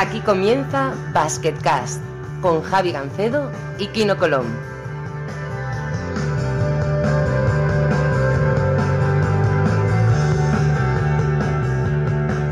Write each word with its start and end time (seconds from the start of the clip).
Aquí 0.00 0.20
comienza 0.20 0.94
Basketcast 1.12 2.00
con 2.40 2.62
Javi 2.62 2.92
Gancedo 2.92 3.50
y 3.80 3.88
Kino 3.88 4.16
Colón. 4.16 4.46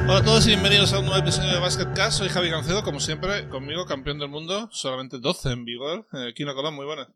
Hola 0.08 0.18
a 0.18 0.24
todos 0.24 0.44
y 0.46 0.48
bienvenidos 0.48 0.92
a 0.92 0.98
un 0.98 1.06
nuevo 1.06 1.20
episodio 1.20 1.52
de 1.52 1.60
Basketcast. 1.60 2.18
Soy 2.18 2.30
Javi 2.30 2.50
Gancedo, 2.50 2.82
como 2.82 2.98
siempre, 2.98 3.48
conmigo, 3.48 3.86
campeón 3.86 4.18
del 4.18 4.28
mundo, 4.28 4.68
solamente 4.72 5.20
12 5.20 5.52
en 5.52 5.64
vigor. 5.64 6.08
Eh, 6.14 6.32
Kino 6.34 6.52
Colón, 6.52 6.74
muy 6.74 6.84
buenas. 6.84 7.06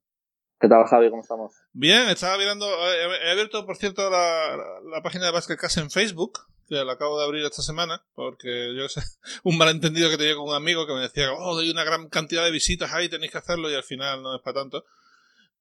¿Qué 0.60 0.68
tal, 0.68 0.84
Javi? 0.84 1.10
¿Cómo 1.10 1.22
estamos? 1.22 1.54
Bien, 1.72 2.08
estaba 2.08 2.38
mirando. 2.38 2.66
He, 2.68 3.26
he 3.26 3.32
abierto, 3.32 3.66
por 3.66 3.76
cierto, 3.76 4.08
la, 4.08 4.56
la 4.92 5.02
página 5.02 5.24
de 5.24 5.32
Basketcast 5.32 5.78
en 5.78 5.90
Facebook, 5.90 6.38
que 6.70 6.84
la 6.84 6.92
acabo 6.92 7.18
de 7.18 7.24
abrir 7.24 7.44
esta 7.44 7.62
semana, 7.62 8.00
porque 8.14 8.72
yo 8.76 8.88
sé, 8.88 9.00
un 9.44 9.58
malentendido 9.58 10.08
que 10.08 10.16
tenía 10.16 10.36
con 10.36 10.48
un 10.48 10.54
amigo 10.54 10.86
que 10.86 10.94
me 10.94 11.00
decía, 11.00 11.32
oh, 11.32 11.58
hay 11.58 11.70
una 11.70 11.82
gran 11.82 12.08
cantidad 12.08 12.44
de 12.44 12.52
visitas 12.52 12.94
ahí, 12.94 13.08
tenéis 13.08 13.32
que 13.32 13.38
hacerlo, 13.38 13.68
y 13.68 13.74
al 13.74 13.82
final 13.82 14.22
no 14.22 14.36
es 14.36 14.42
para 14.42 14.60
tanto. 14.60 14.84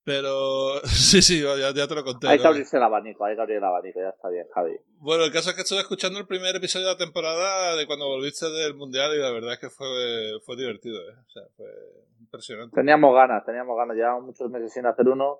Pero 0.06 0.80
sí, 0.86 1.22
sí, 1.22 1.42
ya, 1.42 1.74
ya 1.74 1.88
te 1.88 1.96
lo 1.96 2.04
conté. 2.04 2.28
Hay 2.28 2.38
que 2.38 2.44
¿no? 2.44 2.52
abrirse 2.52 2.78
el 2.78 2.84
abanico, 2.84 3.26
hay 3.26 3.36
que 3.36 3.42
abrir 3.42 3.58
el 3.58 3.64
abanico, 3.64 4.00
ya 4.00 4.10
está 4.10 4.30
bien, 4.30 4.46
Javi. 4.54 4.78
Bueno, 5.00 5.24
el 5.24 5.32
caso 5.32 5.50
es 5.50 5.56
que 5.56 5.64
estuve 5.64 5.80
escuchando 5.80 6.20
el 6.20 6.28
primer 6.28 6.56
episodio 6.56 6.86
de 6.86 6.94
la 6.94 6.98
temporada 6.98 7.76
de 7.76 7.88
cuando 7.88 8.08
volviste 8.08 8.48
del 8.52 8.76
Mundial 8.76 9.12
y 9.16 9.18
la 9.18 9.32
verdad 9.32 9.54
es 9.54 9.60
que 9.60 9.70
fue, 9.70 9.88
fue 10.46 10.56
divertido, 10.58 11.02
¿eh? 11.02 11.16
O 11.26 11.30
sea, 11.32 11.44
fue 11.58 11.66
impresionante. 12.20 12.76
Teníamos 12.76 13.16
ganas, 13.16 13.44
teníamos 13.46 13.76
ganas, 13.76 13.98
llevamos 13.98 14.26
muchos 14.26 14.50
meses 14.52 14.72
sin 14.72 14.86
hacer 14.86 15.08
uno 15.08 15.40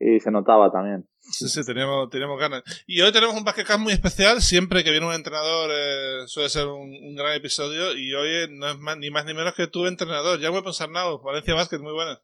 y 0.00 0.18
se 0.18 0.30
notaba 0.30 0.72
también. 0.72 1.06
Sí, 1.20 1.46
sí, 1.48 1.60
teníamos, 1.64 2.08
teníamos 2.08 2.40
ganas. 2.40 2.62
Y 2.86 3.02
hoy 3.02 3.12
tenemos 3.12 3.36
un 3.36 3.44
Basketcast 3.44 3.78
muy 3.78 3.92
especial. 3.92 4.40
Siempre 4.40 4.82
que 4.82 4.90
viene 4.90 5.06
un 5.06 5.12
entrenador 5.12 5.70
eh, 5.72 6.22
suele 6.26 6.48
ser 6.48 6.66
un, 6.66 6.90
un, 6.90 7.14
gran 7.14 7.34
episodio. 7.34 7.92
Y 7.94 8.14
hoy 8.14 8.48
no 8.50 8.70
es 8.70 8.78
más, 8.78 8.96
ni 8.96 9.10
más 9.10 9.26
ni 9.26 9.34
menos 9.34 9.54
que 9.54 9.66
tu 9.66 9.86
entrenador, 9.86 10.40
Jaume 10.40 10.62
Ponsarnau, 10.62 11.20
Valencia 11.20 11.54
Basket, 11.54 11.78
muy 11.78 11.92
buenas. 11.92 12.18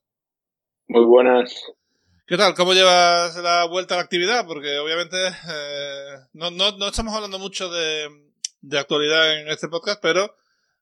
Muy 0.89 1.05
buenas. 1.05 1.55
¿Qué 2.27 2.39
tal? 2.39 2.55
¿Cómo 2.55 2.73
llevas 2.73 3.37
la 3.37 3.67
vuelta 3.67 3.95
a 3.95 3.99
la 3.99 4.05
actividad? 4.05 4.47
Porque 4.47 4.79
obviamente 4.79 5.17
eh, 5.29 6.17
no, 6.33 6.51
no, 6.51 6.77
no 6.79 6.89
estamos 6.89 7.15
hablando 7.15 7.39
mucho 7.39 7.69
de, 7.69 8.09
de 8.63 8.79
actualidad 8.79 9.39
en 9.39 9.49
este 9.49 9.69
podcast, 9.69 10.01
pero 10.01 10.35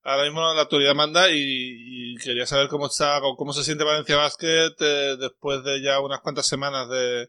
ahora 0.04 0.24
mismo 0.24 0.40
la 0.40 0.62
actualidad 0.62 0.94
manda 0.94 1.26
y, 1.30 2.14
quería 2.22 2.46
saber 2.46 2.68
cómo 2.68 2.86
está, 2.86 3.18
cómo 3.36 3.52
se 3.52 3.64
siente 3.64 3.84
Valencia 3.84 4.16
Basket 4.16 4.76
eh, 4.80 5.16
después 5.18 5.64
de 5.64 5.82
ya 5.82 6.00
unas 6.00 6.20
cuantas 6.20 6.46
semanas 6.46 6.88
de, 6.88 7.28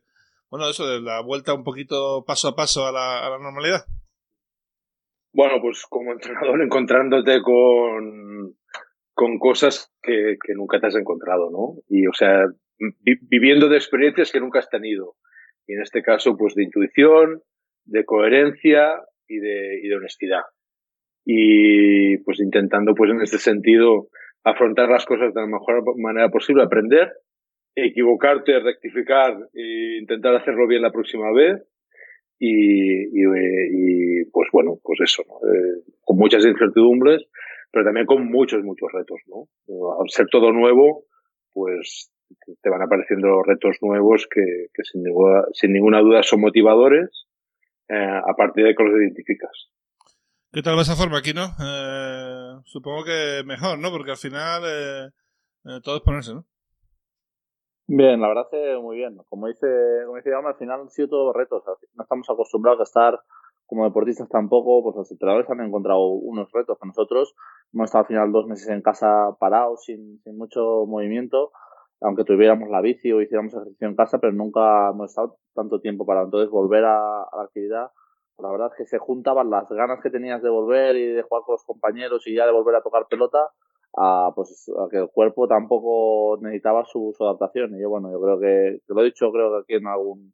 bueno, 0.50 0.70
eso, 0.70 0.88
de 0.88 1.02
la 1.02 1.22
vuelta 1.22 1.54
un 1.54 1.64
poquito 1.64 2.24
paso 2.26 2.50
a 2.50 2.56
paso 2.56 2.86
a 2.86 2.92
la, 2.92 3.38
normalidad. 3.40 3.86
Bueno, 5.34 5.56
pues 5.60 5.86
como 5.90 6.12
entrenador 6.12 6.62
encontrándote 6.62 7.42
con, 7.42 8.56
con 9.14 9.40
cosas 9.40 9.92
que, 10.02 10.38
nunca 10.56 10.80
te 10.80 10.88
has 10.88 10.96
encontrado, 10.96 11.50
¿no? 11.52 11.82
Y, 11.90 12.08
o 12.08 12.14
sea, 12.14 12.46
vi, 12.78 13.16
viviendo 13.22 13.68
de 13.68 13.78
experiencias 13.78 14.32
que 14.32 14.40
nunca 14.40 14.60
has 14.60 14.70
tenido. 14.70 15.16
Y 15.68 15.74
en 15.74 15.82
este 15.82 16.04
caso, 16.04 16.38
pues 16.38 16.54
de 16.54 16.64
intuición, 16.64 17.42
de 17.86 18.06
coherencia 18.06 18.94
y 19.28 19.38
de, 19.40 19.80
y 19.84 19.88
de 19.88 19.96
honestidad 19.96 20.44
y 21.26 22.18
pues 22.20 22.40
intentando 22.40 22.94
pues 22.94 23.12
en 23.12 23.22
este 23.22 23.40
sentido 23.40 24.08
afrontar 24.44 24.90
las 24.90 25.06
cosas 25.06 25.34
de 25.34 25.42
la 25.42 25.48
mejor 25.48 25.84
manera 25.98 26.30
posible, 26.30 26.64
aprender, 26.64 27.12
equivocarte, 27.76 28.60
rectificar 28.60 29.36
e 29.54 29.98
intentar 30.00 30.36
hacerlo 30.36 30.68
bien 30.68 30.84
la 30.84 30.92
próxima 30.92 31.32
vez 31.34 31.62
y, 32.38 33.06
y, 33.08 33.24
y 33.24 34.26
pues 34.32 34.50
bueno, 34.54 34.78
pues 34.84 35.00
eso, 35.02 35.24
¿no? 35.28 35.52
eh, 35.52 35.82
con 36.02 36.18
muchas 36.18 36.46
incertidumbres, 36.46 37.26
pero 37.72 37.86
también 37.86 38.06
con 38.06 38.26
muchos, 38.30 38.64
muchos 38.64 38.90
retos, 38.94 39.20
¿no? 39.28 39.48
Al 40.00 40.10
ser 40.10 40.28
todo 40.32 40.52
nuevo, 40.52 41.06
pues 41.54 42.12
te 42.62 42.70
van 42.70 42.82
apareciendo 42.82 43.42
retos 43.44 43.78
nuevos 43.82 44.28
que, 44.30 44.68
que 44.74 44.84
sin, 44.84 45.04
ninguna, 45.04 45.44
sin 45.54 45.74
ninguna 45.74 46.02
duda 46.02 46.24
son 46.24 46.42
motivadores, 46.42 47.28
eh, 47.90 47.96
a 47.96 48.34
partir 48.38 48.66
de 48.66 48.76
que 48.76 48.84
los 48.84 49.00
identificas. 49.00 49.70
¿Qué 50.56 50.62
tal 50.62 50.78
va 50.78 50.84
esa 50.84 50.96
forma 50.96 51.18
aquí, 51.18 51.34
no? 51.34 51.48
Eh, 51.60 52.62
supongo 52.64 53.04
que 53.04 53.44
mejor, 53.46 53.78
¿no? 53.78 53.92
Porque 53.92 54.12
al 54.12 54.18
final 54.18 54.64
eh, 54.66 55.10
eh, 55.66 55.82
todo 55.84 55.98
es 55.98 56.02
ponerse, 56.02 56.34
¿no? 56.34 56.46
Bien, 57.88 58.22
la 58.22 58.30
verdad 58.30 58.48
que 58.50 58.78
muy 58.78 58.96
bien. 58.96 59.18
Como 59.28 59.48
dice, 59.48 59.68
como 60.06 60.16
dice 60.16 60.34
al 60.34 60.56
final 60.56 60.80
han 60.80 60.90
sido 60.90 61.10
todos 61.10 61.36
retos. 61.36 61.62
No 61.96 62.04
estamos 62.04 62.30
acostumbrados 62.30 62.80
a 62.80 62.84
estar 62.84 63.20
como 63.66 63.84
deportistas 63.84 64.30
tampoco, 64.30 64.82
pues 64.82 64.96
los 64.96 65.12
entrenadores 65.12 65.50
han 65.50 65.60
encontrado 65.60 66.08
unos 66.08 66.50
retos 66.54 66.78
que 66.82 66.88
nosotros 66.88 67.36
hemos 67.74 67.90
estado 67.90 68.04
al 68.04 68.08
final 68.08 68.32
dos 68.32 68.48
meses 68.48 68.70
en 68.70 68.82
casa 68.82 69.36
parados, 69.38 69.84
sin, 69.84 70.22
sin 70.24 70.38
mucho 70.38 70.86
movimiento, 70.88 71.52
aunque 72.00 72.24
tuviéramos 72.24 72.70
la 72.70 72.80
bici 72.80 73.12
o 73.12 73.22
hiciéramos 73.22 73.54
ejercicio 73.54 73.90
en 73.90 73.96
casa, 73.98 74.20
pero 74.20 74.32
nunca 74.32 74.92
hemos 74.92 75.10
estado 75.10 75.38
tanto 75.54 75.82
tiempo 75.82 76.06
para 76.06 76.22
entonces 76.22 76.50
volver 76.50 76.86
a 76.86 77.28
la 77.36 77.44
actividad 77.44 77.92
la 78.40 78.52
verdad 78.52 78.68
es 78.72 78.78
que 78.78 78.86
se 78.86 78.98
juntaban 78.98 79.50
las 79.50 79.70
ganas 79.70 80.02
que 80.02 80.10
tenías 80.10 80.42
de 80.42 80.50
volver 80.50 80.96
y 80.96 81.14
de 81.14 81.22
jugar 81.22 81.44
con 81.46 81.54
los 81.54 81.64
compañeros 81.64 82.28
y 82.28 82.36
ya 82.36 82.46
de 82.46 82.52
volver 82.52 82.76
a 82.76 82.82
tocar 82.82 83.08
pelota 83.08 83.50
a, 83.98 84.32
pues, 84.36 84.70
a 84.78 84.90
que 84.90 84.98
el 84.98 85.10
cuerpo 85.10 85.48
tampoco 85.48 86.38
necesitaba 86.42 86.84
su, 86.84 87.14
su 87.18 87.24
adaptación. 87.24 87.76
Y 87.76 87.82
yo, 87.82 87.90
bueno, 87.90 88.12
yo 88.12 88.20
creo 88.22 88.40
que, 88.40 88.80
que, 88.86 88.94
lo 88.94 89.02
he 89.02 89.06
dicho, 89.06 89.32
creo 89.32 89.52
que 89.52 89.58
aquí 89.64 89.82
en 89.82 89.88
algún, 89.88 90.34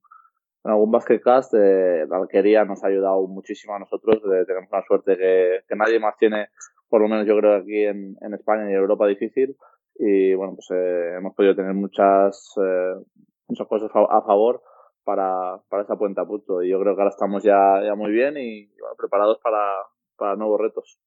en 0.64 0.72
algún 0.72 0.92
basketcast, 0.92 1.54
eh, 1.54 2.06
la 2.10 2.18
alquería 2.18 2.66
nos 2.66 2.84
ha 2.84 2.88
ayudado 2.88 3.22
muchísimo 3.28 3.76
a 3.76 3.80
nosotros. 3.80 4.18
Eh, 4.18 4.46
tenemos 4.48 4.70
una 4.72 4.82
suerte 4.82 5.16
que, 5.16 5.60
que 5.68 5.76
nadie 5.76 6.00
más 6.00 6.18
tiene, 6.18 6.48
por 6.90 7.02
lo 7.02 7.08
menos 7.08 7.28
yo 7.28 7.38
creo 7.38 7.58
aquí 7.58 7.84
en, 7.84 8.16
en 8.20 8.34
España 8.34 8.70
y 8.72 8.74
Europa 8.74 9.06
difícil. 9.06 9.56
Y 9.96 10.34
bueno, 10.34 10.56
pues 10.56 10.68
eh, 10.72 11.18
hemos 11.18 11.36
podido 11.36 11.56
tener 11.56 11.76
muchas, 11.76 12.56
eh, 12.58 12.96
muchas 13.48 13.68
cosas 13.68 13.92
a 13.94 14.22
favor 14.24 14.64
para, 15.04 15.58
para 15.70 15.84
esa 15.84 15.96
puente 15.96 16.22
a 16.22 16.26
punto. 16.26 16.62
Y 16.64 16.70
yo 16.70 16.80
creo 16.80 16.96
que 16.96 17.02
ahora 17.02 17.14
estamos 17.14 17.44
ya, 17.44 17.82
ya 17.84 17.96
muy 17.96 18.12
bien 18.12 18.38
y 18.38 18.70
preparados 18.98 19.40
para, 19.44 19.68
para 20.18 20.36
nuevos 20.36 20.60
retos. 20.60 21.00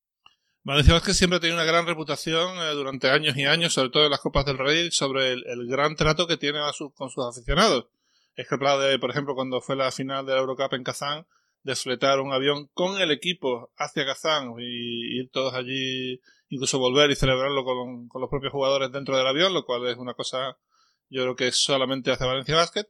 Valencia 0.62 0.94
Vázquez 0.94 1.16
siempre 1.16 1.37
ha 1.37 1.41
tenido 1.41 1.59
una 1.59 1.71
gran 1.71 1.87
reputación 1.87 2.56
eh, 2.56 2.75
durante 2.75 3.10
años 3.10 3.37
y 3.37 3.44
años, 3.44 3.75
sobre 3.75 3.91
todo 3.91 4.04
en 4.04 4.10
las 4.10 4.21
Copas 4.21 4.47
del 4.47 4.56
Rey, 4.56 4.91
sobre 4.91 5.33
el, 5.33 5.44
el 5.47 5.69
gran 5.69 5.94
trato 5.94 6.27
que 6.27 6.38
tiene 6.38 6.59
a 6.59 6.72
su, 6.72 6.91
con 6.94 7.10
sus 7.10 7.27
aficionados. 7.27 7.87
Ejemplar 8.34 8.78
de, 8.81 8.99
por 8.99 9.10
ejemplo, 9.10 9.34
cuando 9.34 9.60
fue 9.60 9.77
la 9.77 9.93
final 9.93 10.25
de 10.25 10.33
la 10.33 10.41
Eurocup 10.41 10.72
en 10.72 10.83
Kazán, 10.83 11.27
de 11.62 11.77
fletar 11.77 12.21
un 12.21 12.33
avión 12.33 12.69
con 12.75 12.99
el 12.99 13.10
equipo 13.10 13.71
hacia 13.77 14.06
Kazán 14.06 14.54
y 14.59 15.19
ir 15.21 15.31
todos 15.31 15.54
allí, 15.54 16.21
incluso 16.49 16.78
volver 16.78 17.10
y 17.10 17.15
celebrarlo 17.15 17.62
con, 17.65 18.09
con 18.09 18.21
los 18.22 18.31
propios 18.31 18.53
jugadores 18.53 18.91
dentro 18.91 19.16
del 19.16 19.27
avión, 19.27 19.53
lo 19.53 19.65
cual 19.65 19.87
es 19.87 19.97
una 19.99 20.15
cosa, 20.15 20.56
yo 21.10 21.22
creo 21.22 21.37
que 21.37 21.53
solamente 21.53 22.10
hace 22.10 22.25
Valencia 22.25 22.56
Basket 22.56 22.87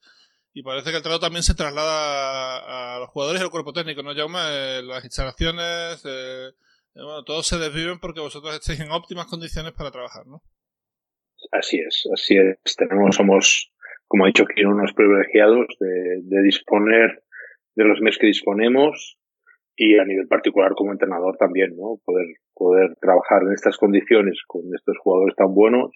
y 0.55 0.63
parece 0.63 0.91
que 0.91 0.99
el 0.99 1.03
trato 1.03 1.19
también 1.19 1.43
se 1.43 1.55
traslada 1.55 2.95
a, 2.95 3.01
los 3.01 3.09
jugadores 3.11 3.43
y 3.43 3.45
al 3.45 3.51
cuerpo 3.51 3.73
técnico, 3.73 4.05
¿no, 4.05 4.15
Jaume? 4.15 4.39
Eh, 4.39 4.83
las 4.85 5.05
instalaciones, 5.05 6.01
eh, 6.07 6.53
bueno, 6.95 7.25
todos 7.25 7.49
se 7.49 7.59
desviven 7.59 7.99
porque 7.99 8.21
vosotros 8.21 8.55
estéis 8.55 8.79
en 8.79 8.93
óptimas 8.93 9.27
condiciones 9.27 9.73
para 9.73 9.91
trabajar, 9.91 10.25
¿no? 10.29 10.43
Así 11.51 11.81
es, 11.81 12.09
así 12.13 12.37
es. 12.37 12.77
Tenemos, 12.77 13.17
somos, 13.17 13.73
como 14.07 14.25
ha 14.25 14.27
dicho 14.29 14.45
aquí, 14.45 14.65
unos 14.65 14.93
privilegiados 14.93 15.67
de, 15.81 16.43
disponer 16.43 17.25
de 17.75 17.85
los 17.85 18.01
medios 18.01 18.19
que 18.19 18.29
disponemos 18.29 19.19
y 19.75 19.99
a 19.99 20.05
nivel 20.05 20.29
particular 20.29 20.75
como 20.77 20.93
entrenador 20.93 21.37
también, 21.37 21.77
¿no? 21.77 22.01
Poder, 22.05 22.27
poder 22.55 22.95
trabajar 23.01 23.43
en 23.43 23.55
estas 23.55 23.77
condiciones 23.77 24.41
con 24.47 24.63
estos 24.73 24.97
jugadores 24.99 25.35
tan 25.35 25.53
buenos, 25.53 25.91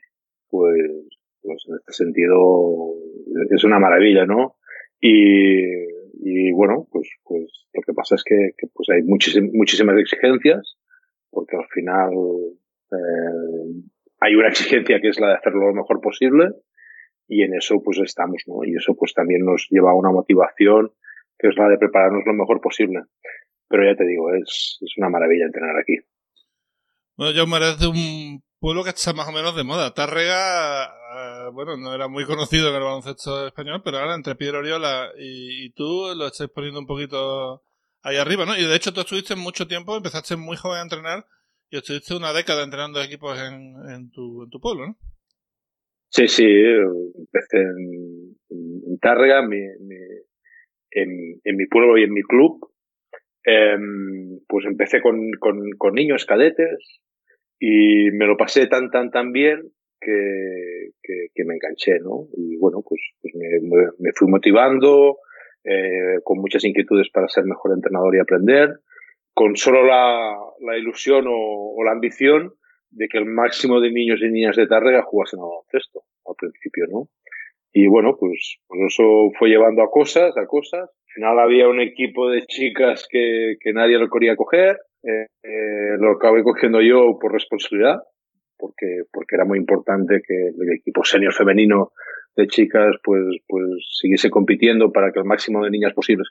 pues, 0.50 0.82
pues 1.42 1.64
en 1.68 1.76
este 1.76 1.92
sentido 1.92 2.97
es 3.50 3.64
una 3.64 3.78
maravilla, 3.78 4.26
¿no? 4.26 4.56
Y, 5.00 5.60
y 6.20 6.52
bueno, 6.52 6.86
pues, 6.90 7.08
pues 7.24 7.66
lo 7.72 7.82
que 7.82 7.92
pasa 7.92 8.16
es 8.16 8.24
que, 8.24 8.50
pues 8.74 8.88
hay 8.90 9.02
muchísimas, 9.02 9.98
exigencias, 9.98 10.76
porque 11.30 11.56
al 11.56 11.66
final 11.72 12.10
eh, 12.92 13.82
hay 14.20 14.34
una 14.34 14.48
exigencia 14.48 15.00
que 15.00 15.08
es 15.08 15.20
la 15.20 15.28
de 15.28 15.34
hacerlo 15.34 15.68
lo 15.68 15.74
mejor 15.74 16.00
posible, 16.00 16.50
y 17.28 17.42
en 17.42 17.54
eso 17.54 17.82
pues 17.84 17.98
estamos, 17.98 18.42
¿no? 18.46 18.64
Y 18.64 18.74
eso 18.74 18.96
pues 18.96 19.12
también 19.12 19.44
nos 19.44 19.68
lleva 19.70 19.90
a 19.90 19.94
una 19.94 20.10
motivación 20.10 20.90
que 21.38 21.48
es 21.48 21.56
la 21.56 21.68
de 21.68 21.78
prepararnos 21.78 22.24
lo 22.26 22.32
mejor 22.32 22.60
posible. 22.60 23.02
Pero 23.68 23.84
ya 23.84 23.96
te 23.96 24.04
digo, 24.04 24.34
es, 24.34 24.78
es 24.80 24.94
una 24.96 25.10
maravilla 25.10 25.44
entrenar 25.44 25.76
aquí. 25.76 25.98
Bueno, 27.16 27.32
yo 27.32 27.46
me 27.46 27.58
de 27.58 27.86
un 27.86 28.42
pueblo 28.58 28.84
que 28.84 28.90
está 28.90 29.12
más 29.12 29.28
o 29.28 29.32
menos 29.32 29.56
de 29.56 29.64
moda. 29.64 29.94
Tárrega, 29.94 31.48
uh, 31.48 31.52
bueno, 31.52 31.76
no 31.76 31.94
era 31.94 32.08
muy 32.08 32.24
conocido 32.24 32.68
en 32.68 32.76
el 32.76 32.82
baloncesto 32.82 33.46
español, 33.46 33.82
pero 33.84 33.98
ahora 33.98 34.14
entre 34.14 34.34
Piedra 34.34 34.58
Oriola 34.58 35.10
y, 35.18 35.66
y, 35.66 35.72
tú 35.72 36.12
lo 36.16 36.26
estáis 36.26 36.50
poniendo 36.50 36.80
un 36.80 36.86
poquito 36.86 37.62
ahí 38.02 38.16
arriba, 38.16 38.44
¿no? 38.46 38.56
Y 38.56 38.64
de 38.64 38.76
hecho 38.76 38.92
tú 38.92 39.00
estuviste 39.00 39.36
mucho 39.36 39.66
tiempo, 39.66 39.96
empezaste 39.96 40.36
muy 40.36 40.56
joven 40.56 40.78
a 40.78 40.82
entrenar 40.82 41.26
y 41.70 41.78
estuviste 41.78 42.14
una 42.14 42.32
década 42.32 42.64
entrenando 42.64 43.02
equipos 43.02 43.38
en, 43.38 43.74
en, 43.90 44.10
tu, 44.10 44.44
en 44.44 44.50
tu 44.50 44.60
pueblo, 44.60 44.86
¿no? 44.88 44.96
Sí, 46.10 46.26
sí, 46.26 46.46
empecé 46.46 47.58
en, 47.58 48.34
en 48.48 48.98
Tárrega, 48.98 49.42
mi, 49.42 49.58
mi, 49.58 49.96
en, 50.90 51.40
en, 51.44 51.56
mi 51.56 51.66
pueblo 51.66 51.98
y 51.98 52.04
en 52.04 52.12
mi 52.12 52.22
club. 52.22 52.72
Eh, 53.44 53.76
pues 54.46 54.64
empecé 54.66 55.02
con, 55.02 55.30
con 55.38 55.94
niños 55.94 56.24
cadetes, 56.24 57.00
y 57.58 58.10
me 58.12 58.26
lo 58.26 58.36
pasé 58.36 58.66
tan, 58.66 58.90
tan, 58.90 59.10
tan 59.10 59.32
bien 59.32 59.70
que, 60.00 60.90
que, 61.02 61.44
me 61.44 61.54
enganché, 61.54 61.98
¿no? 62.00 62.28
Y 62.36 62.56
bueno, 62.56 62.82
pues, 62.88 63.00
pues 63.20 63.34
me, 63.34 63.88
me, 63.98 64.12
fui 64.14 64.28
motivando, 64.28 65.18
eh, 65.64 66.20
con 66.22 66.38
muchas 66.38 66.64
inquietudes 66.64 67.10
para 67.10 67.28
ser 67.28 67.44
mejor 67.44 67.72
entrenador 67.74 68.14
y 68.14 68.20
aprender, 68.20 68.80
con 69.34 69.56
solo 69.56 69.84
la, 69.84 70.36
la 70.60 70.78
ilusión 70.78 71.26
o, 71.26 71.74
o, 71.76 71.84
la 71.84 71.92
ambición 71.92 72.54
de 72.90 73.08
que 73.08 73.18
el 73.18 73.26
máximo 73.26 73.80
de 73.80 73.90
niños 73.90 74.20
y 74.22 74.30
niñas 74.30 74.56
de 74.56 74.66
Tárrega 74.66 75.02
jugasen 75.02 75.40
al 75.40 75.46
baloncesto 75.46 76.02
al 76.26 76.36
principio, 76.36 76.86
¿no? 76.88 77.08
Y 77.72 77.86
bueno, 77.86 78.16
pues, 78.18 78.58
pues 78.66 78.80
eso 78.88 79.30
fue 79.38 79.48
llevando 79.48 79.82
a 79.82 79.90
cosas, 79.90 80.36
a 80.36 80.46
cosas. 80.46 80.82
Al 80.82 81.12
final 81.14 81.38
había 81.38 81.68
un 81.68 81.80
equipo 81.80 82.30
de 82.30 82.46
chicas 82.46 83.06
que, 83.10 83.56
que 83.60 83.72
nadie 83.72 83.98
lo 83.98 84.08
quería 84.08 84.36
coger. 84.36 84.78
Eh, 85.02 85.26
eh, 85.42 85.96
lo 85.98 86.12
acabé 86.12 86.42
cogiendo 86.42 86.80
yo 86.80 87.18
por 87.20 87.32
responsabilidad, 87.32 87.98
porque, 88.56 89.02
porque 89.12 89.36
era 89.36 89.44
muy 89.44 89.58
importante 89.58 90.20
que 90.26 90.48
el 90.48 90.72
equipo 90.72 91.04
senior 91.04 91.32
femenino 91.32 91.92
de 92.36 92.46
chicas 92.46 92.96
pues, 93.02 93.22
pues 93.46 93.64
siguiese 94.00 94.30
compitiendo 94.30 94.92
para 94.92 95.12
que 95.12 95.20
el 95.20 95.24
máximo 95.24 95.64
de 95.64 95.70
niñas 95.70 95.94
posibles 95.94 96.28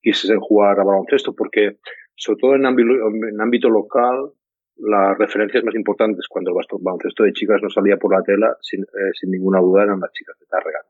quisiesen 0.00 0.40
jugar 0.40 0.80
a 0.80 0.84
baloncesto, 0.84 1.34
porque 1.34 1.78
sobre 2.14 2.38
todo 2.40 2.54
en 2.54 2.66
ámbito, 2.66 2.90
en 2.90 3.40
ámbito 3.40 3.68
local 3.68 4.32
las 4.76 5.16
referencias 5.18 5.62
más 5.64 5.74
importantes 5.74 6.26
cuando 6.28 6.50
el 6.50 6.56
baloncesto 6.80 7.22
de 7.22 7.32
chicas 7.32 7.60
no 7.62 7.70
salía 7.70 7.96
por 7.96 8.12
la 8.12 8.22
tela, 8.22 8.56
sin, 8.60 8.82
eh, 8.82 9.12
sin 9.18 9.30
ninguna 9.30 9.60
duda, 9.60 9.84
eran 9.84 10.00
las 10.00 10.12
chicas 10.12 10.36
de 10.38 10.46
Tárrega. 10.46 10.80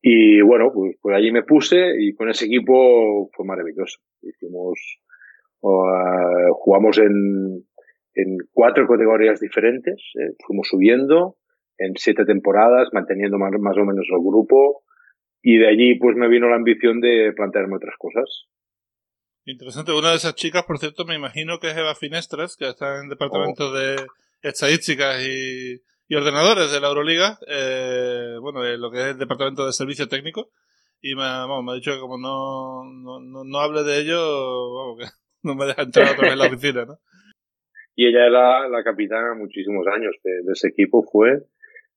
Y 0.00 0.40
bueno, 0.40 0.72
pues, 0.72 0.96
pues 1.00 1.16
allí 1.16 1.30
me 1.30 1.42
puse 1.42 1.94
y 1.98 2.14
con 2.14 2.28
ese 2.28 2.46
equipo 2.46 3.28
fue 3.32 3.44
maravilloso. 3.46 4.00
Hicimos, 4.20 5.00
uh, 5.62 6.52
jugamos 6.54 6.98
en, 6.98 7.64
en 8.14 8.36
cuatro 8.52 8.86
categorías 8.86 9.40
diferentes, 9.40 9.96
eh, 10.20 10.34
fuimos 10.46 10.68
subiendo 10.68 11.36
en 11.78 11.94
siete 11.96 12.24
temporadas, 12.24 12.88
manteniendo 12.92 13.38
más, 13.38 13.50
más 13.58 13.76
o 13.76 13.84
menos 13.84 14.06
el 14.10 14.20
grupo 14.20 14.82
y 15.42 15.58
de 15.58 15.68
allí 15.68 15.94
pues 15.98 16.16
me 16.16 16.28
vino 16.28 16.48
la 16.48 16.56
ambición 16.56 17.00
de 17.00 17.32
plantearme 17.34 17.76
otras 17.76 17.94
cosas. 17.98 18.46
Interesante. 19.44 19.92
Una 19.92 20.10
de 20.10 20.16
esas 20.16 20.36
chicas, 20.36 20.62
por 20.64 20.78
cierto, 20.78 21.04
me 21.04 21.16
imagino 21.16 21.58
que 21.58 21.70
es 21.70 21.76
Eva 21.76 21.96
Finestras, 21.96 22.56
que 22.56 22.68
está 22.68 22.98
en 22.98 23.04
el 23.04 23.10
departamento 23.10 23.72
de 23.72 23.96
estadísticas 24.40 25.20
y, 25.26 25.82
y, 26.06 26.14
ordenadores 26.14 26.70
de 26.70 26.80
la 26.80 26.88
Euroliga, 26.88 27.38
eh, 27.48 28.36
bueno, 28.40 28.62
lo 28.76 28.90
que 28.92 28.98
es 28.98 29.06
el 29.06 29.18
departamento 29.18 29.66
de 29.66 29.72
servicio 29.72 30.08
técnico. 30.08 30.50
Y 31.00 31.16
me, 31.16 31.24
ha 31.24 31.74
dicho 31.74 31.92
que 31.92 31.98
como 31.98 32.16
no, 32.16 32.84
no, 32.84 33.44
no, 33.44 33.58
hable 33.58 33.82
de 33.82 33.98
ello, 34.02 34.74
vamos, 34.74 34.98
que 34.98 35.06
no 35.44 35.54
me 35.54 35.66
deja 35.66 35.82
entrar 35.82 36.12
otra 36.12 36.22
vez 36.22 36.32
en 36.32 36.38
la 36.38 36.46
oficina, 36.46 36.84
¿no? 36.84 36.98
Y 37.94 38.06
ella 38.06 38.26
era 38.26 38.68
la 38.70 38.82
capitana 38.82 39.34
muchísimos 39.34 39.86
años 39.86 40.16
de, 40.24 40.50
ese 40.50 40.68
equipo, 40.68 41.02
fue. 41.02 41.42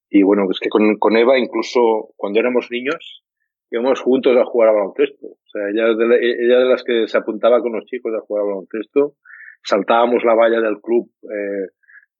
Y 0.10 0.24
bueno, 0.24 0.44
es 0.52 0.60
que 0.60 0.68
con, 0.68 1.16
Eva, 1.16 1.40
incluso 1.40 2.10
cuando 2.18 2.42
éramos 2.42 2.68
niños, 2.70 3.24
íbamos 3.72 4.02
juntos 4.02 4.36
a 4.36 4.44
jugar 4.44 4.70
a 4.70 4.74
baloncesto. 4.74 5.26
O 5.26 5.48
sea, 5.50 5.70
ella, 5.70 5.96
de, 5.96 6.18
ella 6.22 6.60
de 6.60 6.66
las 6.66 6.84
que 6.84 7.08
se 7.08 7.18
apuntaba 7.18 7.62
con 7.62 7.72
los 7.72 7.86
chicos 7.86 8.12
a 8.14 8.20
jugar 8.20 8.44
a 8.44 8.48
baloncesto, 8.48 9.16
saltábamos 9.64 10.26
la 10.26 10.36
valla 10.36 10.60
del 10.60 10.82
club, 10.82 11.10
eh, 11.24 11.70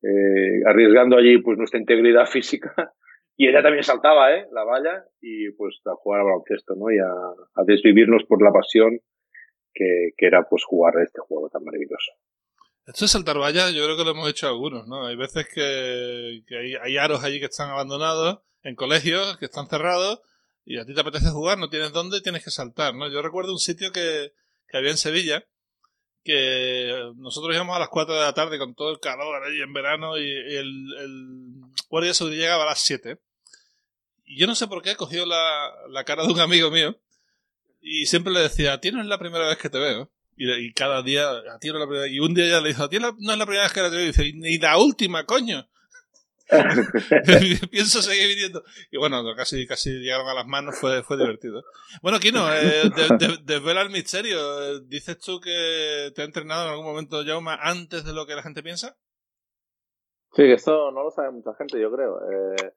eh, 0.02 0.62
arriesgando 0.64 1.18
allí 1.18 1.36
pues 1.42 1.58
nuestra 1.58 1.78
integridad 1.78 2.24
física. 2.32 2.72
Y 3.36 3.46
ella 3.46 3.62
también 3.62 3.84
saltaba, 3.84 4.34
¿eh? 4.34 4.46
La 4.52 4.64
valla 4.64 5.04
y 5.20 5.50
pues 5.50 5.82
a 5.84 5.92
jugar 5.96 6.22
a 6.22 6.24
baloncesto, 6.24 6.74
¿no? 6.76 6.90
Y 6.90 6.96
a 6.96 7.62
desvivirnos 7.66 8.24
por 8.24 8.42
la 8.42 8.52
pasión 8.52 9.00
que, 9.76 10.26
era 10.26 10.48
pues 10.48 10.64
jugar 10.64 10.94
este 11.02 11.20
juego 11.20 11.48
tan 11.50 11.62
maravilloso. 11.64 12.12
Esto 12.86 13.04
de 13.04 13.08
saltar 13.08 13.38
vallas 13.38 13.72
yo 13.74 13.84
creo 13.84 13.96
que 13.96 14.04
lo 14.04 14.12
hemos 14.12 14.30
hecho 14.30 14.46
algunos, 14.46 14.86
¿no? 14.86 15.06
Hay 15.06 15.16
veces 15.16 15.46
que, 15.52 16.42
hay, 16.50 16.74
hay, 16.74 16.96
aros 16.98 17.24
allí 17.24 17.40
que 17.40 17.46
están 17.46 17.70
abandonados, 17.70 18.40
en 18.62 18.74
colegios 18.74 19.36
que 19.38 19.46
están 19.46 19.68
cerrados, 19.68 20.20
y 20.64 20.78
a 20.78 20.84
ti 20.84 20.94
te 20.94 21.00
apetece 21.00 21.30
jugar, 21.30 21.58
no 21.58 21.68
tienes 21.68 21.92
dónde, 21.92 22.20
tienes 22.20 22.44
que 22.44 22.50
saltar, 22.50 22.94
¿no? 22.94 23.08
Yo 23.08 23.22
recuerdo 23.22 23.52
un 23.52 23.58
sitio 23.58 23.92
que, 23.92 24.32
que 24.68 24.76
había 24.76 24.90
en 24.90 24.96
Sevilla, 24.96 25.44
que 26.24 27.12
nosotros 27.16 27.54
íbamos 27.54 27.76
a 27.76 27.80
las 27.80 27.88
4 27.88 28.14
de 28.14 28.20
la 28.20 28.34
tarde 28.34 28.58
con 28.58 28.74
todo 28.74 28.90
el 28.90 28.98
calor 28.98 29.44
ahí 29.44 29.60
en 29.60 29.72
verano 29.72 30.18
y 30.18 30.28
el, 30.28 30.92
el 30.98 31.60
guardia 31.88 32.12
de 32.12 32.36
llegaba 32.36 32.64
a 32.64 32.66
las 32.66 32.80
7. 32.80 33.18
Y 34.24 34.40
yo 34.40 34.48
no 34.48 34.56
sé 34.56 34.66
por 34.66 34.82
qué 34.82 34.96
cogió 34.96 35.24
la, 35.24 35.72
la 35.88 36.02
cara 36.02 36.24
de 36.24 36.32
un 36.32 36.40
amigo 36.40 36.70
mío 36.70 36.98
y 37.86 38.06
siempre 38.06 38.32
le 38.32 38.40
decía, 38.40 38.72
a 38.72 38.80
ti 38.80 38.90
no 38.90 39.00
es 39.00 39.06
la 39.06 39.18
primera 39.18 39.46
vez 39.46 39.58
que 39.58 39.70
te 39.70 39.78
veo. 39.78 40.10
Y, 40.36 40.72
cada 40.74 41.02
día, 41.02 41.30
a 41.30 41.58
ti 41.60 41.68
no 41.68 41.74
es 41.74 41.80
la 41.80 41.86
primera 41.86 42.06
Y 42.08 42.20
un 42.20 42.34
día 42.34 42.46
ya 42.46 42.60
le 42.60 42.68
dijo, 42.68 42.82
a 42.82 42.90
ti 42.90 42.98
no 42.98 43.08
es 43.08 43.38
la 43.38 43.46
primera 43.46 43.62
vez 43.62 43.72
que 43.72 43.80
te 43.80 43.88
veo. 43.88 44.02
Y 44.02 44.06
dice, 44.06 44.32
ni 44.34 44.58
la 44.58 44.76
última, 44.76 45.24
coño. 45.24 45.68
Pienso 47.70 48.02
seguir 48.02 48.28
viniendo. 48.28 48.64
Y 48.90 48.98
bueno, 48.98 49.22
casi, 49.36 49.68
casi 49.68 49.90
llegaron 49.90 50.28
a 50.28 50.34
las 50.34 50.46
manos, 50.46 50.76
fue, 50.76 51.04
fue 51.04 51.16
divertido. 51.16 51.62
Bueno, 52.02 52.18
Kino, 52.18 52.52
eh, 52.52 52.90
desvela 53.44 53.82
el 53.82 53.90
misterio. 53.90 54.80
¿Dices 54.80 55.18
tú 55.18 55.40
que 55.40 56.12
te 56.14 56.22
ha 56.22 56.24
entrenado 56.24 56.64
en 56.64 56.70
algún 56.70 56.86
momento 56.86 57.24
Jauma 57.24 57.54
antes 57.54 58.04
de 58.04 58.12
lo 58.12 58.26
que 58.26 58.34
la 58.34 58.42
gente 58.42 58.64
piensa? 58.64 58.96
Sí, 60.34 60.42
esto 60.42 60.90
no 60.90 61.04
lo 61.04 61.10
sabe 61.12 61.30
mucha 61.30 61.54
gente, 61.54 61.80
yo 61.80 61.90
creo. 61.92 62.18
Eh, 62.30 62.72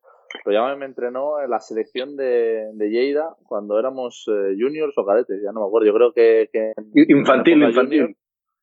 ya 0.45 0.75
me 0.75 0.85
entrenó 0.85 1.41
en 1.41 1.49
la 1.49 1.59
selección 1.59 2.15
de, 2.15 2.69
de 2.73 2.89
Lleida 2.89 3.35
cuando 3.43 3.79
éramos 3.79 4.25
eh, 4.27 4.55
juniors 4.59 4.97
o 4.97 5.05
cadetes, 5.05 5.41
ya 5.43 5.51
no 5.51 5.61
me 5.61 5.67
acuerdo. 5.67 5.87
Yo 5.87 5.93
creo 5.93 6.13
que. 6.13 6.49
que 6.51 6.73
infantil, 7.07 7.63
infantil. 7.63 8.15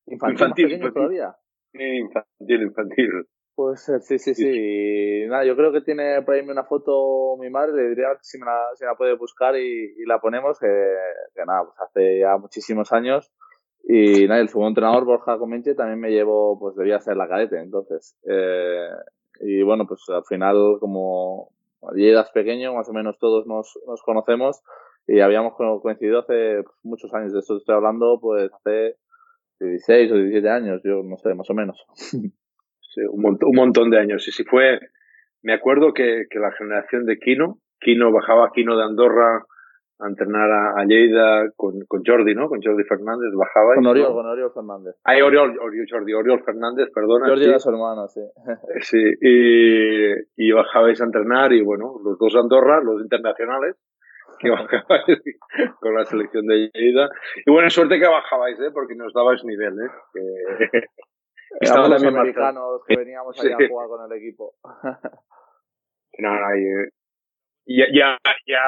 infantil. 0.07 0.73
Infantil, 0.73 0.93
todavía. 0.93 1.35
Infantil, 1.73 2.63
infantil. 2.63 3.11
Pues 3.57 3.91
sí, 4.03 4.19
sí, 4.19 4.35
sí. 4.35 5.25
nada, 5.29 5.47
yo 5.47 5.57
creo 5.57 5.73
que 5.73 5.81
tiene 5.81 6.21
por 6.23 6.35
ahí 6.35 6.47
una 6.47 6.65
foto 6.65 7.39
mi 7.41 7.49
madre, 7.49 7.73
le 7.73 7.89
diría 7.89 8.09
si 8.21 8.39
me 8.39 8.45
la, 8.45 8.61
si 8.75 8.85
la 8.85 8.95
puede 8.97 9.17
buscar 9.17 9.57
y, 9.57 9.95
y 9.97 10.05
la 10.05 10.19
ponemos, 10.19 10.59
que, 10.59 10.67
que, 11.35 11.43
nada, 11.47 11.65
pues 11.65 11.81
hace 11.81 12.19
ya 12.21 12.37
muchísimos 12.37 12.93
años. 12.93 13.33
Y 13.89 14.27
nada, 14.27 14.41
el 14.41 14.49
segundo 14.49 14.69
entrenador, 14.69 15.07
Borja 15.07 15.39
Comenche, 15.39 15.75
también 15.75 16.01
me 16.01 16.11
llevó, 16.11 16.59
pues 16.59 16.77
debía 16.77 17.01
ser 17.01 17.17
la 17.17 17.29
cadete, 17.29 17.59
entonces. 17.59 18.19
Eh, 18.29 18.91
y 19.41 19.63
bueno, 19.63 19.87
pues 19.87 20.03
al 20.09 20.25
final, 20.25 20.77
como 20.79 21.56
eras 21.97 22.31
pequeño, 22.31 22.75
más 22.75 22.89
o 22.89 22.93
menos 22.93 23.19
todos 23.19 23.47
nos, 23.47 23.79
nos 23.87 24.03
conocemos 24.03 24.63
y 25.07 25.21
habíamos 25.21 25.55
coincidido 25.83 26.21
hace 26.21 26.63
pues, 26.63 26.77
muchos 26.83 27.15
años. 27.15 27.33
De 27.33 27.39
esto 27.39 27.57
estoy 27.57 27.75
hablando, 27.75 28.19
pues 28.21 28.51
hace 28.53 28.97
16 29.61 30.13
o 30.13 30.15
17 30.17 30.49
años, 30.49 30.81
yo 30.85 31.03
no 31.03 31.17
sé, 31.17 31.35
más 31.35 31.49
o 31.51 31.55
menos. 31.55 31.85
un, 33.11 33.23
montón, 33.23 33.49
un 33.49 33.57
montón 33.57 33.91
de 33.91 33.99
años. 33.99 34.27
Y 34.29 34.33
si 34.33 34.45
fue, 34.45 34.81
me 35.43 35.55
acuerdo 35.55 35.93
que, 35.93 36.25
que 36.29 36.39
la 36.39 36.53
generación 36.53 37.07
de 37.07 37.19
Kino, 37.19 37.61
Kino 37.81 38.13
bajaba 38.13 38.51
Kino 38.53 38.77
de 38.77 38.85
Andorra 38.85 39.45
a 39.99 40.09
entrenar 40.09 40.51
a, 40.51 40.81
a 40.81 40.85
Lleida 40.85 41.51
con, 41.57 41.81
con 41.87 42.03
Jordi, 42.05 42.35
¿no? 42.35 42.49
Con 42.49 42.61
Jordi 42.63 42.85
Fernández, 42.85 43.33
bajaba. 43.35 43.75
Con 43.75 43.87
Oriol, 43.87 44.13
con 44.13 44.27
Oriol 44.27 44.53
Fernández. 44.53 44.95
Ay, 45.05 45.23
Oriol, 45.23 45.59
Oriol, 45.59 45.87
Jordi, 45.91 46.13
Oriol 46.13 46.43
Fernández, 46.45 46.91
perdona. 46.95 47.29
Jordi 47.29 47.45
sí. 47.45 47.49
era 47.49 47.59
su 47.59 47.71
hermano, 47.71 48.09
sí. 48.09 48.21
sí, 48.81 49.03
y, 49.21 50.49
y 50.49 50.53
bajabais 50.53 51.01
a 51.01 51.05
entrenar 51.05 51.53
y 51.53 51.63
bueno, 51.63 51.99
los 52.05 52.19
dos 52.19 52.37
Andorra, 52.37 52.81
los 52.83 53.01
internacionales, 53.01 53.77
que 54.39 54.51
bajabais 54.51 55.23
con 55.81 55.95
la 55.95 56.05
selección 56.05 56.47
de 56.47 56.71
Lleida. 56.73 57.09
Y 57.45 57.51
buena 57.51 57.71
suerte 57.71 57.99
que 57.99 58.07
bajabais, 58.07 58.61
¿eh? 58.61 58.71
Porque 58.73 58.95
nos 58.95 59.13
dabais 59.13 59.45
nivel, 59.45 59.75
¿eh? 59.81 59.91
Que... 60.13 60.83
Los 61.61 62.05
americanos 62.05 62.83
que 62.87 62.97
veníamos 62.97 63.39
allá 63.41 63.57
sí. 63.57 63.65
a 63.65 63.69
jugar 63.69 63.89
con 63.89 64.13
el 64.13 64.19
equipo. 64.19 64.57
no, 66.19 66.35
no, 66.35 66.49
ya, 67.67 67.87
ya, 67.93 68.19
ya, 68.47 68.61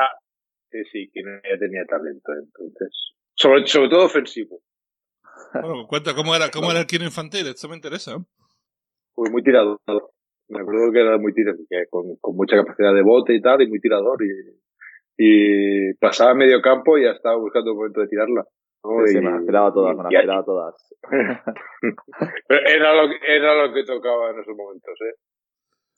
sí, 0.70 0.84
sí, 0.92 1.10
que 1.12 1.22
ya 1.22 1.58
tenía 1.58 1.84
talento, 1.87 2.32
entonces. 2.32 3.14
Sobre, 3.34 3.66
sobre 3.66 3.88
todo 3.88 4.06
ofensivo. 4.06 4.60
Bueno, 5.52 5.87
cuenta 5.88 6.14
cómo 6.14 6.34
era, 6.34 6.50
cómo 6.50 6.70
era 6.70 6.80
el 6.80 6.87
Kino 6.87 7.04
infantil, 7.04 7.46
esto 7.46 7.68
me 7.68 7.76
interesa. 7.76 8.16
Pues 9.14 9.30
muy 9.30 9.42
tirador. 9.42 9.78
Me 10.48 10.60
acuerdo 10.60 10.92
que 10.92 11.00
era 11.00 11.18
muy 11.18 11.34
tirador, 11.34 11.60
con, 11.90 12.16
con 12.20 12.37
mucha 12.37 12.56
capacidad 12.56 12.94
de 12.94 13.02
bote 13.02 13.34
y 13.34 13.40
tal, 13.40 13.60
y 13.62 13.68
muy 13.68 13.80
tirador. 13.80 14.18
Y, 14.22 14.32
y 15.18 15.94
pasaba 15.94 16.34
medio 16.34 16.62
campo 16.62 16.96
y 16.96 17.04
ya 17.04 17.10
estaba 17.10 17.37
buscando 17.37 17.72
un 17.72 17.78
momento 17.78 18.00
de 18.00 18.08
tirarla. 18.08 18.44
¿no? 18.84 19.06
Sí, 19.06 19.12
y, 19.12 19.18
sí, 19.18 19.20
me 19.20 19.30
las 19.32 19.44
tiraba 19.44 19.72
todas, 19.72 19.96
me 19.96 20.02
las 20.04 20.22
tiraba 20.22 20.44
todas. 20.44 20.94
era, 22.48 22.94
lo, 22.94 23.12
era 23.26 23.66
lo 23.66 23.75
que 23.75 23.84
tocaba 23.84 24.30
en 24.30 24.40
esos 24.40 24.56
momentos, 24.56 24.94
¿eh? 25.02 25.14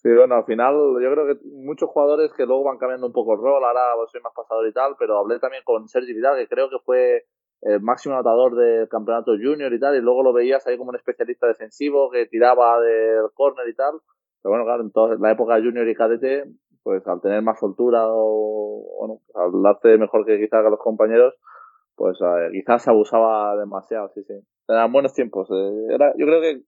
Sí, 0.02 0.08
bueno, 0.14 0.34
al 0.36 0.44
final 0.44 0.74
yo 1.02 1.12
creo 1.12 1.26
que 1.26 1.40
muchos 1.44 1.90
jugadores 1.90 2.32
que 2.32 2.46
luego 2.46 2.64
van 2.64 2.78
cambiando 2.78 3.06
un 3.06 3.12
poco 3.12 3.34
el 3.34 3.40
rol, 3.40 3.62
ahora 3.62 3.82
soy 4.10 4.22
más 4.22 4.32
pasador 4.34 4.66
y 4.66 4.72
tal, 4.72 4.96
pero 4.98 5.18
hablé 5.18 5.38
también 5.38 5.62
con 5.62 5.88
Sergi 5.88 6.14
Vidal, 6.14 6.38
que 6.38 6.48
creo 6.48 6.70
que 6.70 6.78
fue 6.78 7.24
el 7.60 7.82
máximo 7.82 8.14
anotador 8.14 8.54
del 8.56 8.88
campeonato 8.88 9.32
junior 9.32 9.70
y 9.70 9.78
tal, 9.78 9.94
y 9.96 10.00
luego 10.00 10.22
lo 10.22 10.32
veías 10.32 10.66
ahí 10.66 10.78
como 10.78 10.88
un 10.88 10.96
especialista 10.96 11.46
defensivo 11.46 12.10
que 12.10 12.24
tiraba 12.24 12.80
del 12.80 13.30
córner 13.34 13.68
y 13.68 13.74
tal. 13.74 14.00
Pero 14.42 14.54
bueno, 14.54 14.64
claro, 14.64 15.12
en 15.12 15.20
la 15.20 15.32
época 15.32 15.56
junior 15.56 15.86
y 15.86 15.94
cadete, 15.94 16.44
pues 16.82 17.06
al 17.06 17.20
tener 17.20 17.42
más 17.42 17.60
soltura 17.60 18.06
o, 18.06 18.96
bueno, 19.00 19.20
pues 19.26 19.36
al 19.36 19.62
darte 19.62 19.98
mejor 19.98 20.24
que 20.24 20.38
quizás 20.38 20.64
a 20.64 20.70
los 20.70 20.80
compañeros, 20.80 21.34
pues 21.94 22.18
quizás 22.52 22.84
se 22.84 22.90
abusaba 22.90 23.54
demasiado, 23.58 24.08
sí, 24.14 24.22
sí. 24.24 24.32
Eran 24.66 24.92
buenos 24.92 25.12
tiempos. 25.12 25.50
Eh, 25.50 25.94
era, 25.94 26.14
yo 26.16 26.24
creo 26.24 26.40
que 26.40 26.62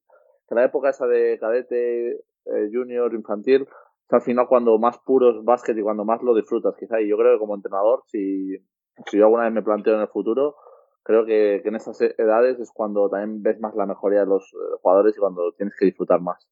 que 0.47 0.55
la 0.55 0.65
época 0.65 0.89
esa 0.89 1.07
de 1.07 1.37
cadete, 1.39 2.19
eh, 2.45 2.69
junior, 2.71 3.13
infantil, 3.13 3.67
es 4.07 4.13
al 4.13 4.21
final 4.21 4.47
cuando 4.47 4.77
más 4.77 4.97
puro 4.99 5.31
es 5.31 5.43
básquet 5.43 5.77
y 5.77 5.81
cuando 5.81 6.05
más 6.05 6.21
lo 6.21 6.35
disfrutas, 6.35 6.75
quizá. 6.77 7.01
Y 7.01 7.07
yo 7.07 7.17
creo 7.17 7.33
que 7.33 7.39
como 7.39 7.55
entrenador, 7.55 8.03
si, 8.07 8.57
si 9.07 9.17
yo 9.17 9.25
alguna 9.25 9.45
vez 9.45 9.53
me 9.53 9.63
planteo 9.63 9.95
en 9.95 10.01
el 10.01 10.07
futuro, 10.07 10.55
creo 11.03 11.25
que, 11.25 11.61
en 11.63 11.75
esas 11.75 11.99
edades 12.01 12.59
es 12.59 12.71
cuando 12.73 13.09
también 13.09 13.41
ves 13.41 13.59
más 13.59 13.75
la 13.75 13.85
mejoría 13.85 14.21
de 14.21 14.27
los 14.27 14.43
eh, 14.53 14.77
jugadores 14.81 15.15
y 15.15 15.19
cuando 15.19 15.51
tienes 15.53 15.75
que 15.77 15.85
disfrutar 15.85 16.21
más. 16.21 16.47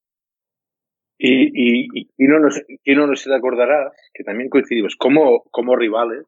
Y, 1.17 1.51
y, 1.53 1.87
y, 2.17 2.27
no 2.27 2.39
nos, 2.39 2.59
y 2.67 2.95
no 2.95 3.05
nos 3.05 3.23
te 3.23 3.35
acordarás 3.35 3.93
que 4.13 4.23
también 4.23 4.49
coincidimos 4.49 4.95
como, 4.95 5.43
como 5.51 5.75
rivales 5.75 6.25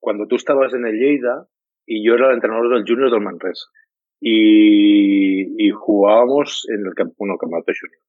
cuando 0.00 0.26
tú 0.26 0.36
estabas 0.36 0.72
en 0.72 0.86
el 0.86 0.98
Lleida 0.98 1.48
y 1.84 2.02
yo 2.06 2.14
era 2.14 2.28
el 2.28 2.34
entrenador 2.34 2.74
del 2.74 2.84
Junior 2.86 3.10
del 3.10 3.20
Manresa. 3.20 3.66
Y, 4.18 5.62
y 5.62 5.70
jugábamos 5.70 6.66
en 6.70 6.86
el 6.86 6.94
campeonato 6.94 7.46
Junior. 7.46 8.00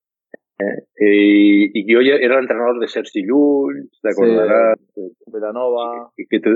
Eh, 0.59 0.87
y, 0.99 1.79
y, 1.79 1.93
yo 1.93 1.99
era 1.99 2.35
el 2.35 2.41
entrenador 2.41 2.79
de 2.79 2.87
Sergi 2.87 3.23
Llull, 3.23 3.91
te 4.01 4.09
acordarás. 4.09 4.79
Sí, 4.95 5.01
Villanova. 5.27 6.11
Y, 6.17 6.27
que 6.27 6.39
te, 6.39 6.49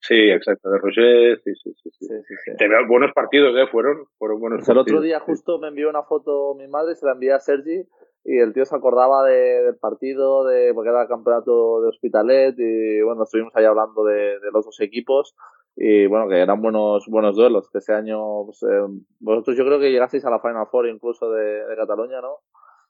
sí, 0.00 0.30
exacto, 0.30 0.68
de 0.68 0.78
Roger, 0.78 1.40
sí, 1.44 1.52
sí, 1.54 1.72
sí. 1.80 1.90
sí. 1.92 2.06
sí, 2.06 2.34
sí 2.44 2.66
buenos 2.88 3.12
partidos, 3.12 3.54
¿eh? 3.56 3.68
Fueron, 3.70 4.06
fueron 4.18 4.40
buenos 4.40 4.58
pues 4.58 4.66
partidos. 4.66 4.86
El 4.88 4.94
otro 4.94 5.00
día 5.02 5.20
justo 5.20 5.58
me 5.60 5.68
envió 5.68 5.88
una 5.88 6.02
foto 6.02 6.56
mi 6.56 6.66
madre, 6.66 6.96
se 6.96 7.06
la 7.06 7.12
envié 7.12 7.32
a 7.32 7.38
Sergi 7.38 7.84
y 8.24 8.38
el 8.38 8.52
tío 8.52 8.64
se 8.64 8.74
acordaba 8.74 9.24
de, 9.24 9.62
del 9.62 9.76
partido, 9.76 10.44
de 10.44 10.74
porque 10.74 10.90
era 10.90 11.02
el 11.02 11.08
campeonato 11.08 11.80
de 11.82 11.88
Hospitalet 11.88 12.56
y 12.58 13.00
bueno, 13.02 13.22
estuvimos 13.22 13.54
ahí 13.54 13.64
hablando 13.64 14.04
de, 14.04 14.40
de 14.40 14.50
los 14.52 14.64
dos 14.64 14.80
equipos 14.80 15.36
y 15.76 16.06
bueno, 16.06 16.28
que 16.28 16.40
eran 16.40 16.60
buenos 16.60 17.06
buenos 17.06 17.36
duelos, 17.36 17.70
que 17.70 17.78
ese 17.78 17.92
año, 17.92 18.46
pues, 18.46 18.62
eh, 18.64 18.86
vosotros 19.20 19.56
yo 19.56 19.64
creo 19.64 19.78
que 19.78 19.92
llegasteis 19.92 20.24
a 20.24 20.30
la 20.30 20.40
Final 20.40 20.66
Four 20.68 20.88
incluso 20.88 21.30
de, 21.30 21.64
de 21.64 21.76
Cataluña, 21.76 22.20
¿no? 22.20 22.38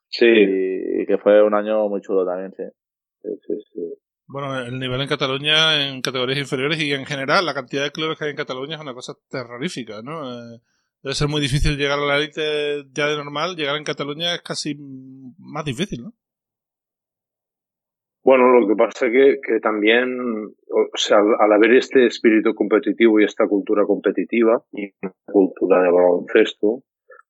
Sí. 0.09 0.25
Y, 0.25 1.01
y, 1.01 1.05
que 1.05 1.17
fue 1.17 1.43
un 1.43 1.53
año 1.53 1.87
muy 1.89 2.01
chulo 2.01 2.25
también, 2.25 2.51
sí. 2.55 2.63
sí, 3.21 3.29
sí, 3.45 3.53
sí. 3.73 3.81
Bueno, 4.29 4.59
el 4.59 4.77
nivel 4.77 4.99
en 4.99 5.07
Cataluña 5.07 5.87
en 5.87 6.01
categorías 6.01 6.37
inferiores 6.37 6.81
y 6.81 6.91
en 6.91 7.05
general 7.05 7.45
la 7.45 7.53
cantidad 7.53 7.83
de 7.83 7.91
clubes 7.91 8.17
que 8.17 8.25
hay 8.25 8.31
en 8.31 8.37
Cataluña 8.37 8.75
es 8.75 8.81
una 8.81 8.93
cosa 8.93 9.13
terrorífica, 9.29 10.01
¿no? 10.03 10.29
Eh, 10.29 10.59
debe 11.01 11.15
ser 11.15 11.29
muy 11.29 11.39
difícil 11.39 11.77
llegar 11.77 11.97
a 11.97 12.05
la 12.05 12.17
élite 12.17 12.83
ya 12.91 13.07
de 13.07 13.15
normal, 13.15 13.55
llegar 13.55 13.77
en 13.77 13.85
Cataluña 13.85 14.35
es 14.35 14.41
casi 14.41 14.75
más 15.37 15.63
difícil, 15.63 16.03
¿no? 16.03 16.13
Bueno, 18.21 18.49
lo 18.59 18.67
que 18.67 18.75
pasa 18.75 19.05
es 19.05 19.13
que, 19.13 19.37
que 19.41 19.59
también, 19.61 20.19
o 20.19 20.97
sea, 20.97 21.19
al, 21.19 21.35
al, 21.39 21.53
haber 21.53 21.75
este 21.75 22.05
espíritu 22.07 22.53
competitivo 22.53 23.21
y 23.21 23.23
esta 23.23 23.47
cultura 23.47 23.85
competitiva 23.85 24.61
y 24.73 24.91
cultura 25.25 25.81
de 25.81 25.91
baloncesto, 25.91 26.83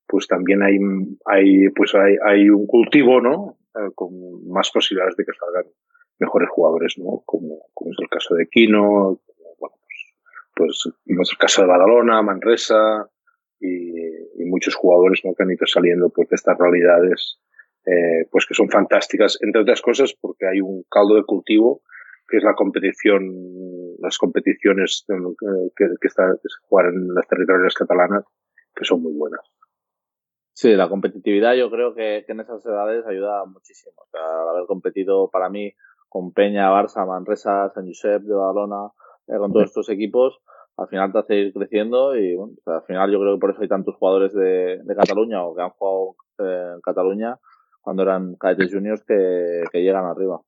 pues 0.08 0.28
también 0.28 0.64
hay, 0.64 0.78
hay, 1.26 1.70
pues 1.70 1.94
hay, 1.96 2.16
hay 2.26 2.50
un 2.50 2.66
cultivo, 2.66 3.22
¿no? 3.22 3.58
Eh, 3.76 3.92
con 3.94 4.12
más 4.50 4.72
posibilidades 4.72 5.16
de 5.18 5.26
que 5.26 5.34
salgan 5.34 5.72
mejores 6.20 6.50
jugadores, 6.50 6.96
¿no? 6.98 7.22
Como, 7.26 7.60
como 7.74 7.92
es 7.92 7.98
el 8.00 8.10
caso 8.10 8.36
de 8.36 8.48
Quino, 8.48 9.20
bueno, 9.60 9.76
pues, 10.56 10.84
pues 10.84 10.94
como 11.06 11.22
es 11.22 11.32
el 11.32 11.38
caso 11.38 11.62
de 11.62 11.68
Badalona, 11.68 12.22
Manresa, 12.22 13.10
y, 13.60 13.90
y, 14.42 14.46
muchos 14.46 14.76
jugadores 14.76 15.22
¿no? 15.24 15.34
que 15.34 15.44
han 15.44 15.52
ido 15.52 15.66
saliendo 15.66 16.10
pues, 16.10 16.30
de 16.30 16.36
estas 16.36 16.58
realidades 16.60 17.40
eh, 17.88 18.28
pues 18.30 18.46
que 18.46 18.54
son 18.54 18.70
fantásticas, 18.70 19.38
entre 19.42 19.62
otras 19.62 19.82
cosas 19.82 20.14
porque 20.20 20.46
hay 20.46 20.62
un 20.62 20.84
caldo 20.90 21.16
de 21.16 21.24
cultivo 21.24 21.82
que 22.28 22.38
es 22.38 22.44
la 22.44 22.54
competición, 22.54 23.24
las 24.00 24.18
competiciones 24.18 25.06
que, 25.08 25.86
que, 26.02 26.08
está, 26.08 26.34
que 26.34 26.50
se 26.50 26.68
juegan 26.68 26.94
en 26.94 27.14
las 27.14 27.26
territoriales 27.28 27.74
catalanas, 27.74 28.26
que 28.76 28.84
son 28.84 29.02
muy 29.02 29.14
buenas. 29.14 29.40
Sí, 30.60 30.76
la 30.76 30.90
competitividad 30.90 31.54
yo 31.54 31.70
creo 31.70 31.94
que, 31.94 32.24
que 32.26 32.32
en 32.32 32.40
esas 32.40 32.66
edades 32.66 33.06
ayuda 33.06 33.46
muchísimo. 33.46 33.94
O 33.96 34.08
sea, 34.10 34.22
al 34.42 34.50
haber 34.50 34.66
competido 34.66 35.30
para 35.30 35.50
mí 35.50 35.72
con 36.10 36.34
Peña, 36.34 36.72
Barça, 36.72 37.06
Manresa, 37.06 37.70
San 37.76 37.86
Josep 37.86 38.24
de 38.24 38.34
Badalona, 38.34 38.90
eh, 39.28 39.38
con 39.38 39.54
todos 39.54 39.66
estos 39.66 39.88
equipos, 39.90 40.40
al 40.78 40.88
final 40.88 41.12
te 41.12 41.20
hace 41.20 41.36
ir 41.36 41.54
creciendo 41.54 42.16
y 42.16 42.36
bueno, 42.36 42.54
o 42.58 42.62
sea, 42.64 42.78
al 42.78 42.86
final 42.86 43.12
yo 43.12 43.20
creo 43.20 43.36
que 43.36 43.40
por 43.40 43.52
eso 43.52 43.62
hay 43.62 43.68
tantos 43.68 43.98
jugadores 43.98 44.34
de, 44.34 44.82
de 44.84 44.96
Cataluña 44.96 45.44
o 45.44 45.56
que 45.56 45.62
han 45.62 45.70
jugado 45.70 46.16
eh, 46.40 46.74
en 46.74 46.82
Cataluña 46.82 47.38
cuando 47.80 48.02
eran 48.02 48.34
cadetes 48.34 48.74
juniors 48.74 49.04
que, 49.04 49.62
que 49.72 49.84
llegan 49.84 50.06
arriba. 50.06 50.42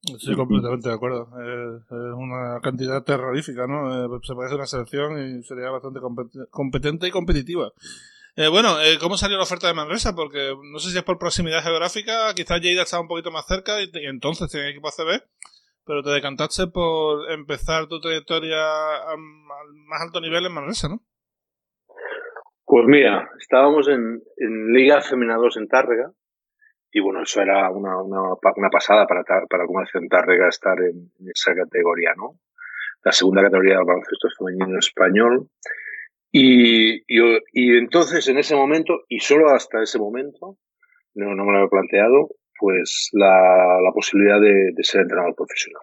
Sí, 0.00 0.32
completamente 0.36 0.90
de 0.90 0.94
acuerdo. 0.94 1.26
Es, 1.40 1.82
es 1.82 2.14
una 2.16 2.60
cantidad 2.62 3.02
terrorífica, 3.02 3.66
¿no? 3.66 3.90
Eh, 3.92 4.20
se 4.22 4.36
parece 4.36 4.54
a 4.54 4.58
una 4.58 4.66
selección 4.66 5.18
y 5.18 5.42
sería 5.42 5.70
bastante 5.70 5.98
competente 6.50 7.08
y 7.08 7.10
competitiva. 7.10 7.72
Eh, 8.40 8.46
bueno, 8.46 8.80
eh, 8.80 8.98
¿cómo 9.00 9.16
salió 9.16 9.36
la 9.36 9.42
oferta 9.42 9.66
de 9.66 9.74
Manresa? 9.74 10.14
Porque 10.14 10.54
no 10.70 10.78
sé 10.78 10.90
si 10.90 10.96
es 10.96 11.02
por 11.02 11.18
proximidad 11.18 11.60
geográfica, 11.60 12.32
quizás 12.36 12.60
Lleida 12.60 12.82
estaba 12.82 13.02
un 13.02 13.08
poquito 13.08 13.32
más 13.32 13.44
cerca 13.48 13.82
y, 13.82 13.90
entonces 14.06 14.48
tenía 14.48 14.68
equipo 14.68 14.86
ACB, 14.86 15.24
pero 15.84 16.04
te 16.04 16.10
decantaste 16.10 16.68
por 16.68 17.32
empezar 17.32 17.88
tu 17.88 18.00
trayectoria 18.00 18.62
al 19.10 19.18
más 19.88 20.02
alto 20.02 20.20
nivel 20.20 20.46
en 20.46 20.52
Manresa, 20.52 20.88
¿no? 20.88 21.02
Pues 22.64 22.86
mira, 22.86 23.28
estábamos 23.40 23.88
en, 23.88 24.22
en 24.36 24.72
Liga 24.72 25.00
Femina 25.00 25.34
2 25.34 25.56
en 25.56 25.66
Tárrega 25.66 26.12
y 26.92 27.00
bueno, 27.00 27.24
eso 27.24 27.40
era 27.42 27.68
una, 27.72 28.00
una, 28.00 28.20
una 28.22 28.70
pasada 28.70 29.04
para, 29.08 29.24
para 29.24 29.64
la 29.64 29.66
Comunicación 29.66 30.08
Tárrega 30.08 30.46
estar 30.46 30.78
en, 30.78 31.10
en, 31.18 31.28
esa 31.34 31.56
categoría, 31.56 32.14
¿no? 32.16 32.38
La 33.02 33.10
segunda 33.10 33.42
categoría 33.42 33.78
del 33.78 33.84
baloncesto 33.84 34.28
femenino 34.38 34.78
español. 34.78 35.48
Y, 36.30 36.96
y, 37.06 37.38
y, 37.52 37.76
entonces, 37.78 38.28
en 38.28 38.38
ese 38.38 38.54
momento, 38.54 39.04
y 39.08 39.20
solo 39.20 39.50
hasta 39.50 39.82
ese 39.82 39.98
momento, 39.98 40.58
no, 41.14 41.34
no 41.34 41.44
me 41.44 41.52
lo 41.52 41.58
había 41.58 41.70
planteado, 41.70 42.28
pues 42.58 43.08
la, 43.12 43.80
la 43.82 43.92
posibilidad 43.92 44.40
de, 44.40 44.72
de, 44.74 44.84
ser 44.84 45.02
entrenador 45.02 45.34
profesional. 45.34 45.82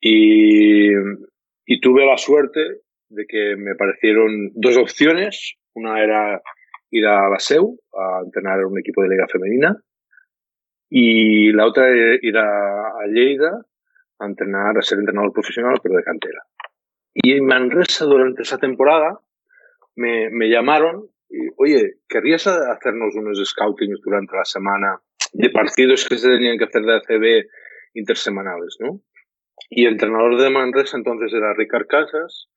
Y, 0.00 0.90
y 1.66 1.80
tuve 1.80 2.04
la 2.06 2.16
suerte 2.18 2.60
de 3.08 3.24
que 3.26 3.56
me 3.56 3.74
parecieron 3.74 4.50
dos 4.54 4.76
opciones. 4.76 5.54
Una 5.74 6.02
era 6.02 6.40
ir 6.90 7.06
a 7.06 7.28
la 7.28 7.38
SEU 7.38 7.78
a 7.92 8.22
entrenar 8.24 8.64
un 8.64 8.78
equipo 8.78 9.02
de 9.02 9.08
liga 9.08 9.26
femenina 9.30 9.76
y 10.90 11.52
la 11.52 11.66
otra 11.66 11.88
era 11.88 12.18
ir 12.20 12.36
a, 12.36 12.88
a 12.88 13.06
Lleida 13.12 13.50
a 14.20 14.26
entrenar, 14.26 14.76
a 14.76 14.82
ser 14.82 14.98
entrenador 14.98 15.32
profesional, 15.32 15.78
pero 15.82 15.96
de 15.96 16.02
cantera. 16.02 16.42
Y 17.14 17.32
en 17.32 17.46
Manresa 17.46 18.04
durante 18.04 18.42
esa 18.42 18.58
temporada 18.58 19.20
me, 19.98 20.30
me 20.30 20.48
llamaron 20.48 21.10
y, 21.28 21.48
oye, 21.56 21.96
¿querrías 22.08 22.46
hacernos 22.46 23.14
unos 23.16 23.42
scoutings 23.44 24.00
durante 24.02 24.36
la 24.36 24.44
semana 24.44 25.00
de 25.32 25.50
partidos 25.50 26.08
que 26.08 26.16
se 26.16 26.30
tenían 26.30 26.56
que 26.56 26.64
hacer 26.64 26.82
de 26.82 26.96
ACB 26.96 27.48
intersemanales, 27.94 28.76
¿no? 28.80 29.00
Y 29.68 29.86
el 29.86 29.94
entrenador 29.94 30.40
de 30.40 30.50
Manresa 30.50 30.96
entonces 30.96 31.32
era 31.34 31.52
Ricard 31.52 31.88
Casas 31.88 32.48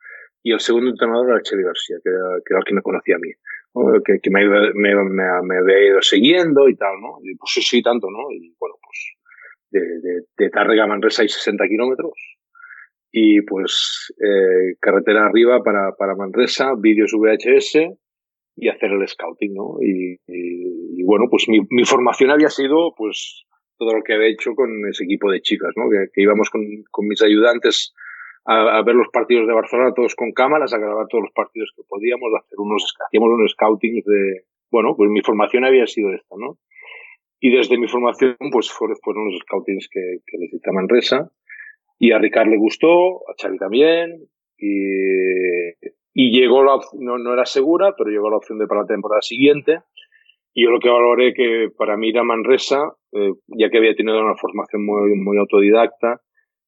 y 0.44 0.54
el 0.54 0.60
segundo 0.60 0.92
entrenador 0.92 1.32
era 1.32 1.42
Chevy 1.42 1.64
García, 1.64 1.98
que 2.04 2.10
era, 2.10 2.38
que 2.46 2.54
era 2.54 2.60
el 2.60 2.66
que 2.66 2.76
me 2.76 2.82
conocía 2.82 3.16
a 3.16 3.20
mí, 3.20 3.32
¿no? 3.74 4.02
que, 4.04 4.20
que 4.22 4.30
me, 4.30 4.48
me, 4.48 4.96
me, 4.96 5.26
me, 5.44 5.58
había 5.58 5.88
ido 5.90 6.02
siguiendo 6.02 6.70
y 6.70 6.76
tal, 6.76 6.94
¿no? 7.02 7.18
Y 7.24 7.36
pues 7.36 7.52
sí, 7.54 7.62
sí, 7.62 7.82
tanto, 7.82 8.08
¿no? 8.10 8.32
Y 8.32 8.56
bueno, 8.60 8.76
pues 8.82 9.18
de, 9.72 9.80
de, 9.80 10.22
de 10.38 10.50
Tárrega 10.52 10.84
a 10.84 10.88
Manresa 10.88 11.24
hay 11.24 11.30
60 11.30 11.68
kilómetros 11.68 12.14
y 13.12 13.42
pues 13.42 14.14
eh, 14.20 14.76
carretera 14.80 15.26
arriba 15.26 15.62
para, 15.64 15.92
para 15.98 16.16
Manresa, 16.16 16.74
vídeos 16.78 17.14
VHS 17.14 17.78
y 18.56 18.70
hacer 18.70 18.92
el 18.92 19.08
scouting, 19.08 19.54
¿no? 19.54 19.78
Y, 19.82 20.14
y, 20.28 21.02
y 21.02 21.04
bueno, 21.04 21.26
pues 21.30 21.48
mi, 21.50 21.60
mi, 21.70 21.84
formación 21.84 22.32
había 22.32 22.50
sido 22.50 22.94
pues 22.96 23.46
todo 23.78 23.96
lo 23.96 24.04
que 24.04 24.14
había 24.14 24.30
hecho 24.30 24.54
con 24.56 24.70
ese 24.90 25.04
equipo 25.04 25.30
de 25.32 25.42
chicas, 25.42 25.72
¿no? 25.76 25.90
Que, 25.90 26.08
que 26.14 26.22
íbamos 26.22 26.50
con, 26.50 26.62
con, 26.90 27.08
mis 27.08 27.22
ayudantes 27.22 27.94
a, 28.46 28.78
a, 28.78 28.84
ver 28.84 28.96
los 28.96 29.10
partidos 29.12 29.48
de 29.48 29.54
Barcelona 29.54 29.94
todos 29.94 30.16
con 30.16 30.32
cámaras, 30.32 30.74
a 30.74 30.78
grabar 30.78 31.08
todos 31.10 31.26
los 31.26 31.34
partidos 31.34 31.72
que 31.76 31.84
podíamos, 31.88 32.32
a 32.34 32.40
hacer 32.40 32.60
unos, 32.60 32.96
hacíamos 33.08 33.30
unos 33.30 33.52
scoutings 33.52 34.06
de, 34.06 34.46
bueno, 34.72 34.96
pues 34.96 35.10
mi 35.10 35.22
formación 35.22 35.66
había 35.66 35.86
sido 35.86 36.14
esta, 36.14 36.36
¿no? 36.38 36.58
Y 37.40 37.50
desde 37.50 37.78
mi 37.78 37.88
formación, 37.88 38.38
pues 38.52 38.72
fueron, 38.72 39.26
los 39.26 39.40
scoutings 39.42 39.90
que, 39.92 40.20
que 40.26 40.38
necesita 40.38 40.72
Manresa 40.72 41.32
y 42.02 42.14
a 42.14 42.18
Ricard 42.18 42.50
le 42.50 42.58
gustó, 42.58 43.18
a 43.30 43.36
Xavi 43.40 43.60
también, 43.60 44.28
y, 44.58 45.70
y 46.16 46.32
llegó 46.32 46.64
la 46.64 46.80
no, 46.98 47.20
no 47.20 47.32
era 47.32 47.46
segura, 47.46 47.94
pero 47.96 48.10
llegó 48.10 48.28
la 48.32 48.38
opción 48.38 48.58
de 48.58 48.66
para 48.66 48.82
la 48.82 48.88
temporada 48.88 49.22
siguiente. 49.22 49.84
Y 50.52 50.64
yo 50.64 50.72
lo 50.72 50.80
que 50.80 50.90
valoré 50.90 51.36
que 51.36 51.70
para 51.78 51.98
mí 51.98 52.10
ir 52.10 52.24
Manresa, 52.24 52.92
eh, 53.12 53.34
ya 53.50 53.70
que 53.70 53.78
había 53.78 53.94
tenido 53.94 54.20
una 54.20 54.36
formación 54.36 54.84
muy, 54.84 55.14
muy 55.16 55.38
autodidacta, 55.38 56.22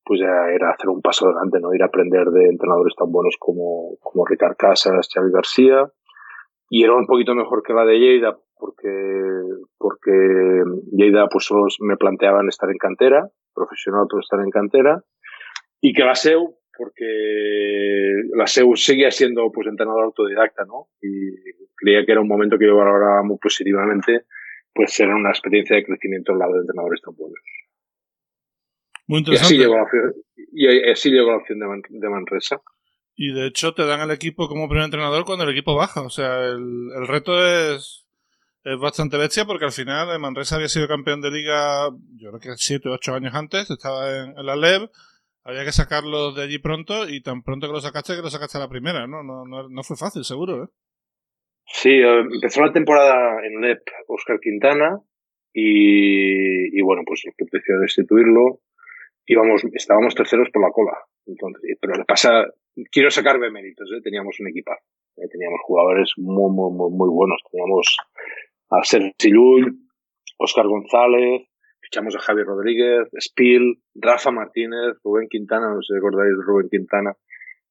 pues 0.06 0.20
ya 0.20 0.54
era 0.54 0.70
hacer 0.70 0.90
un 0.90 1.02
paso 1.02 1.26
adelante, 1.26 1.58
¿no? 1.60 1.74
Ir 1.74 1.82
a 1.82 1.88
aprender 1.88 2.28
de 2.28 2.50
entrenadores 2.50 2.94
tan 2.96 3.12
buenos 3.12 3.36
como, 3.40 3.98
como 4.02 4.28
Ricard 4.28 4.56
Casas, 4.56 5.10
Xavi 5.12 5.32
García. 5.32 5.92
Y 6.70 6.84
era 6.84 6.94
un 6.94 7.08
poquito 7.08 7.34
mejor 7.34 7.64
que 7.64 7.74
la 7.74 7.86
de 7.86 7.98
Lleida, 7.98 8.38
porque, 8.56 8.94
porque 9.80 10.12
Lleida 10.92 11.28
pues 11.28 11.46
solo 11.46 11.66
me 11.80 11.98
planteaban 11.98 12.50
estar 12.50 12.70
en 12.70 12.78
cantera, 12.78 13.32
profesional 13.56 14.06
pero 14.08 14.20
estar 14.20 14.40
en 14.40 14.52
cantera 14.52 15.04
y 15.84 15.92
que 15.94 16.04
la 16.04 16.16
SEU, 16.16 16.56
porque 16.78 17.06
la 18.36 18.48
SEU 18.48 18.76
seguía 18.78 19.12
siendo 19.12 19.52
pues 19.52 19.68
entrenador 19.68 20.06
autodidacta, 20.06 20.64
¿no? 20.66 20.88
Y 21.02 21.36
creía 21.76 22.06
que 22.06 22.14
era 22.14 22.22
un 22.22 22.28
momento 22.30 22.58
que 22.58 22.66
yo 22.68 22.78
valoraba 22.78 23.22
muy 23.24 23.38
positivamente, 23.38 24.24
pues 24.74 24.98
era 25.02 25.14
una 25.14 25.30
experiencia 25.30 25.76
de 25.76 25.84
crecimiento 25.84 26.32
al 26.32 26.40
lado 26.40 26.54
de 26.54 26.62
entrenadores 26.62 27.02
tan 27.02 27.14
buenos. 27.16 27.38
Muy 29.08 29.18
Y 29.18 29.20
interesante. 29.20 29.56
así 29.56 29.58
llegó 29.58 29.76
la 29.76 29.84
opción, 29.84 30.14
y 30.54 30.90
así 30.90 31.12
llegó 31.12 31.32
la 31.32 31.38
opción 31.38 31.60
de, 31.60 31.68
Man- 31.68 31.82
de 31.90 32.10
Manresa. 32.10 32.62
Y 33.16 33.34
de 33.34 33.48
hecho 33.48 33.74
te 33.74 33.86
dan 33.86 34.00
el 34.02 34.12
equipo 34.12 34.48
como 34.48 34.68
primer 34.70 34.86
entrenador 34.86 35.26
cuando 35.26 35.44
el 35.44 35.52
equipo 35.52 35.76
baja. 35.76 36.02
O 36.02 36.10
sea, 36.10 36.46
el, 36.46 36.90
el 36.98 37.08
reto 37.08 37.34
es, 37.46 38.06
es 38.64 38.80
bastante 38.80 39.18
bestia 39.18 39.46
porque 39.46 39.66
al 39.66 39.72
final 39.74 40.16
eh, 40.16 40.18
Manresa 40.18 40.56
había 40.56 40.70
sido 40.70 40.88
campeón 40.88 41.22
de 41.22 41.30
liga, 41.32 41.90
yo 42.16 42.30
creo 42.32 42.40
que 42.40 42.50
7 42.56 42.88
o 42.90 42.94
8 42.94 43.14
años 43.16 43.36
antes, 43.36 43.70
estaba 43.70 44.10
en, 44.18 44.38
en 44.38 44.46
la 44.46 44.56
LEV, 44.56 44.90
había 45.44 45.66
que 45.66 45.72
sacarlos 45.72 46.36
de 46.36 46.44
allí 46.44 46.60
pronto 46.60 47.08
y 47.08 47.22
tan 47.22 47.44
pronto 47.44 47.68
que 47.68 47.74
lo 47.74 47.82
sacaste 47.82 48.16
que 48.16 48.22
lo 48.22 48.30
sacaste 48.30 48.58
a 48.58 48.62
la 48.62 48.70
primera, 48.70 49.08
¿no? 49.08 49.24
No, 49.24 49.46
no, 49.46 49.70
no 49.70 49.84
fue 49.84 49.98
fácil, 49.98 50.24
seguro, 50.24 50.64
¿eh? 50.64 50.68
Sí, 51.66 51.90
eh, 51.90 52.20
empezó 52.20 52.62
la 52.62 52.74
temporada 52.74 53.40
en 53.46 53.62
LEP 53.62 53.82
Oscar 54.08 54.40
Quintana 54.40 55.00
y, 55.54 56.78
y 56.78 56.82
bueno, 56.82 57.04
pues 57.06 57.24
decidió 57.38 57.80
destituirlo. 57.80 58.60
Íbamos, 59.26 59.64
estábamos 59.74 60.16
terceros 60.16 60.50
por 60.52 60.62
la 60.62 60.72
cola. 60.72 60.98
Entonces, 61.26 61.78
pero 61.80 61.96
le 61.96 62.04
pasa, 62.04 62.46
quiero 62.92 63.10
sacarme 63.10 63.50
méritos, 63.50 63.90
¿eh? 63.96 64.02
teníamos 64.04 64.40
un 64.40 64.50
equipazo. 64.50 64.84
¿eh? 65.18 65.28
Teníamos 65.32 65.62
jugadores 65.64 66.12
muy, 66.18 66.52
muy, 66.52 66.72
muy, 66.72 66.92
muy 66.92 67.10
buenos. 67.10 67.42
Teníamos 67.50 67.96
a 68.70 68.84
Sergi 68.84 69.32
Llull, 69.32 69.78
Oscar 70.38 70.68
González, 70.68 71.48
fichamos 71.94 72.16
a 72.16 72.20
Javi 72.20 72.42
Rodríguez, 72.44 73.08
Spiel, 73.22 73.76
Rafa 73.94 74.32
Martínez, 74.32 74.98
Rubén 75.04 75.28
Quintana, 75.30 75.68
no 75.70 75.82
sé 75.84 75.94
si 75.94 75.94
recordáis 75.94 76.36
de 76.36 76.44
Rubén 76.44 76.68
Quintana, 76.70 77.14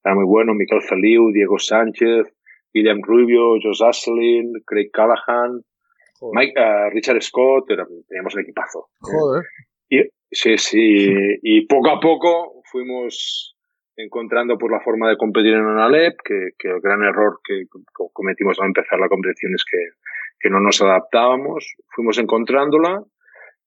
era 0.04 0.14
muy 0.14 0.24
bueno, 0.24 0.54
Miquel 0.54 0.80
Feliu, 0.82 1.32
Diego 1.32 1.58
Sánchez, 1.58 2.26
William 2.72 3.00
Rubio, 3.02 3.58
Josh 3.60 3.82
Asselin, 3.84 4.52
Craig 4.64 4.90
Callahan, 4.92 5.60
Mike, 6.34 6.52
eh, 6.56 6.90
Richard 6.90 7.20
Scott, 7.20 7.68
era- 7.70 7.84
teníamos 8.08 8.34
un 8.36 8.42
equipazo. 8.42 8.90
Joder. 9.00 9.44
Y, 9.90 10.02
sí, 10.30 10.56
sí, 10.56 10.78
y 11.42 11.66
poco 11.66 11.90
a 11.90 11.98
poco 11.98 12.62
fuimos 12.70 13.56
encontrando 13.96 14.56
por 14.56 14.70
la 14.70 14.80
forma 14.80 15.08
de 15.10 15.16
competir 15.16 15.52
en 15.54 15.64
una 15.66 15.88
LEP, 15.88 16.14
que, 16.24 16.50
que 16.56 16.68
el 16.68 16.80
gran 16.80 17.02
error 17.02 17.40
que 17.44 17.64
co- 17.92 18.10
cometimos 18.12 18.56
al 18.60 18.68
empezar 18.68 19.00
la 19.00 19.08
competición 19.08 19.52
es 19.54 19.64
que, 19.68 19.78
que 20.38 20.48
no 20.48 20.60
nos 20.60 20.80
adaptábamos, 20.80 21.74
fuimos 21.94 22.18
encontrándola 22.18 23.02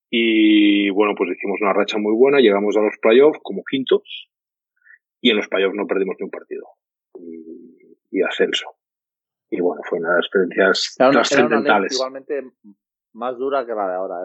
y 0.10 0.90
bueno, 0.92 1.14
pues 1.18 1.32
hicimos 1.32 1.60
una 1.62 1.74
racha 1.74 1.98
muy 1.98 2.14
buena, 2.16 2.40
llegamos 2.40 2.76
a 2.78 2.82
los 2.82 2.98
playoffs 3.02 3.40
como 3.44 3.64
quintos 3.70 4.30
y 5.22 5.32
en 5.32 5.38
los 5.38 5.48
playoffs 5.48 5.76
no 5.76 5.88
perdimos 5.88 6.16
ni 6.20 6.26
un 6.26 6.32
partido 6.32 6.64
y, 7.20 7.98
y 8.12 8.22
ascenso. 8.22 8.68
Y 9.50 9.62
bueno, 9.62 9.82
fue 9.88 10.00
una 10.00 10.10
de 10.12 10.16
las 10.18 10.26
experiencias 10.26 10.96
Era 11.00 11.12
trascendentales. 11.12 11.94
igualmente 11.94 12.44
más 13.14 13.38
dura 13.38 13.66
que 13.66 13.74
la 13.74 13.88
de 13.88 13.96
ahora. 13.96 14.16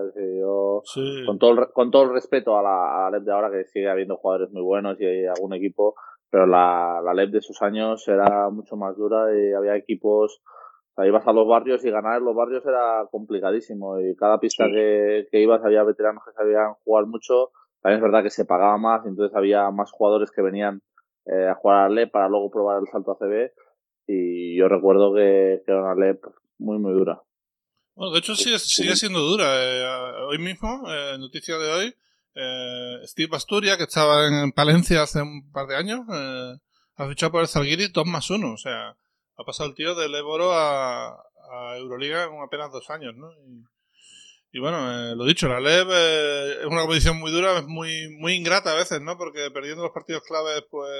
Yo, 0.40 0.80
Sí. 0.84 1.22
con, 1.26 1.38
todo 1.38 1.52
el, 1.52 1.56
re- 1.58 1.72
con 1.72 1.90
todo 1.90 2.04
el 2.04 2.12
respeto 2.12 2.58
a 2.58 2.62
la, 2.62 3.06
a 3.06 3.10
la 3.10 3.18
LEP 3.18 3.26
de 3.26 3.32
ahora, 3.32 3.50
que 3.50 3.64
sigue 3.66 3.88
habiendo 3.88 4.16
jugadores 4.16 4.50
muy 4.52 4.62
buenos 4.62 5.00
y 5.00 5.04
hay 5.06 5.26
algún 5.26 5.54
equipo, 5.54 5.94
pero 6.30 6.46
la, 6.46 7.00
la 7.04 7.14
LEP 7.14 7.30
de 7.30 7.40
sus 7.42 7.60
años 7.62 8.06
era 8.08 8.50
mucho 8.50 8.76
más 8.76 8.96
dura 8.96 9.26
y 9.36 9.52
había 9.52 9.76
equipos. 9.76 10.42
Sea, 11.00 11.08
ibas 11.08 11.26
a 11.26 11.32
los 11.32 11.46
barrios 11.48 11.84
y 11.84 11.90
ganar 11.90 12.18
en 12.18 12.24
los 12.24 12.34
barrios 12.34 12.64
era 12.66 13.06
complicadísimo 13.10 14.00
y 14.00 14.14
cada 14.16 14.38
pista 14.38 14.66
Sí. 14.66 14.72
que, 14.72 15.28
que 15.30 15.40
ibas 15.40 15.64
había 15.64 15.82
veteranos 15.82 16.22
que 16.24 16.32
sabían 16.32 16.74
jugar 16.84 17.06
mucho. 17.06 17.50
También 17.82 17.98
es 17.98 18.02
verdad 18.02 18.22
que 18.22 18.30
se 18.30 18.44
pagaba 18.44 18.76
más, 18.78 19.06
entonces 19.06 19.34
había 19.36 19.70
más 19.70 19.90
jugadores 19.90 20.30
que 20.30 20.42
venían 20.42 20.82
eh, 21.26 21.48
a 21.48 21.54
jugar 21.54 21.78
a 21.84 21.88
la 21.88 21.94
LEP 21.94 22.10
para 22.12 22.28
luego 22.28 22.50
probar 22.50 22.80
el 22.80 22.88
salto 22.90 23.12
a 23.12 23.16
CB 23.18 23.52
y 24.06 24.56
yo 24.58 24.68
recuerdo 24.68 25.14
que, 25.14 25.62
que 25.64 25.72
era 25.72 25.82
una 25.82 25.94
LEP 25.94 26.24
muy 26.58 26.78
muy 26.78 26.92
dura. 26.92 27.22
Bueno, 27.94 28.12
de 28.12 28.18
hecho 28.18 28.34
sigue, 28.34 28.58
sigue 28.58 28.96
siendo 28.96 29.20
dura. 29.20 29.44
Eh, 29.46 29.84
hoy 30.28 30.38
mismo, 30.38 30.82
eh, 30.88 31.16
noticia 31.18 31.58
de 31.58 31.70
hoy, 31.70 31.94
eh, 32.34 32.96
Steve 33.04 33.36
Asturia, 33.36 33.76
que 33.76 33.84
estaba 33.84 34.26
en 34.26 34.52
Palencia 34.52 35.02
hace 35.02 35.20
un 35.22 35.50
par 35.52 35.66
de 35.66 35.76
años, 35.76 36.00
eh, 36.12 36.54
ha 36.96 37.08
fichado 37.08 37.32
por 37.32 37.40
el 37.42 37.48
Zalgiris 37.48 37.92
2 37.92 38.06
más 38.06 38.30
1. 38.30 38.52
O 38.52 38.56
sea, 38.56 38.96
ha 39.40 39.44
pasado 39.44 39.68
el 39.68 39.74
tío 39.74 39.94
del 39.94 40.14
Éboro 40.14 40.52
a, 40.52 41.08
a 41.08 41.76
Euroliga 41.78 42.24
en 42.24 42.42
apenas 42.42 42.70
dos 42.72 42.90
años, 42.90 43.14
¿no? 43.16 43.32
Y, 43.32 43.64
y 44.52 44.58
bueno, 44.58 44.92
eh, 44.92 45.16
lo 45.16 45.24
dicho, 45.24 45.48
la 45.48 45.60
LEV 45.60 45.88
eh, 45.90 46.52
es 46.60 46.66
una 46.66 46.82
competición 46.82 47.18
muy 47.18 47.30
dura, 47.30 47.58
es 47.58 47.66
muy, 47.66 48.08
muy 48.18 48.34
ingrata 48.34 48.72
a 48.72 48.76
veces, 48.76 49.00
¿no? 49.00 49.16
Porque 49.16 49.50
perdiendo 49.50 49.82
los 49.82 49.92
partidos 49.92 50.22
claves, 50.24 50.64
pues 50.70 50.90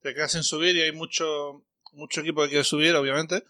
te 0.00 0.14
quedas 0.14 0.32
sin 0.32 0.42
subir 0.42 0.76
y 0.76 0.82
hay 0.82 0.92
mucho, 0.92 1.64
mucho 1.92 2.20
equipo 2.20 2.42
que 2.42 2.48
quiere 2.48 2.64
subir, 2.64 2.94
obviamente. 2.96 3.44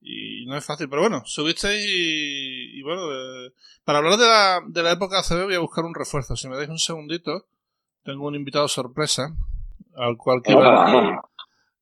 Y 0.00 0.46
no 0.46 0.56
es 0.56 0.64
fácil, 0.64 0.88
pero 0.88 1.02
bueno, 1.02 1.22
subisteis 1.26 1.84
y, 1.84 2.78
y 2.78 2.82
bueno, 2.82 3.02
eh, 3.12 3.52
para 3.84 3.98
hablar 3.98 4.16
de 4.16 4.26
la, 4.26 4.60
de 4.64 4.82
la 4.82 4.92
época 4.92 5.18
ACB 5.18 5.46
voy 5.46 5.54
a 5.56 5.60
buscar 5.60 5.84
un 5.84 5.94
refuerzo. 5.94 6.36
Si 6.36 6.48
me 6.48 6.56
dais 6.56 6.68
un 6.68 6.78
segundito, 6.78 7.46
tengo 8.04 8.28
un 8.28 8.36
invitado 8.36 8.68
sorpresa 8.68 9.34
al 9.96 10.16
cual 10.16 10.40
quiero, 10.42 10.62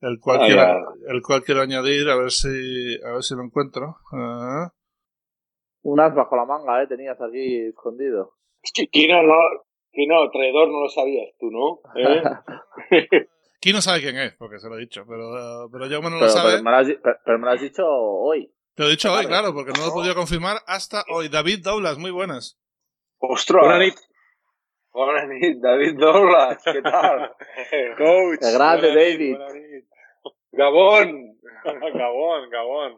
el 0.01 0.19
cual 0.21 0.41
Ah, 0.43 0.47
quiero, 0.47 0.95
el 1.09 1.23
cual 1.23 1.43
quiero 1.43 1.61
añadir 1.63 2.09
a 2.09 2.17
ver 2.17 2.31
si, 2.31 2.99
a 3.05 3.13
ver 3.13 3.23
si 3.23 3.35
lo 3.35 3.43
encuentro. 3.43 3.97
Ah. 4.13 4.71
Un 5.83 6.01
as 6.01 6.15
bajo 6.15 6.37
la 6.37 6.45
manga, 6.45 6.83
¿eh? 6.83 6.87
Tenías 6.87 7.21
aquí 7.21 7.69
escondido. 7.69 8.35
Es 8.63 8.73
que 8.75 8.87
Kino 8.89 9.23
no, 9.23 9.35
Kino, 9.93 10.31
traidor 10.31 10.69
no 10.69 10.81
lo 10.83 10.89
sabías 10.89 11.29
tú, 11.39 11.51
¿no? 11.51 11.81
¿Eh? 11.97 12.23
Aquí 13.59 13.73
no 13.73 13.81
sabe 13.81 14.01
quién 14.01 14.17
es, 14.19 14.35
porque 14.35 14.59
se 14.59 14.69
lo 14.69 14.77
he 14.77 14.81
dicho, 14.81 15.05
pero, 15.09 15.69
pero 15.73 15.87
yo 15.87 16.01
no 16.03 16.11
lo 16.11 16.19
Pero, 16.21 16.29
sabe. 16.31 16.51
pero 16.53 16.63
me 16.63 16.71
lo 16.71 16.77
has, 16.77 16.87
pero- 17.03 17.17
pero 17.25 17.39
me 17.39 17.47
lo 17.47 17.51
has 17.53 17.61
dicho 17.61 17.83
hoy. 17.87 18.53
Te 18.75 18.83
lo 18.83 18.89
he 18.89 18.93
dicho 18.93 19.11
hoy, 19.13 19.27
claro, 19.27 19.55
porque 19.55 19.73
no 19.73 19.81
lo 19.87 19.89
he 19.89 19.93
podido 19.93 20.15
confirmar 20.15 20.59
hasta 20.67 21.03
hoy. 21.11 21.29
David 21.31 21.61
Douglas, 21.65 21.97
muy 21.99 22.11
buenas. 22.11 22.59
Ostras. 23.19 23.79
Nit. 23.79 23.95
Bona 24.97 25.27
nit, 25.29 25.59
David 25.61 25.99
Douglas, 26.01 26.63
¿qué 26.65 26.81
tal? 26.81 27.35
Coach. 27.99 28.41
Grande, 28.55 28.89
David. 28.95 29.37
Gabón. 30.53 31.37
Gabón, 31.95 32.49
Gabón. 32.51 32.93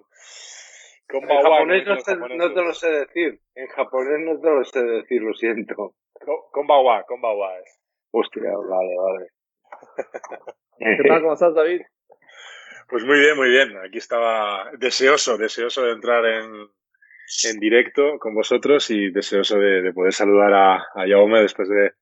En 1.11 1.27
japonés 1.27 1.87
no, 1.87 1.97
te, 1.97 2.17
no 2.37 2.53
te 2.55 2.63
lo 2.63 2.73
sé 2.75 2.89
decir. 2.91 3.41
En 3.55 3.67
japonés 3.69 4.21
no 4.21 4.39
te 4.41 4.51
lo 4.51 4.65
sé 4.65 4.83
decir, 4.85 5.23
lo 5.23 5.35
siento. 5.35 5.95
Ko- 6.25 6.51
Konbawa, 6.53 7.03
Konbawa 7.05 7.59
es. 7.59 7.81
Hostia, 8.13 8.51
vale, 8.53 8.95
vale. 8.97 9.27
¿Qué 10.79 11.09
tal? 11.09 11.23
¿Cómo 11.23 11.33
estás, 11.33 11.55
David? 11.55 11.81
Pues 12.89 13.05
muy 13.05 13.19
bien, 13.19 13.37
muy 13.37 13.49
bien. 13.49 13.77
Aquí 13.79 13.99
estaba 13.99 14.71
deseoso, 14.79 15.37
deseoso 15.37 15.83
de 15.83 15.93
entrar 15.93 16.25
en, 16.27 16.69
en 17.45 17.59
directo 17.59 18.19
con 18.19 18.35
vosotros 18.35 18.91
y 18.91 19.11
deseoso 19.11 19.59
de, 19.59 19.83
de 19.83 19.93
poder 19.93 20.13
saludar 20.13 20.53
a, 20.53 20.77
a 20.77 21.07
Jaume 21.09 21.41
después 21.41 21.69
de, 21.69 21.93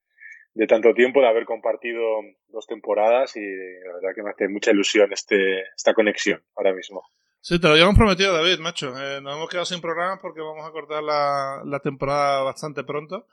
de 0.55 0.67
tanto 0.67 0.95
tiempo, 0.95 1.21
de 1.21 1.29
haber 1.29 1.45
compartido 1.45 2.03
dos 2.49 2.67
temporadas 2.67 3.37
y 3.37 3.41
la 3.41 3.95
verdad 3.95 4.15
que 4.15 4.23
me 4.23 4.31
hace 4.31 4.49
mucha 4.49 4.71
ilusión 4.71 5.13
este, 5.13 5.61
esta 5.77 5.95
conexión 5.95 6.43
ahora 6.57 6.73
mismo. 6.73 7.03
Sí, 7.41 7.61
te 7.61 7.67
lo 7.69 7.75
habíamos 7.75 7.97
prometido, 7.97 8.33
David, 8.33 8.59
macho. 8.59 8.89
Eh, 8.99 9.21
nos 9.21 9.37
hemos 9.37 9.49
quedado 9.49 9.67
sin 9.67 9.81
programa 9.81 10.19
porque 10.21 10.41
vamos 10.41 10.67
a 10.67 10.73
cortar 10.73 11.03
la, 11.03 11.63
la 11.65 11.79
temporada 11.81 12.43
bastante 12.43 12.83
pronto. 12.83 13.27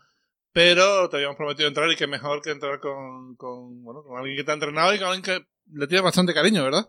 Pero 0.52 1.10
te 1.10 1.18
habíamos 1.18 1.36
prometido 1.36 1.68
entrar 1.68 1.90
y 1.90 1.96
que 1.96 2.06
mejor 2.06 2.44
que 2.44 2.52
entrar 2.52 2.80
con, 2.80 3.36
con, 3.38 3.84
bueno, 3.84 4.04
con 4.04 4.20
alguien 4.20 4.38
que 4.38 4.44
te 4.44 4.52
ha 4.52 4.54
entrenado 4.54 4.94
y 4.94 5.00
con 5.00 5.08
alguien 5.08 5.24
que 5.24 5.46
le 5.74 5.88
tiene 5.88 6.04
bastante 6.04 6.32
cariño, 6.32 6.64
¿verdad? 6.64 6.84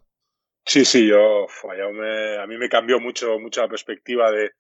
Sí, 0.67 0.85
sí, 0.85 1.07
yo, 1.09 1.45
uf, 1.45 1.63
Jaume, 1.77 2.39
a 2.39 2.47
mí 2.47 2.57
me 2.57 2.69
cambió 2.69 2.99
mucho, 2.99 3.39
mucho 3.39 3.61
la 3.63 3.69
perspectiva 3.69 4.31
de, 4.33 4.51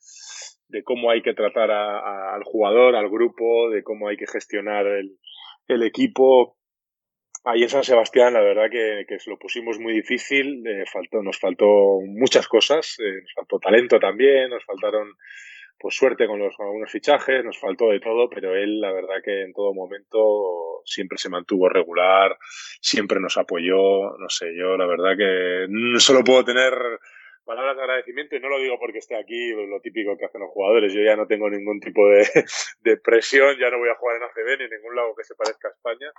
cómo 0.85 1.11
hay 1.11 1.23
que 1.23 1.35
tratar 1.35 1.71
a- 1.71 2.35
al 2.35 2.43
jugador, 2.45 2.95
al 2.97 3.09
grupo, 3.09 3.71
de 3.71 3.83
cómo 3.83 4.09
hay 4.09 4.17
que 4.17 4.27
gestionar 4.27 4.87
el, 4.87 5.83
equipo. 5.83 6.57
Ahí 7.45 7.62
en 7.62 7.69
San 7.71 7.85
Sebastián, 7.85 8.35
la 8.35 8.40
verdad 8.40 8.71
que, 8.71 9.05
que 9.09 9.19
se 9.19 9.31
lo 9.31 9.38
pusimos 9.38 9.79
muy 9.79 9.95
difícil, 9.95 10.67
eh, 10.67 10.85
faltó, 10.93 11.23
nos 11.23 11.38
faltó 11.38 12.01
muchas 12.07 12.49
cosas, 12.49 12.97
eh, 13.01 13.21
nos 13.23 13.33
faltó 13.35 13.59
talento 13.59 13.99
también, 13.99 14.51
nos 14.51 14.64
faltaron 14.64 15.09
pues 15.85 15.97
suerte 15.97 16.27
con, 16.27 16.38
los, 16.38 16.57
con 16.57 16.64
algunos 16.64 16.90
fichajes, 16.90 17.44
nos 17.44 17.59
faltó 17.59 17.90
de 17.90 18.01
todo, 18.01 18.31
pero 18.31 18.57
él 18.57 18.81
la 18.81 18.90
verdad 18.90 19.16
que 19.23 19.42
en 19.42 19.53
todo 19.53 19.75
momento 19.75 20.81
siempre 20.87 21.18
se 21.18 21.29
mantuvo 21.29 21.68
regular, 21.68 22.38
siempre 22.81 23.20
nos 23.20 23.37
apoyó, 23.37 24.16
no 24.16 24.31
sé, 24.31 24.57
yo 24.57 24.79
la 24.79 24.87
verdad 24.87 25.14
que 25.14 25.66
solo 25.99 26.25
puedo 26.25 26.42
tener 26.42 26.73
palabras 27.44 27.76
de 27.76 27.83
agradecimiento 27.83 28.37
y 28.37 28.40
no 28.40 28.48
lo 28.48 28.59
digo 28.59 28.78
porque 28.78 28.98
esté 28.98 29.16
aquí, 29.16 29.52
lo 29.52 29.80
típico 29.80 30.16
que 30.16 30.24
hacen 30.24 30.40
los 30.40 30.50
jugadores, 30.50 30.92
yo 30.92 31.02
ya 31.02 31.16
no 31.16 31.26
tengo 31.26 31.48
ningún 31.48 31.80
tipo 31.80 32.09
de, 32.09 32.24
de 32.80 32.96
presión, 32.96 33.57
ya 33.59 33.70
no 33.70 33.78
voy 33.78 33.88
a 33.88 33.96
jugar 33.96 34.16
en 34.16 34.24
ACB 34.24 34.59
ni 34.59 34.64
en 34.64 34.70
ningún 34.70 34.96
lado 34.96 35.14
que 35.14 35.24
se 35.24 35.35
parezca 35.35 35.68
a 35.68 35.72
España 35.72 36.12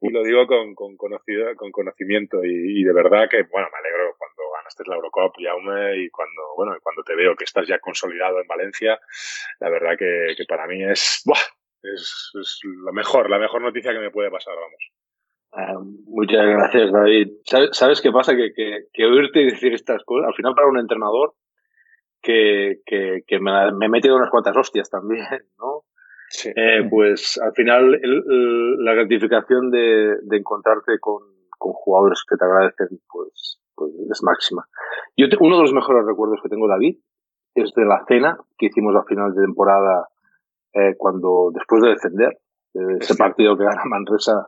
y 0.00 0.10
lo 0.10 0.22
digo 0.22 0.46
con, 0.46 0.74
con, 0.74 0.96
conocido, 0.96 1.54
con 1.56 1.70
conocimiento 1.70 2.44
y, 2.44 2.80
y 2.80 2.84
de 2.84 2.92
verdad 2.92 3.28
que, 3.30 3.42
bueno, 3.44 3.68
me 3.72 3.78
alegro 3.78 4.14
cuando 4.18 4.50
ganaste 4.56 4.84
la 4.86 4.96
Eurocup, 4.96 5.34
Jaume, 5.38 5.96
y 5.96 6.10
cuando, 6.10 6.54
bueno, 6.56 6.76
cuando 6.82 7.02
te 7.02 7.14
veo 7.14 7.36
que 7.36 7.44
estás 7.44 7.66
ya 7.66 7.78
consolidado 7.78 8.40
en 8.40 8.46
Valencia, 8.46 8.98
la 9.60 9.70
verdad 9.70 9.96
que, 9.98 10.34
que 10.36 10.44
para 10.46 10.66
mí 10.66 10.82
es, 10.84 11.22
¡buah! 11.24 11.38
es, 11.82 12.30
es 12.40 12.60
lo 12.64 12.92
mejor, 12.92 13.30
la 13.30 13.38
mejor 13.38 13.62
noticia 13.62 13.92
que 13.92 14.00
me 14.00 14.10
puede 14.10 14.30
pasar, 14.30 14.54
vamos. 14.54 14.90
Ah, 15.52 15.74
muchas 16.06 16.46
gracias, 16.46 16.92
David. 16.92 17.32
¿Sabes, 17.44 17.70
sabes 17.72 18.00
qué 18.00 18.12
pasa? 18.12 18.36
Que, 18.36 18.52
que, 18.54 18.84
que 18.92 19.04
oírte 19.04 19.40
decir 19.40 19.74
estas 19.74 20.04
cosas, 20.04 20.28
al 20.28 20.34
final 20.34 20.54
para 20.54 20.68
un 20.68 20.78
entrenador, 20.78 21.34
que, 22.22 22.80
que, 22.86 23.22
que 23.26 23.40
me, 23.40 23.72
me 23.72 23.86
he 23.86 23.88
metido 23.88 24.16
unas 24.16 24.30
cuantas 24.30 24.56
hostias 24.56 24.90
también, 24.90 25.26
¿no? 25.58 25.84
Eh, 26.44 26.86
pues 26.88 27.40
al 27.42 27.52
final 27.54 28.00
la 28.78 28.94
gratificación 28.94 29.70
de, 29.72 30.16
de 30.22 30.36
encontrarte 30.36 30.98
con, 31.00 31.24
con, 31.58 31.72
jugadores 31.72 32.22
que 32.28 32.36
te 32.36 32.44
agradecen 32.44 33.00
pues, 33.10 33.58
pues 33.74 33.90
es 34.08 34.22
máxima. 34.22 34.64
Yo 35.16 35.26
uno 35.40 35.56
de 35.56 35.62
los 35.62 35.72
mejores 35.72 36.06
recuerdos 36.06 36.38
que 36.40 36.48
tengo, 36.48 36.68
David, 36.68 36.98
es 37.56 37.72
de 37.74 37.84
la 37.84 38.04
cena 38.06 38.38
que 38.56 38.66
hicimos 38.66 38.94
a 38.94 39.02
final 39.08 39.34
de 39.34 39.42
temporada 39.42 40.06
eh, 40.72 40.94
cuando 40.96 41.50
después 41.52 41.82
de 41.82 41.90
defender 41.90 42.38
ese 43.00 43.16
partido 43.16 43.58
que 43.58 43.64
gana 43.64 43.82
Manresa 43.86 44.46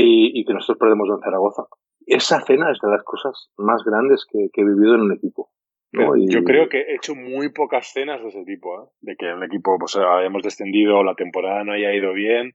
y, 0.00 0.40
y, 0.40 0.44
que 0.44 0.52
nosotros 0.52 0.78
perdemos 0.78 1.08
en 1.08 1.20
Zaragoza. 1.20 1.64
Esa 2.06 2.40
cena 2.42 2.70
es 2.70 2.78
de 2.80 2.90
las 2.90 3.02
cosas 3.02 3.50
más 3.56 3.82
grandes 3.84 4.26
que, 4.30 4.48
que 4.52 4.60
he 4.60 4.64
vivido 4.64 4.94
en 4.94 5.02
un 5.02 5.12
equipo. 5.12 5.50
Yo 5.92 6.44
creo 6.44 6.68
que 6.68 6.80
he 6.80 6.96
hecho 6.96 7.14
muy 7.14 7.50
pocas 7.52 7.92
cenas 7.92 8.20
de 8.20 8.28
ese 8.28 8.44
tipo, 8.44 8.82
¿eh? 8.82 8.88
de 9.00 9.16
que 9.16 9.30
el 9.30 9.42
equipo 9.42 9.78
pues 9.78 9.96
hayamos 9.96 10.42
descendido, 10.42 11.02
la 11.02 11.14
temporada 11.14 11.64
no 11.64 11.72
haya 11.72 11.94
ido 11.94 12.12
bien. 12.12 12.52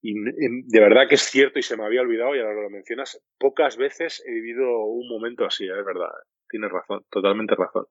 Y 0.00 0.14
de 0.14 0.80
verdad 0.80 1.08
que 1.08 1.14
es 1.14 1.22
cierto 1.22 1.58
y 1.58 1.62
se 1.62 1.76
me 1.76 1.84
había 1.84 2.02
olvidado, 2.02 2.36
y 2.36 2.38
ahora 2.38 2.62
lo 2.62 2.70
mencionas, 2.70 3.20
pocas 3.38 3.78
veces 3.78 4.22
he 4.26 4.32
vivido 4.32 4.84
un 4.84 5.08
momento 5.08 5.46
así, 5.46 5.64
¿eh? 5.64 5.78
es 5.78 5.84
verdad. 5.84 6.10
Tienes 6.48 6.70
razón, 6.70 7.04
totalmente 7.10 7.54
razón. 7.56 7.86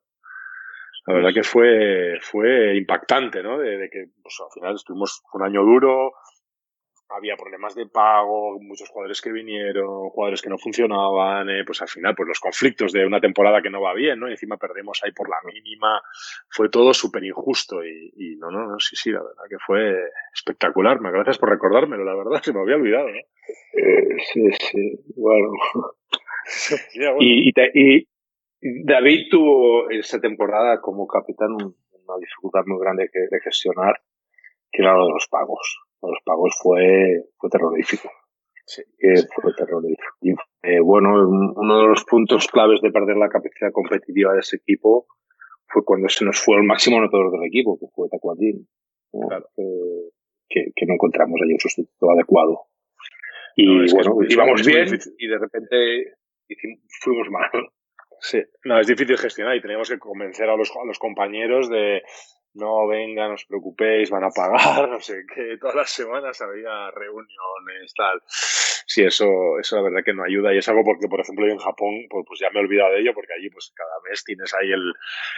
La 1.06 1.16
verdad 1.16 1.34
que 1.34 1.44
fue, 1.44 2.18
fue 2.22 2.78
impactante, 2.78 3.44
¿no? 3.44 3.58
De, 3.58 3.78
de 3.78 3.90
que 3.90 4.06
pues, 4.22 4.40
al 4.40 4.54
final 4.54 4.76
estuvimos 4.76 5.22
un 5.34 5.44
año 5.44 5.64
duro, 5.64 6.14
había 7.16 7.36
problemas 7.36 7.76
de 7.76 7.86
pago, 7.86 8.60
muchos 8.60 8.90
jugadores 8.90 9.22
que 9.22 9.32
vinieron, 9.32 10.10
jugadores 10.10 10.42
que 10.42 10.50
no 10.50 10.58
funcionaban, 10.58 11.50
eh, 11.50 11.64
pues 11.66 11.82
al 11.82 11.88
final, 11.88 12.16
pues 12.16 12.28
los 12.28 12.40
conflictos 12.40 12.92
de 12.92 13.06
una 13.06 13.20
temporada 13.20 13.62
que 13.62 13.70
no 13.70 13.82
va 13.82 13.94
bien, 13.94 14.20
¿no? 14.20 14.28
Y 14.28 14.32
encima 14.32 14.58
perdemos 14.58 15.02
ahí 15.04 15.12
por 15.12 15.30
la 15.30 15.38
mínima, 15.46 16.02
fue 16.50 16.70
todo 16.70 16.94
súper 16.94 17.24
injusto 17.24 17.84
y, 17.84 18.12
y, 18.16 18.36
no, 18.38 18.52
no, 18.52 18.68
no, 18.68 18.80
sí, 18.80 18.96
sí, 18.96 19.12
la 19.12 19.22
verdad 19.22 19.44
que 19.50 19.58
fue 19.66 19.96
espectacular. 20.34 21.00
Gracias 21.02 21.38
por 21.38 21.50
recordármelo, 21.50 22.04
la 22.04 22.16
verdad, 22.16 22.42
se 22.44 22.54
me 22.54 22.62
había 22.62 22.76
olvidado, 22.76 23.10
¿no? 23.10 23.18
Eh, 23.18 24.18
sí, 24.32 24.42
sí, 24.60 25.00
bueno. 25.16 25.52
Y, 27.20 27.54
y, 27.56 28.08
David 28.84 29.28
tuvo 29.32 29.90
esa 29.90 30.20
temporada 30.20 30.82
como 30.82 31.08
capitán 31.08 31.54
una 31.54 32.18
dificultad 32.20 32.64
muy 32.66 32.82
grande 32.82 33.10
de 33.14 33.40
gestionar, 33.40 34.02
que 34.70 34.82
era 34.82 34.94
lo 34.94 35.06
de 35.06 35.14
los 35.14 35.28
pagos 35.30 35.84
los 36.12 36.20
pagos 36.26 36.56
fue, 36.62 37.26
fue 37.38 37.50
terrorífico. 37.50 38.10
Sí, 38.66 38.82
fue 39.36 39.54
terrorífico. 39.58 40.16
Y 40.22 40.32
eh, 40.64 40.80
bueno, 40.80 41.28
uno 41.28 41.82
de 41.82 41.88
los 41.88 42.06
puntos 42.06 42.48
claves 42.48 42.82
de 42.82 42.92
perder 42.92 43.18
la 43.18 43.30
capacidad 43.30 43.72
competitiva 43.72 44.34
de 44.34 44.40
ese 44.40 44.58
equipo 44.58 45.08
fue 45.68 45.84
cuando 45.84 46.08
se 46.10 46.24
nos 46.24 46.40
fue 46.40 46.58
el 46.58 46.64
máximo 46.64 46.98
anotador 46.98 47.32
del 47.32 47.48
equipo, 47.48 47.78
que 47.80 47.88
fue 47.94 48.08
Tacuadín. 48.10 48.68
Claro. 49.12 49.46
que, 50.50 50.72
que, 50.76 50.86
no 50.88 50.96
encontramos 50.96 51.40
ahí 51.44 51.54
un 51.54 51.60
sustituto 51.60 52.10
adecuado. 52.10 52.62
Y 53.56 53.92
bueno, 53.94 54.18
íbamos 54.28 54.66
bien 54.66 54.88
y 55.20 55.28
de 55.28 55.38
repente 55.38 56.16
fuimos 57.02 57.30
mal. 57.30 57.50
Sí, 58.20 58.42
no, 58.64 58.80
es 58.80 58.88
difícil 58.88 59.18
gestionar 59.18 59.56
y 59.56 59.62
tenemos 59.62 59.90
que 59.90 60.00
convencer 60.00 60.50
a 60.50 60.56
los, 60.56 60.72
a 60.72 60.86
los 60.86 60.98
compañeros 60.98 61.70
de, 61.70 62.02
no 62.56 62.88
venga, 62.88 63.28
no 63.28 63.34
os 63.36 63.46
preocupéis, 63.46 64.10
van 64.10 64.24
a 64.24 64.30
pagar, 64.30 64.88
no 64.90 65.00
sé 65.00 65.26
qué, 65.34 65.58
todas 65.60 65.76
las 65.76 65.90
semanas 65.90 66.42
había 66.42 66.92
reuniones, 66.92 67.94
tal. 67.96 68.22
Sí, 68.86 69.02
eso, 69.04 69.58
eso 69.60 69.78
la 69.78 69.82
verdad 69.82 70.04
que 70.06 70.14
no 70.14 70.24
ayuda 70.24 70.54
y 70.54 70.58
es 70.58 70.68
algo 70.68 70.84
porque, 70.84 71.08
por 71.08 71.20
ejemplo, 71.20 71.48
yo 71.48 71.54
en 71.54 71.60
Japón, 71.60 72.06
pues, 72.10 72.26
pues 72.28 72.40
ya 72.40 72.50
me 72.52 72.60
he 72.60 72.64
olvidado 72.64 72.94
de 72.94 73.00
ello 73.00 73.14
porque 73.14 73.34
allí 73.34 73.50
pues 73.50 73.74
cada 73.76 73.96
mes 74.08 74.24
tienes 74.24 74.54
ahí 74.54 74.72
el... 74.72 74.94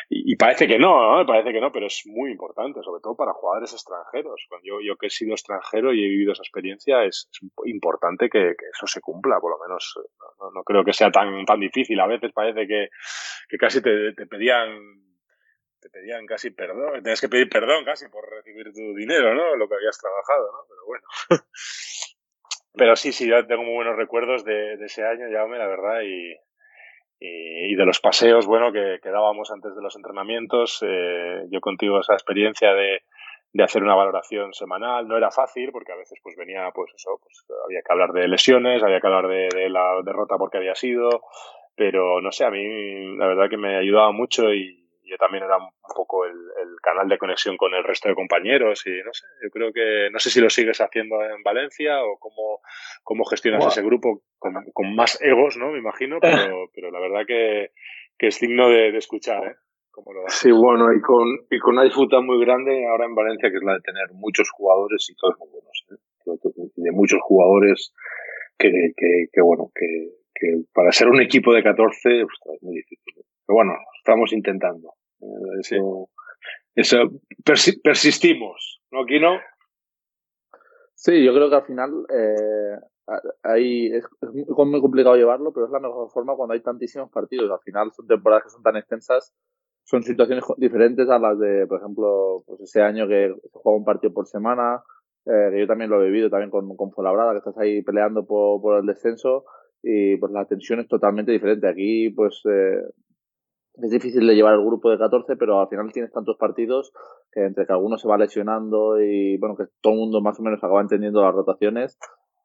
Y, 0.09 0.35
parece 0.35 0.67
que 0.67 0.79
no, 0.79 1.17
¿no? 1.17 1.25
Parece 1.25 1.53
que 1.53 1.61
no, 1.61 1.71
pero 1.71 1.87
es 1.87 2.03
muy 2.05 2.31
importante, 2.31 2.81
sobre 2.83 3.01
todo 3.01 3.15
para 3.15 3.33
jugadores 3.33 3.71
extranjeros. 3.73 4.45
Cuando 4.49 4.65
yo, 4.65 4.81
yo 4.81 4.97
que 4.97 5.07
he 5.07 5.09
sido 5.09 5.33
extranjero 5.33 5.93
y 5.93 6.03
he 6.03 6.09
vivido 6.09 6.33
esa 6.33 6.43
experiencia, 6.43 7.03
es, 7.03 7.29
es 7.31 7.39
importante 7.65 8.29
que, 8.29 8.55
que, 8.57 8.65
eso 8.73 8.87
se 8.87 8.99
cumpla, 9.01 9.39
por 9.39 9.51
lo 9.51 9.59
menos. 9.59 9.93
No, 10.39 10.51
no, 10.51 10.63
creo 10.63 10.83
que 10.83 10.93
sea 10.93 11.11
tan, 11.11 11.45
tan 11.45 11.59
difícil. 11.59 11.99
A 11.99 12.07
veces 12.07 12.31
parece 12.33 12.67
que, 12.67 12.89
que 13.47 13.57
casi 13.57 13.81
te, 13.81 14.13
te 14.13 14.25
pedían 14.25 15.05
te 15.85 15.99
pedían 15.99 16.25
casi 16.25 16.49
perdón, 16.49 17.03
tenías 17.03 17.21
que 17.21 17.29
pedir 17.29 17.47
perdón 17.47 17.85
casi 17.85 18.07
por 18.07 18.27
recibir 18.27 18.73
tu 18.73 18.95
dinero, 18.95 19.35
¿no? 19.35 19.55
Lo 19.55 19.69
que 19.69 19.75
habías 19.75 19.99
trabajado, 19.99 20.51
¿no? 20.51 20.59
Pero 20.67 20.85
bueno. 20.87 21.03
Pero 22.77 22.95
sí, 22.95 23.11
sí, 23.11 23.27
yo 23.27 23.45
tengo 23.45 23.63
muy 23.63 23.75
buenos 23.75 23.95
recuerdos 23.95 24.43
de, 24.43 24.73
ese 24.83 25.05
año, 25.05 25.27
Jaume, 25.31 25.57
la 25.57 25.67
verdad, 25.67 26.01
y, 26.01 26.35
y, 27.19 27.75
de 27.75 27.85
los 27.85 28.01
paseos, 28.01 28.47
bueno, 28.47 28.73
que, 28.73 28.99
que 29.01 29.09
dábamos 29.09 29.49
antes 29.51 29.73
de 29.75 29.81
los 29.81 29.95
entrenamientos. 29.95 30.79
Eh, 30.81 31.45
yo 31.51 31.61
contigo 31.61 32.01
esa 32.01 32.13
experiencia 32.13 32.73
de, 32.73 33.03
de 33.53 33.63
hacer 33.63 33.81
una 33.81 33.95
valoración 33.95 34.53
semanal. 34.53 35.07
No 35.07 35.15
era 35.15 35.31
fácil 35.31 35.71
porque 35.71 35.93
a 35.93 35.97
veces 35.97 36.19
pues 36.21 36.35
venía, 36.35 36.69
pues 36.73 36.91
eso, 36.95 37.17
pues 37.21 37.45
había 37.63 37.81
que 37.81 37.93
hablar 37.93 38.11
de 38.11 38.27
lesiones, 38.27 38.83
había 38.83 38.99
que 38.99 39.07
hablar 39.07 39.27
de, 39.27 39.47
de 39.55 39.69
la 39.69 40.01
derrota 40.03 40.35
porque 40.37 40.57
había 40.57 40.75
sido, 40.75 41.21
pero 41.75 42.19
no 42.19 42.33
sé, 42.33 42.43
a 42.43 42.51
mí 42.51 43.15
la 43.15 43.27
verdad 43.27 43.49
que 43.49 43.57
me 43.57 43.77
ayudaba 43.77 44.11
mucho 44.11 44.53
y, 44.53 44.84
yo 45.05 45.17
también 45.17 45.43
era 45.43 45.57
un 45.57 45.69
poco 45.95 46.25
el, 46.25 46.33
el, 46.33 46.75
canal 46.81 47.07
de 47.07 47.17
conexión 47.17 47.57
con 47.57 47.73
el 47.73 47.83
resto 47.83 48.09
de 48.09 48.15
compañeros 48.15 48.85
y 48.85 48.91
no 49.03 49.13
sé, 49.13 49.25
yo 49.43 49.49
creo 49.49 49.73
que 49.73 50.09
no 50.11 50.19
sé 50.19 50.29
si 50.29 50.41
lo 50.41 50.49
sigues 50.49 50.79
haciendo 50.79 51.21
en 51.23 51.41
Valencia 51.43 52.03
o 52.03 52.17
cómo, 52.17 52.59
cómo 53.03 53.25
gestionas 53.25 53.65
ese 53.65 53.81
grupo 53.81 54.21
con, 54.37 54.53
con, 54.73 54.95
más 54.95 55.19
egos, 55.21 55.57
¿no? 55.57 55.71
Me 55.71 55.79
imagino, 55.79 56.19
pero, 56.21 56.69
pero 56.75 56.91
la 56.91 56.99
verdad 56.99 57.25
que, 57.27 57.71
que 58.17 58.27
es 58.27 58.39
digno 58.39 58.69
de, 58.69 58.91
de 58.91 58.97
escuchar, 58.97 59.45
¿eh? 59.47 59.55
Lo 59.97 60.27
sí, 60.27 60.51
bueno, 60.51 60.91
y 60.93 60.99
con, 60.99 61.25
y 61.49 61.57
con 61.59 61.75
una 61.75 61.83
disfruta 61.83 62.19
muy 62.19 62.43
grande 62.43 62.85
ahora 62.85 63.05
en 63.05 63.15
Valencia, 63.15 63.49
que 63.49 63.55
es 63.55 63.63
la 63.63 63.75
de 63.75 63.79
tener 63.79 64.11
muchos 64.11 64.49
jugadores 64.51 65.07
y 65.09 65.15
todos 65.15 65.35
muy 65.39 65.47
buenos, 65.49 65.85
¿eh? 65.89 66.71
de 66.75 66.91
muchos 66.91 67.21
jugadores 67.21 67.93
que, 68.57 68.69
que, 68.97 69.27
que 69.31 69.41
bueno, 69.41 69.71
que, 69.73 70.09
que 70.33 70.63
para 70.73 70.91
ser 70.91 71.07
un 71.07 71.21
equipo 71.21 71.53
de 71.53 71.63
14 71.63 71.97
pues, 72.01 72.55
es 72.55 72.63
muy 72.63 72.75
difícil. 72.75 73.13
¿eh? 73.17 73.25
Pero 73.45 73.55
bueno, 73.55 73.73
estamos 73.97 74.33
intentando. 74.33 74.94
Eso, 75.59 76.09
eso 76.75 76.97
persistimos, 77.83 78.81
¿no. 78.91 79.05
Sí, 80.95 81.23
yo 81.23 81.33
creo 81.33 81.49
que 81.49 81.55
al 81.55 81.65
final 81.65 81.91
eh, 82.09 82.79
ahí 83.43 83.87
es, 83.87 84.05
muy 84.21 84.81
complicado 84.81 85.15
llevarlo, 85.15 85.53
pero 85.53 85.67
es 85.67 85.71
la 85.71 85.79
mejor 85.79 86.09
forma 86.09 86.35
cuando 86.35 86.53
hay 86.53 86.61
tantísimos 86.61 87.11
partidos. 87.11 87.51
Al 87.51 87.59
final 87.59 87.91
son 87.91 88.07
temporadas 88.07 88.43
que 88.43 88.49
son 88.49 88.63
tan 88.63 88.75
extensas, 88.77 89.33
son 89.83 90.03
situaciones 90.03 90.43
diferentes 90.57 91.07
a 91.09 91.19
las 91.19 91.37
de, 91.39 91.67
por 91.67 91.79
ejemplo, 91.79 92.43
pues 92.47 92.61
ese 92.61 92.81
año 92.81 93.07
que 93.07 93.35
se 93.43 93.49
juega 93.51 93.77
un 93.77 93.85
partido 93.85 94.13
por 94.13 94.25
semana, 94.25 94.81
eh, 95.25 95.49
que 95.51 95.59
yo 95.59 95.67
también 95.67 95.89
lo 95.89 96.01
he 96.01 96.05
vivido 96.05 96.29
también 96.29 96.49
con, 96.49 96.75
con 96.75 96.91
Fuenlabrada, 96.91 97.33
que 97.33 97.37
estás 97.39 97.57
ahí 97.57 97.83
peleando 97.83 98.25
por, 98.25 98.61
por 98.61 98.79
el 98.79 98.85
descenso 98.85 99.45
y 99.83 100.17
pues 100.17 100.31
la 100.31 100.45
tensión 100.45 100.79
es 100.79 100.87
totalmente 100.87 101.31
diferente. 101.31 101.67
Aquí 101.67 102.09
pues 102.09 102.41
eh, 102.49 102.81
es 103.81 103.91
difícil 103.91 104.25
de 104.25 104.35
llevar 104.35 104.53
el 104.53 104.65
grupo 104.65 104.89
de 104.89 104.97
14, 104.97 105.35
pero 105.35 105.59
al 105.59 105.67
final 105.67 105.91
tienes 105.91 106.11
tantos 106.11 106.37
partidos 106.37 106.93
que 107.31 107.45
entre 107.45 107.65
que 107.65 107.73
alguno 107.73 107.97
se 107.97 108.07
va 108.07 108.17
lesionando 108.17 109.01
y 109.01 109.37
bueno, 109.37 109.55
que 109.55 109.65
todo 109.81 109.93
el 109.93 109.99
mundo 109.99 110.21
más 110.21 110.39
o 110.39 110.43
menos 110.43 110.63
acaba 110.63 110.81
entendiendo 110.81 111.21
las 111.21 111.33
rotaciones, 111.33 111.97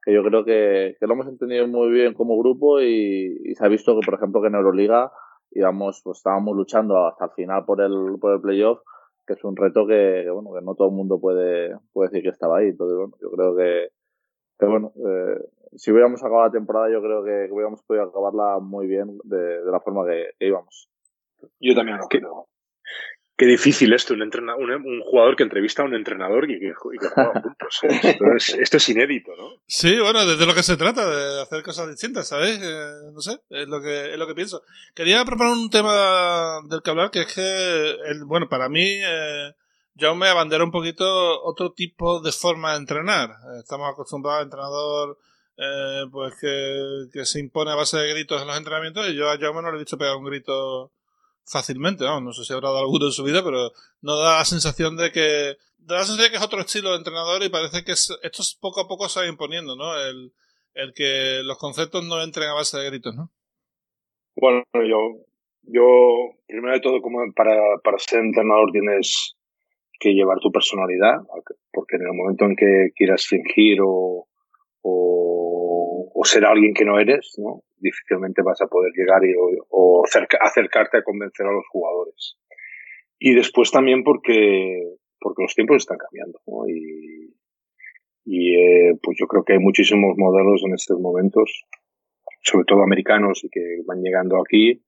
que 0.02 0.12
yo 0.12 0.22
creo 0.22 0.44
que, 0.44 0.96
que 0.98 1.06
lo 1.06 1.14
hemos 1.14 1.28
entendido 1.28 1.66
muy 1.68 1.90
bien 1.90 2.14
como 2.14 2.38
grupo 2.38 2.80
y, 2.80 3.38
y, 3.44 3.54
se 3.54 3.64
ha 3.64 3.68
visto 3.68 3.98
que, 3.98 4.04
por 4.04 4.14
ejemplo, 4.14 4.40
que 4.40 4.48
en 4.48 4.54
Euroliga 4.54 5.12
íbamos, 5.52 6.00
pues 6.04 6.18
estábamos 6.18 6.56
luchando 6.56 7.06
hasta 7.06 7.26
el 7.26 7.30
final 7.32 7.64
por 7.64 7.80
el, 7.80 8.18
por 8.20 8.34
el 8.34 8.40
playoff, 8.40 8.80
que 9.26 9.34
es 9.34 9.44
un 9.44 9.56
reto 9.56 9.86
que, 9.86 10.28
bueno, 10.30 10.52
que 10.52 10.64
no 10.64 10.74
todo 10.74 10.88
el 10.88 10.94
mundo 10.94 11.20
puede, 11.20 11.76
puede 11.92 12.08
decir 12.08 12.22
que 12.22 12.30
estaba 12.30 12.58
ahí. 12.58 12.68
Entonces, 12.68 12.96
bueno, 12.96 13.14
yo 13.20 13.30
creo 13.30 13.56
que, 13.56 13.88
que 14.58 14.66
bueno, 14.66 14.92
eh, 14.96 15.40
si 15.76 15.92
hubiéramos 15.92 16.22
acabado 16.22 16.46
la 16.46 16.52
temporada, 16.52 16.90
yo 16.90 17.00
creo 17.00 17.22
que, 17.22 17.48
hubiéramos 17.52 17.82
podido 17.82 18.04
acabarla 18.04 18.58
muy 18.60 18.86
bien 18.86 19.18
de, 19.24 19.64
de 19.64 19.70
la 19.70 19.80
forma 19.80 20.06
que, 20.06 20.30
que 20.38 20.46
íbamos. 20.46 20.88
Yo 21.60 21.74
también 21.74 21.98
lo 21.98 22.08
creo. 22.08 22.48
Qué 23.36 23.46
difícil 23.46 23.94
esto, 23.94 24.12
un, 24.12 24.20
un, 24.20 24.70
un, 24.70 25.00
jugador 25.00 25.34
que 25.34 25.44
entrevista 25.44 25.80
a 25.80 25.86
un 25.86 25.94
entrenador 25.94 26.50
y 26.50 26.60
que, 26.60 26.66
y 26.66 26.98
que 26.98 27.08
juega 27.08 27.40
juntos. 27.40 27.80
Esto 27.82 28.24
es, 28.36 28.48
esto 28.50 28.76
es, 28.76 28.88
inédito, 28.90 29.32
¿no? 29.34 29.62
Sí, 29.66 29.98
bueno, 29.98 30.26
desde 30.26 30.44
lo 30.44 30.54
que 30.54 30.62
se 30.62 30.76
trata, 30.76 31.08
de 31.08 31.40
hacer 31.40 31.62
cosas 31.62 31.88
distintas, 31.88 32.28
¿sabes? 32.28 32.60
Eh, 32.62 32.90
no 33.14 33.20
sé, 33.22 33.38
es 33.48 33.66
lo, 33.66 33.80
que, 33.80 34.12
es 34.12 34.18
lo 34.18 34.26
que 34.26 34.34
pienso. 34.34 34.62
Quería 34.94 35.24
proponer 35.24 35.54
un 35.54 35.70
tema 35.70 36.60
del 36.68 36.82
que 36.82 36.90
hablar, 36.90 37.10
que 37.10 37.20
es 37.20 37.34
que, 37.34 37.90
el, 38.10 38.26
bueno, 38.26 38.46
para 38.50 38.68
mí, 38.68 38.84
eh, 38.84 39.54
yo 39.94 40.14
me 40.14 40.28
abandera 40.28 40.62
un 40.62 40.70
poquito 40.70 41.42
otro 41.42 41.72
tipo 41.72 42.20
de 42.20 42.32
forma 42.32 42.72
de 42.72 42.78
entrenar. 42.78 43.30
Estamos 43.58 43.90
acostumbrados 43.90 44.40
a 44.40 44.44
entrenador 44.44 45.16
eh, 45.56 46.04
pues 46.10 46.34
que, 46.40 47.08
que, 47.12 47.24
se 47.24 47.38
impone 47.38 47.70
a 47.70 47.74
base 47.74 47.98
de 47.98 48.10
gritos 48.10 48.40
en 48.40 48.48
los 48.48 48.56
entrenamientos 48.56 49.06
y 49.08 49.14
yo 49.14 49.30
a 49.30 49.36
Jaume 49.38 49.60
no 49.60 49.70
le 49.70 49.76
he 49.76 49.80
dicho 49.80 49.98
pegar 49.98 50.16
un 50.16 50.24
grito 50.24 50.90
fácilmente, 51.50 52.04
¿no? 52.04 52.20
no 52.20 52.32
sé 52.32 52.44
si 52.44 52.52
habrá 52.52 52.68
dado 52.68 52.80
alguno 52.80 53.06
en 53.06 53.12
su 53.12 53.24
vida, 53.24 53.42
pero 53.42 53.72
no 54.02 54.16
da 54.16 54.38
la 54.38 54.44
sensación 54.44 54.96
de 54.96 55.10
que 55.12 55.56
da 55.78 55.96
la 55.96 56.04
sensación 56.04 56.24
de 56.24 56.30
que 56.30 56.36
es 56.36 56.42
otro 56.42 56.60
estilo 56.60 56.90
de 56.90 56.98
entrenador 56.98 57.42
y 57.42 57.48
parece 57.48 57.84
que 57.84 57.92
es, 57.92 58.16
esto 58.22 58.42
poco 58.60 58.80
a 58.80 58.88
poco 58.88 59.08
se 59.08 59.20
va 59.20 59.26
imponiendo, 59.26 59.76
¿no? 59.76 59.98
El, 59.98 60.32
el 60.74 60.92
que 60.94 61.42
los 61.42 61.58
conceptos 61.58 62.04
no 62.04 62.22
entren 62.22 62.48
a 62.48 62.54
base 62.54 62.78
de 62.78 62.86
gritos, 62.86 63.14
¿no? 63.14 63.30
Bueno, 64.36 64.62
yo 64.74 65.26
yo, 65.62 66.34
primero 66.46 66.74
de 66.74 66.80
todo, 66.80 67.00
como 67.00 67.20
para, 67.34 67.78
para 67.84 67.98
ser 67.98 68.20
entrenador 68.20 68.72
tienes 68.72 69.36
que 69.98 70.10
llevar 70.10 70.38
tu 70.40 70.50
personalidad, 70.50 71.18
porque 71.72 71.96
en 71.96 72.02
el 72.02 72.14
momento 72.14 72.46
en 72.46 72.56
que 72.56 72.90
quieras 72.94 73.26
fingir 73.26 73.78
o, 73.82 74.26
o, 74.82 75.29
o 76.20 76.24
ser 76.26 76.44
alguien 76.44 76.74
que 76.74 76.84
no 76.84 76.98
eres, 77.00 77.32
¿no? 77.38 77.62
difícilmente 77.78 78.42
vas 78.42 78.60
a 78.60 78.66
poder 78.66 78.92
llegar 78.94 79.24
y, 79.24 79.32
o, 79.34 79.48
o 79.70 80.04
acercarte 80.04 80.98
a 80.98 81.02
convencer 81.02 81.46
a 81.46 81.52
los 81.52 81.66
jugadores. 81.72 82.36
Y 83.18 83.34
después 83.34 83.70
también 83.70 84.04
porque, 84.04 84.82
porque 85.18 85.42
los 85.42 85.54
tiempos 85.54 85.78
están 85.78 85.96
cambiando. 85.96 86.38
¿no? 86.46 86.68
Y, 86.68 87.32
y 88.26 88.54
eh, 88.54 88.98
pues 89.02 89.16
yo 89.18 89.26
creo 89.28 89.44
que 89.44 89.54
hay 89.54 89.60
muchísimos 89.60 90.14
modelos 90.18 90.62
en 90.66 90.74
estos 90.74 91.00
momentos, 91.00 91.64
sobre 92.42 92.66
todo 92.66 92.82
americanos 92.82 93.42
y 93.42 93.48
que 93.48 93.78
van 93.86 94.02
llegando 94.02 94.42
aquí, 94.42 94.84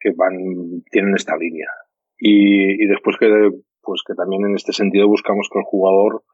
que 0.00 0.10
van, 0.16 0.82
tienen 0.90 1.14
esta 1.14 1.36
línea. 1.36 1.70
Y, 2.18 2.82
y 2.82 2.88
después 2.88 3.16
que, 3.20 3.28
pues 3.82 4.02
que 4.04 4.14
también 4.14 4.44
en 4.46 4.56
este 4.56 4.72
sentido 4.72 5.06
buscamos 5.06 5.48
que 5.48 5.60
el 5.60 5.64
jugador 5.64 6.24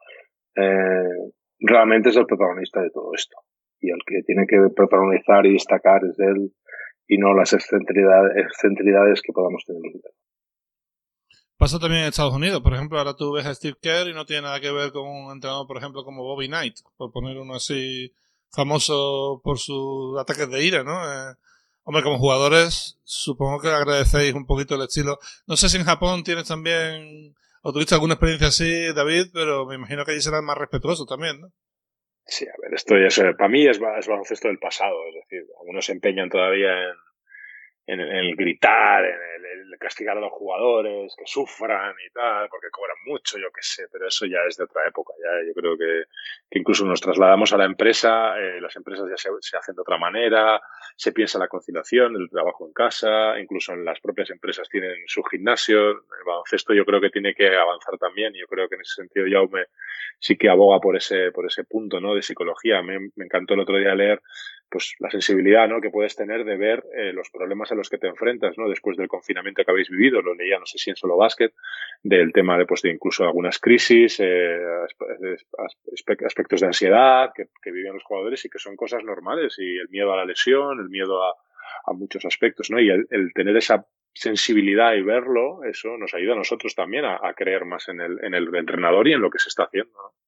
eh, 0.55 1.29
realmente 1.59 2.09
es 2.09 2.17
el 2.17 2.25
protagonista 2.25 2.81
de 2.81 2.89
todo 2.89 3.11
esto. 3.13 3.37
Y 3.83 3.91
el 3.91 3.99
que 4.07 4.23
tiene 4.25 4.47
que 4.47 4.57
protagonizar 4.73 5.45
y 5.45 5.53
destacar 5.53 6.05
es 6.05 6.17
él 6.17 6.53
y 7.05 7.17
no 7.17 7.33
las 7.33 7.51
excentridades, 7.51 8.31
excentridades 8.37 9.21
que 9.21 9.33
podamos 9.33 9.61
tener 9.65 9.81
Pasa 11.57 11.79
también 11.79 12.03
en 12.03 12.07
Estados 12.07 12.33
Unidos. 12.33 12.61
Por 12.61 12.73
ejemplo, 12.73 12.97
ahora 12.97 13.13
tú 13.13 13.33
ves 13.33 13.45
a 13.45 13.53
Steve 13.53 13.75
Kerr 13.81 14.07
y 14.07 14.13
no 14.13 14.25
tiene 14.25 14.43
nada 14.43 14.61
que 14.61 14.71
ver 14.71 14.93
con 14.93 15.05
un 15.05 15.31
entrenador, 15.33 15.67
por 15.67 15.77
ejemplo, 15.77 16.05
como 16.05 16.23
Bobby 16.23 16.47
Knight, 16.47 16.77
por 16.95 17.11
poner 17.11 17.37
uno 17.37 17.55
así 17.55 18.13
famoso 18.51 19.41
por 19.43 19.59
sus 19.59 20.17
ataques 20.17 20.49
de 20.49 20.63
ira, 20.63 20.83
¿no? 20.83 20.93
Eh, 21.03 21.35
hombre, 21.83 22.03
como 22.03 22.17
jugadores, 22.19 22.99
supongo 23.03 23.59
que 23.59 23.67
agradecéis 23.67 24.33
un 24.33 24.45
poquito 24.45 24.75
el 24.75 24.83
estilo. 24.83 25.19
No 25.45 25.57
sé 25.57 25.67
si 25.67 25.75
en 25.75 25.83
Japón 25.83 26.23
tienes 26.23 26.47
también, 26.47 27.35
o 27.61 27.73
tuviste 27.73 27.95
alguna 27.95 28.13
experiencia 28.13 28.47
así, 28.47 28.93
David, 28.93 29.27
pero 29.33 29.65
me 29.65 29.75
imagino 29.75 30.05
que 30.05 30.11
allí 30.11 30.21
serán 30.21 30.45
más 30.45 30.57
respetuosos 30.57 31.05
también, 31.05 31.41
¿no? 31.41 31.51
Sí, 32.25 32.45
a 32.47 32.53
ver, 32.61 32.73
esto 32.73 32.97
ya 32.97 33.07
es, 33.07 33.19
para 33.37 33.49
mí 33.49 33.67
es, 33.67 33.79
es 33.99 34.07
baloncesto 34.07 34.47
del 34.47 34.59
pasado, 34.59 35.07
es 35.09 35.15
decir, 35.15 35.45
algunos 35.59 35.85
se 35.85 35.91
empeñan 35.91 36.29
todavía 36.29 36.71
en, 36.71 36.95
en, 37.85 37.99
el 37.99 38.35
gritar, 38.35 39.05
en 39.05 39.13
el, 39.13 39.77
castigar 39.79 40.17
a 40.17 40.21
los 40.21 40.31
jugadores, 40.31 41.13
que 41.17 41.25
sufran 41.25 41.93
y 42.07 42.09
tal, 42.13 42.47
porque 42.47 42.69
cobran 42.71 42.95
mucho, 43.05 43.37
yo 43.37 43.51
qué 43.51 43.61
sé, 43.61 43.87
pero 43.91 44.07
eso 44.07 44.25
ya 44.25 44.39
es 44.47 44.55
de 44.55 44.63
otra 44.63 44.87
época. 44.87 45.13
Ya 45.21 45.45
yo 45.45 45.53
creo 45.53 45.77
que, 45.77 46.05
incluso 46.51 46.85
nos 46.85 47.01
trasladamos 47.01 47.51
a 47.51 47.57
la 47.57 47.65
empresa, 47.65 48.39
eh, 48.39 48.61
las 48.61 48.75
empresas 48.77 49.09
ya 49.09 49.17
se, 49.17 49.29
se, 49.41 49.57
hacen 49.57 49.75
de 49.75 49.81
otra 49.81 49.97
manera, 49.97 50.61
se 50.95 51.11
piensa 51.11 51.37
la 51.37 51.49
conciliación, 51.49 52.15
el 52.15 52.29
trabajo 52.29 52.65
en 52.65 52.73
casa, 52.73 53.37
incluso 53.39 53.73
en 53.73 53.83
las 53.83 53.99
propias 53.99 54.29
empresas 54.29 54.69
tienen 54.69 54.95
su 55.07 55.21
gimnasio, 55.23 55.89
el 55.89 56.23
baloncesto 56.25 56.73
yo 56.73 56.85
creo 56.85 57.01
que 57.01 57.09
tiene 57.09 57.33
que 57.35 57.53
avanzar 57.53 57.97
también, 57.97 58.33
yo 58.33 58.47
creo 58.47 58.69
que 58.69 58.75
en 58.75 58.81
ese 58.81 59.01
sentido 59.01 59.25
Jaume 59.29 59.65
sí 60.19 60.37
que 60.37 60.49
aboga 60.49 60.79
por 60.79 60.95
ese, 60.95 61.31
por 61.31 61.45
ese 61.45 61.65
punto 61.65 61.99
¿no? 61.99 62.15
de 62.15 62.21
psicología. 62.21 62.81
Me 62.81 63.11
encantó 63.17 63.55
el 63.55 63.61
otro 63.61 63.77
día 63.77 63.93
leer 63.95 64.21
pues 64.73 64.95
la 64.97 65.11
sensibilidad 65.11 65.67
¿no? 65.69 65.79
que 65.79 65.91
puedes 65.91 66.15
tener 66.15 66.43
de 66.43 66.57
ver 66.57 66.83
eh, 66.97 67.13
los 67.13 67.29
problemas 67.29 67.71
a 67.71 67.75
los 67.75 67.91
que 67.91 67.99
te 67.99 68.07
enfrentas 68.07 68.57
¿no? 68.57 68.67
después 68.67 68.97
del 68.97 69.07
confinamiento 69.07 69.63
que 69.63 69.69
habéis 69.69 69.87
vivido. 69.87 70.19
Lo 70.23 70.33
leía, 70.33 70.57
no 70.57 70.65
sé 70.65 70.79
si 70.79 70.89
en 70.89 70.95
solo 70.95 71.15
básquet, 71.15 71.53
del 72.01 72.33
tema 72.33 72.57
de, 72.57 72.65
pues, 72.65 72.81
de 72.81 72.89
incluso 72.89 73.23
algunas 73.23 73.59
crisis, 73.59 74.19
eh, 74.19 74.59
aspectos 76.25 76.61
de 76.61 76.65
ansiedad 76.65 77.31
que, 77.35 77.71
viven 77.71 77.93
los 77.93 78.03
jugadores 78.03 78.43
y 78.45 78.49
que 78.49 78.57
son 78.57 78.75
cosas 78.75 79.03
normales. 79.03 79.55
Y 79.59 79.77
el 79.77 79.89
miedo 79.89 80.11
a 80.11 80.17
la 80.17 80.25
lesión, 80.25 80.79
el 80.79 80.89
miedo 80.89 81.23
a, 81.23 81.35
a 81.85 81.93
muchos 81.93 82.25
aspectos. 82.25 82.71
¿no? 82.71 82.79
Y 82.79 82.89
el, 82.89 83.05
el, 83.11 83.31
tener 83.31 83.55
esa 83.55 83.85
sensibilidad 84.11 84.95
y 84.95 85.03
verlo, 85.03 85.63
eso 85.65 85.97
nos 85.99 86.15
ayuda 86.15 86.33
a 86.33 86.37
nosotros 86.37 86.73
también 86.73 87.05
a, 87.05 87.19
a 87.21 87.35
creer 87.35 87.65
más 87.65 87.89
en 87.89 88.01
el, 88.01 88.17
en 88.23 88.33
el 88.33 88.55
entrenador 88.55 89.07
y 89.07 89.13
en 89.13 89.21
lo 89.21 89.29
que 89.29 89.37
se 89.37 89.49
está 89.49 89.65
haciendo. 89.65 89.93
¿no? 89.93 90.22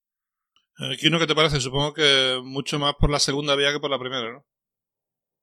Kino, 1.00 1.20
¿qué 1.20 1.28
te 1.28 1.36
parece? 1.36 1.60
Supongo 1.60 1.94
que 1.94 2.40
mucho 2.44 2.80
más 2.80 2.96
por 2.96 3.10
la 3.10 3.20
segunda 3.20 3.56
vía 3.56 3.72
que 3.72 3.80
por 3.80 3.90
la 3.90 4.00
primera, 4.00 4.34
¿no? 4.34 4.44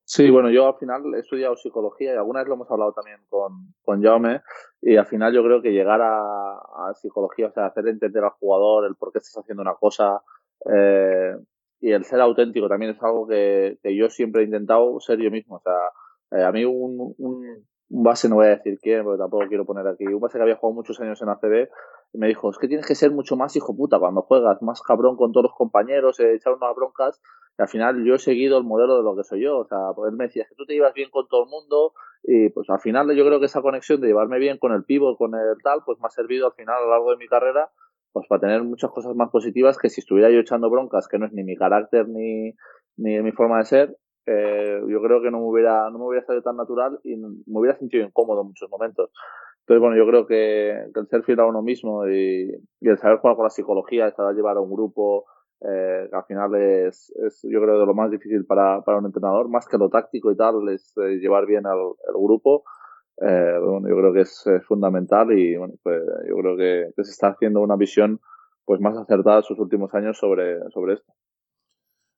Sí, 0.04 0.28
bueno, 0.30 0.50
yo 0.50 0.66
al 0.66 0.78
final 0.78 1.02
he 1.14 1.20
estudiado 1.20 1.56
psicología 1.56 2.12
y 2.12 2.16
alguna 2.16 2.40
vez 2.40 2.48
lo 2.48 2.54
hemos 2.54 2.70
hablado 2.70 2.92
también 2.92 3.20
con, 3.28 3.72
con 3.82 4.02
Jaume 4.02 4.42
y 4.82 4.96
al 4.96 5.06
final 5.06 5.32
yo 5.32 5.42
creo 5.42 5.62
que 5.62 5.70
llegar 5.70 6.02
a, 6.02 6.58
a 6.58 6.94
psicología, 6.94 7.46
o 7.46 7.52
sea, 7.52 7.66
hacer 7.66 7.86
entender 7.88 8.24
al 8.24 8.30
jugador 8.30 8.84
el 8.84 8.96
por 8.96 9.12
qué 9.12 9.18
estás 9.18 9.38
haciendo 9.38 9.62
una 9.62 9.74
cosa 9.74 10.20
eh, 10.70 11.34
y 11.80 11.90
el 11.90 12.04
ser 12.04 12.20
auténtico 12.20 12.68
también 12.68 12.92
es 12.92 13.02
algo 13.02 13.26
que, 13.26 13.78
que, 13.82 13.96
yo 13.96 14.08
siempre 14.08 14.42
he 14.42 14.44
intentado 14.44 15.00
ser 15.00 15.18
yo 15.18 15.30
mismo. 15.30 15.56
O 15.56 15.60
sea, 15.60 16.38
eh, 16.38 16.44
a 16.44 16.52
mí 16.52 16.64
un, 16.64 17.14
un, 17.18 17.66
un 17.92 18.02
base, 18.02 18.26
no 18.30 18.36
voy 18.36 18.46
a 18.46 18.56
decir 18.56 18.78
quién, 18.80 19.04
porque 19.04 19.18
tampoco 19.18 19.44
quiero 19.48 19.66
poner 19.66 19.86
aquí, 19.86 20.06
un 20.06 20.18
base 20.18 20.38
que 20.38 20.42
había 20.42 20.56
jugado 20.56 20.74
muchos 20.74 20.98
años 21.00 21.20
en 21.20 21.28
ACB, 21.28 21.68
y 22.14 22.18
me 22.18 22.26
dijo, 22.26 22.48
es 22.48 22.56
que 22.56 22.66
tienes 22.66 22.86
que 22.86 22.94
ser 22.94 23.10
mucho 23.10 23.36
más 23.36 23.54
hijo 23.54 23.76
puta 23.76 23.98
cuando 23.98 24.22
juegas, 24.22 24.62
más 24.62 24.80
cabrón 24.80 25.16
con 25.16 25.32
todos 25.32 25.44
los 25.44 25.54
compañeros, 25.54 26.18
eh, 26.18 26.34
echar 26.34 26.54
unas 26.54 26.74
broncas, 26.74 27.20
y 27.58 27.62
al 27.62 27.68
final 27.68 28.02
yo 28.02 28.14
he 28.14 28.18
seguido 28.18 28.56
el 28.56 28.64
modelo 28.64 28.96
de 28.96 29.02
lo 29.02 29.14
que 29.14 29.24
soy 29.24 29.42
yo, 29.42 29.58
o 29.58 29.66
sea, 29.66 29.92
pues 29.94 30.10
él 30.10 30.16
me 30.16 30.24
decía, 30.24 30.44
es 30.44 30.48
que 30.48 30.54
tú 30.54 30.64
te 30.64 30.72
llevas 30.72 30.94
bien 30.94 31.10
con 31.10 31.28
todo 31.28 31.44
el 31.44 31.50
mundo, 31.50 31.92
y 32.22 32.48
pues 32.48 32.70
al 32.70 32.80
final 32.80 33.14
yo 33.14 33.26
creo 33.26 33.40
que 33.40 33.46
esa 33.46 33.60
conexión 33.60 34.00
de 34.00 34.06
llevarme 34.06 34.38
bien 34.38 34.56
con 34.56 34.72
el 34.72 34.84
pivo, 34.84 35.18
con 35.18 35.34
el 35.34 35.60
tal, 35.62 35.80
pues 35.84 35.98
me 36.00 36.06
ha 36.06 36.10
servido 36.10 36.46
al 36.46 36.54
final 36.54 36.76
a 36.76 36.80
lo 36.80 36.90
largo 36.90 37.10
de 37.10 37.18
mi 37.18 37.28
carrera, 37.28 37.70
pues 38.12 38.26
para 38.26 38.40
tener 38.40 38.62
muchas 38.62 38.90
cosas 38.90 39.14
más 39.14 39.28
positivas 39.28 39.76
que 39.76 39.90
si 39.90 40.00
estuviera 40.00 40.30
yo 40.30 40.40
echando 40.40 40.70
broncas, 40.70 41.08
que 41.08 41.18
no 41.18 41.26
es 41.26 41.32
ni 41.32 41.44
mi 41.44 41.56
carácter 41.56 42.08
ni, 42.08 42.54
ni 42.96 43.20
mi 43.20 43.32
forma 43.32 43.58
de 43.58 43.64
ser, 43.64 43.96
eh, 44.26 44.80
yo 44.88 45.02
creo 45.02 45.20
que 45.22 45.30
no 45.30 45.40
me 45.40 45.46
hubiera 45.46 45.90
no 45.90 45.98
me 45.98 46.06
hubiera 46.06 46.24
salido 46.24 46.42
tan 46.42 46.56
natural 46.56 47.00
y 47.04 47.16
me 47.16 47.42
hubiera 47.46 47.78
sentido 47.78 48.04
incómodo 48.04 48.42
en 48.42 48.48
muchos 48.48 48.70
momentos. 48.70 49.10
Entonces, 49.60 49.80
bueno, 49.80 49.96
yo 49.96 50.06
creo 50.06 50.26
que, 50.26 50.90
que 50.92 51.00
el 51.00 51.06
ser 51.08 51.22
fiel 51.22 51.40
a 51.40 51.46
uno 51.46 51.62
mismo 51.62 52.08
y, 52.08 52.50
y, 52.80 52.88
el 52.88 52.98
saber 52.98 53.18
jugar 53.18 53.36
con 53.36 53.44
la 53.44 53.50
psicología, 53.50 54.06
el 54.06 54.14
saber 54.14 54.34
llevar 54.34 54.56
a 54.56 54.60
un 54.60 54.72
grupo, 54.72 55.24
eh, 55.60 56.08
que 56.10 56.16
al 56.16 56.24
final 56.24 56.54
es, 56.56 57.12
es, 57.24 57.40
yo 57.44 57.60
creo, 57.62 57.78
de 57.78 57.86
lo 57.86 57.94
más 57.94 58.10
difícil 58.10 58.44
para, 58.44 58.82
para 58.82 58.98
un 58.98 59.06
entrenador, 59.06 59.48
más 59.48 59.68
que 59.68 59.78
lo 59.78 59.88
táctico 59.88 60.32
y 60.32 60.36
tal, 60.36 60.68
es 60.68 60.92
eh, 60.96 61.18
llevar 61.20 61.46
bien 61.46 61.66
al, 61.66 61.78
al 61.78 62.14
grupo. 62.14 62.64
Eh, 63.20 63.58
bueno, 63.62 63.88
yo 63.88 63.96
creo 63.96 64.12
que 64.12 64.22
es, 64.22 64.44
es, 64.48 64.64
fundamental 64.64 65.30
y 65.38 65.56
bueno, 65.56 65.74
pues 65.82 66.02
yo 66.28 66.36
creo 66.36 66.56
que, 66.56 66.92
que 66.96 67.04
se 67.04 67.12
está 67.12 67.28
haciendo 67.28 67.60
una 67.60 67.76
visión 67.76 68.18
pues 68.64 68.80
más 68.80 68.96
acertada 68.96 69.38
en 69.38 69.42
sus 69.44 69.58
últimos 69.60 69.94
años 69.94 70.18
sobre, 70.18 70.58
sobre 70.70 70.94
esto. 70.94 71.12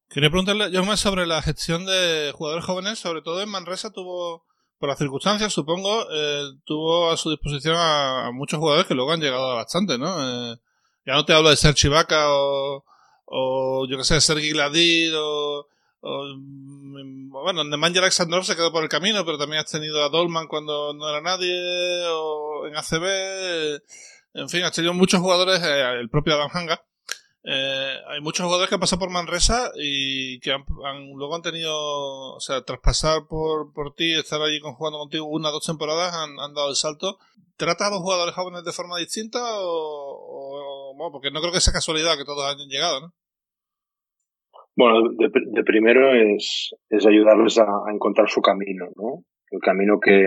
Quería 0.08 0.30
preguntarle 0.30 0.70
yo 0.70 0.84
más 0.84 1.00
sobre 1.00 1.26
la 1.26 1.42
gestión 1.42 1.86
de 1.86 2.32
jugadores 2.34 2.64
jóvenes, 2.64 2.98
sobre 2.98 3.22
todo 3.22 3.40
en 3.40 3.48
Manresa 3.48 3.90
tuvo, 3.90 4.44
por 4.78 4.88
las 4.88 4.98
circunstancias 4.98 5.52
supongo, 5.52 6.06
eh, 6.12 6.44
tuvo 6.64 7.10
a 7.10 7.16
su 7.16 7.30
disposición 7.30 7.76
a, 7.78 8.30
muchos 8.32 8.58
jugadores 8.58 8.86
que 8.86 8.94
luego 8.94 9.12
han 9.12 9.20
llegado 9.20 9.50
a 9.50 9.56
bastante, 9.56 9.98
¿no? 9.98 10.52
Eh, 10.52 10.56
ya 11.06 11.14
no 11.14 11.24
te 11.24 11.32
hablo 11.32 11.50
de 11.50 11.56
ser 11.56 11.74
Chivaca 11.74 12.32
o, 12.32 12.84
o 13.24 13.86
yo 13.88 13.96
que 13.96 14.04
sé, 14.04 14.20
Sergi 14.20 14.50
Gladir 14.50 15.14
o, 15.16 15.66
o 16.00 16.36
bueno, 17.42 17.64
Nemanja 17.64 17.98
Alexandrov 17.98 18.44
se 18.44 18.56
quedó 18.56 18.72
por 18.72 18.82
el 18.82 18.88
camino, 18.88 19.24
pero 19.24 19.38
también 19.38 19.60
has 19.60 19.70
tenido 19.70 20.02
a 20.02 20.08
Dolman 20.08 20.46
cuando 20.46 20.94
no 20.94 21.08
era 21.08 21.20
nadie, 21.20 22.06
o 22.08 22.66
en 22.66 22.76
ACB, 22.76 23.82
en 24.34 24.48
fin, 24.48 24.62
has 24.62 24.72
tenido 24.72 24.94
muchos 24.94 25.20
jugadores, 25.20 25.62
eh, 25.62 26.00
el 26.00 26.08
propio 26.08 26.34
Adam 26.34 26.50
Hanga, 26.52 26.84
eh, 27.46 27.96
hay 28.08 28.22
muchos 28.22 28.44
jugadores 28.44 28.70
que 28.70 28.76
han 28.76 28.80
pasado 28.80 29.00
por 29.00 29.10
Manresa 29.10 29.70
y 29.76 30.40
que 30.40 30.50
han, 30.50 30.64
luego 31.14 31.34
han 31.34 31.42
tenido, 31.42 31.74
o 32.34 32.40
sea, 32.40 32.62
tras 32.62 32.80
pasar 32.80 33.26
por, 33.28 33.70
por 33.74 33.94
ti, 33.94 34.14
estar 34.14 34.40
allí 34.40 34.60
con, 34.60 34.72
jugando 34.72 34.98
contigo 34.98 35.26
una 35.26 35.50
o 35.50 35.52
dos 35.52 35.66
temporadas, 35.66 36.14
han, 36.14 36.40
han, 36.40 36.54
dado 36.54 36.70
el 36.70 36.76
salto. 36.76 37.18
¿Tratas 37.56 37.88
a 37.88 37.90
los 37.90 38.00
jugadores 38.00 38.34
jóvenes 38.34 38.64
de 38.64 38.72
forma 38.72 38.98
distinta 38.98 39.40
o, 39.42 40.94
bueno, 40.96 41.12
porque 41.12 41.30
no 41.30 41.40
creo 41.40 41.52
que 41.52 41.60
sea 41.60 41.72
casualidad 41.74 42.16
que 42.16 42.24
todos 42.24 42.46
hayan 42.46 42.68
llegado, 42.68 43.00
¿no? 43.00 43.12
Bueno, 44.76 45.10
de, 45.16 45.62
primero 45.64 46.14
es, 46.14 46.74
es 46.88 47.06
ayudarles 47.06 47.58
a, 47.58 47.64
a, 47.64 47.92
encontrar 47.92 48.28
su 48.28 48.40
camino, 48.40 48.86
¿no? 48.96 49.22
El 49.50 49.60
camino 49.60 50.00
que, 50.00 50.26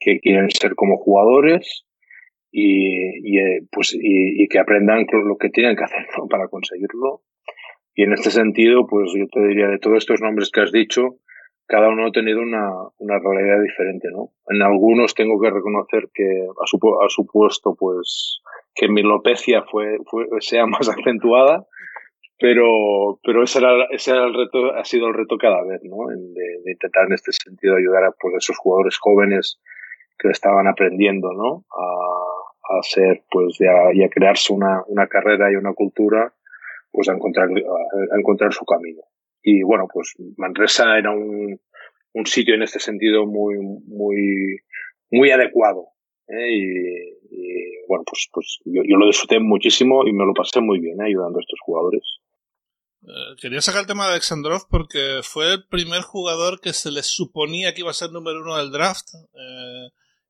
que 0.00 0.18
quieren 0.20 0.50
ser 0.50 0.74
como 0.74 0.96
jugadores 0.96 1.84
y, 2.50 3.30
y 3.30 3.38
eh, 3.38 3.60
pues 3.70 3.94
y, 3.94 4.42
y, 4.42 4.48
que 4.48 4.58
aprendan 4.58 5.06
lo 5.24 5.36
que 5.36 5.50
tienen 5.50 5.76
que 5.76 5.84
hacer 5.84 6.06
¿no? 6.16 6.26
para 6.28 6.48
conseguirlo. 6.48 7.22
Y 7.94 8.04
en 8.04 8.12
este 8.12 8.30
sentido 8.30 8.86
pues 8.86 9.12
yo 9.14 9.26
te 9.26 9.46
diría 9.46 9.68
de 9.68 9.78
todos 9.78 9.98
estos 9.98 10.20
nombres 10.20 10.50
que 10.50 10.60
has 10.60 10.72
dicho 10.72 11.18
cada 11.68 11.90
uno 11.90 12.06
ha 12.06 12.12
tenido 12.12 12.40
una, 12.40 12.70
una 12.96 13.18
realidad 13.18 13.62
diferente 13.62 14.08
no 14.10 14.30
en 14.48 14.62
algunos 14.62 15.14
tengo 15.14 15.38
que 15.40 15.50
reconocer 15.50 16.08
que 16.14 16.24
ha, 16.24 16.66
supo, 16.66 17.02
ha 17.04 17.08
supuesto 17.10 17.76
pues 17.78 18.40
que 18.74 18.88
mi 18.88 19.02
alopecia 19.02 19.62
fue, 19.70 19.98
fue 20.06 20.26
sea 20.40 20.66
más 20.66 20.88
acentuada 20.88 21.66
pero 22.38 23.18
pero 23.22 23.42
ese 23.42 23.58
era, 23.58 23.84
ese 23.90 24.12
era 24.12 24.26
el 24.26 24.34
reto 24.34 24.72
ha 24.72 24.84
sido 24.84 25.08
el 25.08 25.14
reto 25.14 25.36
cada 25.36 25.62
vez 25.64 25.82
no 25.84 26.06
de, 26.08 26.16
de 26.64 26.72
intentar 26.72 27.06
en 27.06 27.12
este 27.12 27.32
sentido 27.32 27.76
ayudar 27.76 28.04
a 28.04 28.12
pues 28.12 28.36
esos 28.38 28.56
jugadores 28.56 28.96
jóvenes 28.96 29.60
que 30.18 30.30
estaban 30.30 30.66
aprendiendo 30.66 31.32
no 31.32 31.64
a 31.70 32.28
a 32.68 32.82
ser, 32.82 33.24
pues, 33.30 33.56
ya, 33.58 33.92
y 33.94 34.02
a 34.02 34.10
crearse 34.10 34.52
una, 34.52 34.82
una 34.86 35.06
carrera 35.06 35.50
y 35.50 35.56
una 35.56 35.72
cultura, 35.72 36.34
pues 36.90 37.08
a 37.08 37.12
encontrar, 37.12 37.48
a 37.48 38.18
encontrar 38.18 38.52
su 38.52 38.64
camino. 38.64 39.02
Y 39.42 39.62
bueno, 39.62 39.86
pues 39.92 40.14
Manresa 40.36 40.98
era 40.98 41.10
un, 41.10 41.58
un 42.12 42.26
sitio 42.26 42.54
en 42.54 42.62
este 42.62 42.78
sentido 42.78 43.26
muy, 43.26 43.56
muy, 43.86 44.58
muy 45.10 45.30
adecuado. 45.30 45.88
¿eh? 46.28 46.52
Y, 46.52 47.86
bueno, 47.88 48.04
pues, 48.04 48.28
pues 48.32 48.58
yo, 48.66 48.82
lo 48.82 49.06
disfruté 49.06 49.40
muchísimo 49.40 50.06
y 50.06 50.12
me 50.12 50.26
lo 50.26 50.34
pasé 50.34 50.60
muy 50.60 50.78
bien 50.78 51.00
¿eh? 51.00 51.06
ayudando 51.06 51.38
a 51.38 51.42
estos 51.42 51.58
jugadores. 51.64 52.02
Eh, 53.02 53.36
quería 53.40 53.62
sacar 53.62 53.82
el 53.82 53.86
tema 53.86 54.04
de 54.06 54.12
Alexandrov 54.12 54.68
porque 54.68 55.20
fue 55.22 55.54
el 55.54 55.66
primer 55.68 56.02
jugador 56.02 56.60
que 56.60 56.74
se 56.74 56.90
le 56.90 57.02
suponía 57.02 57.72
que 57.72 57.80
iba 57.80 57.90
a 57.90 57.94
ser 57.94 58.10
número 58.10 58.42
uno 58.42 58.58
del 58.58 58.70
draft. 58.70 59.06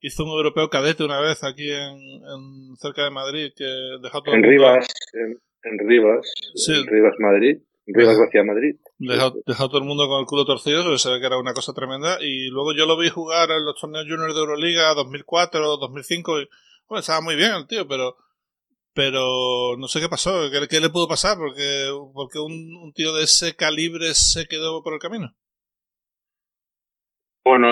Hizo 0.00 0.24
un 0.24 0.30
europeo 0.30 0.70
cadete 0.70 1.04
una 1.04 1.20
vez 1.20 1.44
aquí 1.44 1.70
en, 1.70 2.76
cerca 2.76 3.04
de 3.04 3.10
Madrid 3.10 3.52
que 3.56 3.64
dejó 4.02 4.22
todo 4.22 4.34
en 4.34 4.42
Rivas, 4.42 4.86
en, 5.12 5.78
Rivas, 5.88 6.26
en 6.68 6.86
Rivas 6.86 7.14
Madrid. 7.18 7.58
Rivas 7.90 8.18
hacia 8.18 8.44
Madrid. 8.44 8.76
Dejó, 8.98 9.32
dejó, 9.46 9.68
todo 9.68 9.78
el 9.78 9.86
mundo 9.86 10.06
con 10.08 10.20
el 10.20 10.26
culo 10.26 10.44
torcido, 10.44 10.82
porque 10.82 10.98
se 10.98 11.10
ve 11.10 11.20
que 11.20 11.26
era 11.26 11.38
una 11.38 11.54
cosa 11.54 11.72
tremenda. 11.72 12.18
Y 12.20 12.48
luego 12.50 12.74
yo 12.74 12.84
lo 12.84 12.98
vi 12.98 13.08
jugar 13.08 13.50
en 13.50 13.64
los 13.64 13.80
torneos 13.80 14.04
juniors 14.06 14.34
de 14.34 14.40
Euroliga 14.40 14.92
2004, 14.92 15.78
2005. 15.78 16.40
Y, 16.42 16.48
bueno, 16.86 17.00
estaba 17.00 17.22
muy 17.22 17.34
bien 17.34 17.52
el 17.52 17.66
tío, 17.66 17.88
pero 17.88 18.16
pero 18.98 19.76
no 19.78 19.86
sé 19.86 20.00
qué 20.00 20.08
pasó, 20.08 20.50
qué, 20.68 20.80
le 20.80 20.90
pudo 20.90 21.06
pasar, 21.06 21.38
porque, 21.38 21.88
porque 22.12 22.40
un, 22.40 22.92
tío 22.94 23.14
de 23.14 23.22
ese 23.22 23.54
calibre 23.54 24.12
se 24.12 24.48
quedó 24.48 24.82
por 24.82 24.92
el 24.92 24.98
camino. 24.98 25.36
Bueno, 27.44 27.68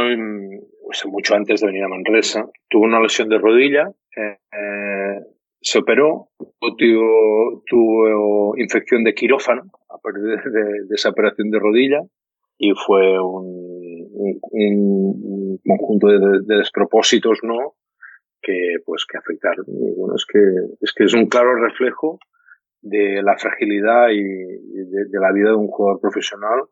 pues 0.84 1.04
mucho 1.06 1.34
antes 1.34 1.60
de 1.60 1.66
venir 1.66 1.84
a 1.84 1.88
Manresa, 1.88 2.48
tuvo 2.68 2.84
una 2.84 3.00
lesión 3.00 3.28
de 3.28 3.38
rodilla, 3.38 3.90
eh, 4.16 5.20
se 5.60 5.78
operó, 5.80 6.28
tuvo, 6.60 7.62
tuvo 7.66 8.56
infección 8.56 9.04
de 9.04 9.14
quirófano 9.14 9.64
a 9.90 9.98
partir 9.98 10.22
de, 10.22 10.94
esa 10.94 11.10
operación 11.10 11.50
de 11.50 11.58
rodilla 11.58 12.00
y 12.58 12.72
fue 12.72 13.20
un, 13.20 14.08
un, 14.12 15.60
conjunto 15.66 16.06
de, 16.06 16.40
despropósitos, 16.56 17.40
¿no? 17.42 17.74
Que, 18.40 18.76
pues, 18.84 19.04
que 19.10 19.18
afectaron. 19.18 19.66
Y 19.68 19.94
bueno, 19.98 20.14
es 20.14 20.24
que, 20.24 20.38
es 20.80 20.92
que 20.94 21.04
es 21.04 21.14
un 21.14 21.26
claro 21.26 21.56
reflejo 21.56 22.18
de 22.80 23.22
la 23.22 23.36
fragilidad 23.36 24.10
y 24.10 24.22
de, 24.22 25.20
la 25.20 25.32
vida 25.32 25.50
de 25.50 25.56
un 25.56 25.68
jugador 25.68 26.00
profesional 26.00 26.62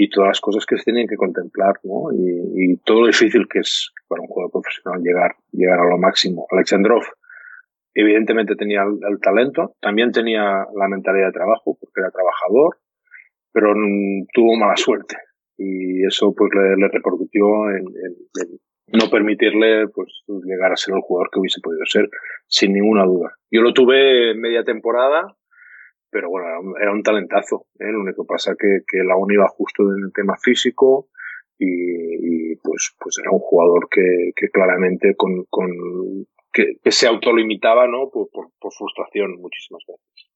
y 0.00 0.08
todas 0.10 0.28
las 0.28 0.40
cosas 0.40 0.64
que 0.64 0.78
se 0.78 0.84
tienen 0.84 1.08
que 1.08 1.16
contemplar, 1.16 1.74
¿no? 1.82 2.12
Y, 2.12 2.72
y 2.72 2.76
todo 2.78 3.00
lo 3.00 3.06
difícil 3.08 3.48
que 3.48 3.58
es 3.58 3.90
para 4.06 4.22
un 4.22 4.28
jugador 4.28 4.52
profesional 4.52 5.02
llegar, 5.02 5.34
llegar 5.50 5.80
a 5.80 5.88
lo 5.90 5.98
máximo. 5.98 6.46
Alexandrov, 6.50 7.02
Evidentemente 8.00 8.54
tenía 8.54 8.82
el, 8.84 9.18
talento, 9.20 9.74
también 9.80 10.12
tenía 10.12 10.64
la 10.72 10.86
mentalidad 10.86 11.26
de 11.26 11.32
trabajo, 11.32 11.76
porque 11.80 12.00
era 12.00 12.12
trabajador, 12.12 12.76
pero 13.52 13.74
tuvo 14.32 14.56
mala 14.56 14.76
suerte. 14.76 15.16
Y 15.56 16.06
eso 16.06 16.32
pues 16.32 16.48
le, 16.54 16.86
repercutió 16.86 17.44
en, 17.70 17.86
no 18.92 19.10
permitirle 19.10 19.88
pues 19.88 20.22
llegar 20.44 20.70
a 20.70 20.76
ser 20.76 20.94
el 20.94 21.00
jugador 21.00 21.30
que 21.32 21.40
hubiese 21.40 21.60
podido 21.60 21.84
ser, 21.86 22.08
sin 22.46 22.72
ninguna 22.72 23.04
duda. 23.04 23.32
Yo 23.50 23.62
lo 23.62 23.72
tuve 23.72 24.32
media 24.36 24.62
temporada, 24.62 25.34
pero 26.10 26.30
bueno, 26.30 26.46
era 26.80 26.92
un 26.92 27.02
talentazo. 27.02 27.66
¿eh? 27.78 27.90
Lo 27.90 28.00
único 28.00 28.24
que 28.24 28.28
pasa 28.28 28.54
que, 28.58 28.80
que 28.86 29.04
la 29.04 29.16
UNI 29.16 29.34
iba 29.34 29.48
justo 29.48 29.82
en 29.82 30.04
el 30.04 30.12
tema 30.12 30.36
físico 30.40 31.08
y, 31.58 32.54
pues, 32.56 32.94
pues 33.00 33.18
era 33.18 33.30
un 33.32 33.40
jugador 33.40 33.88
que, 33.90 34.30
que 34.36 34.48
claramente 34.48 35.14
con, 35.16 35.44
con, 35.50 35.68
que, 36.52 36.78
se 36.90 37.06
autolimitaba 37.08 37.86
¿no? 37.88 38.10
Por, 38.10 38.28
por, 38.30 38.72
frustración 38.72 39.40
muchísimas 39.40 39.82
veces. 39.86 40.30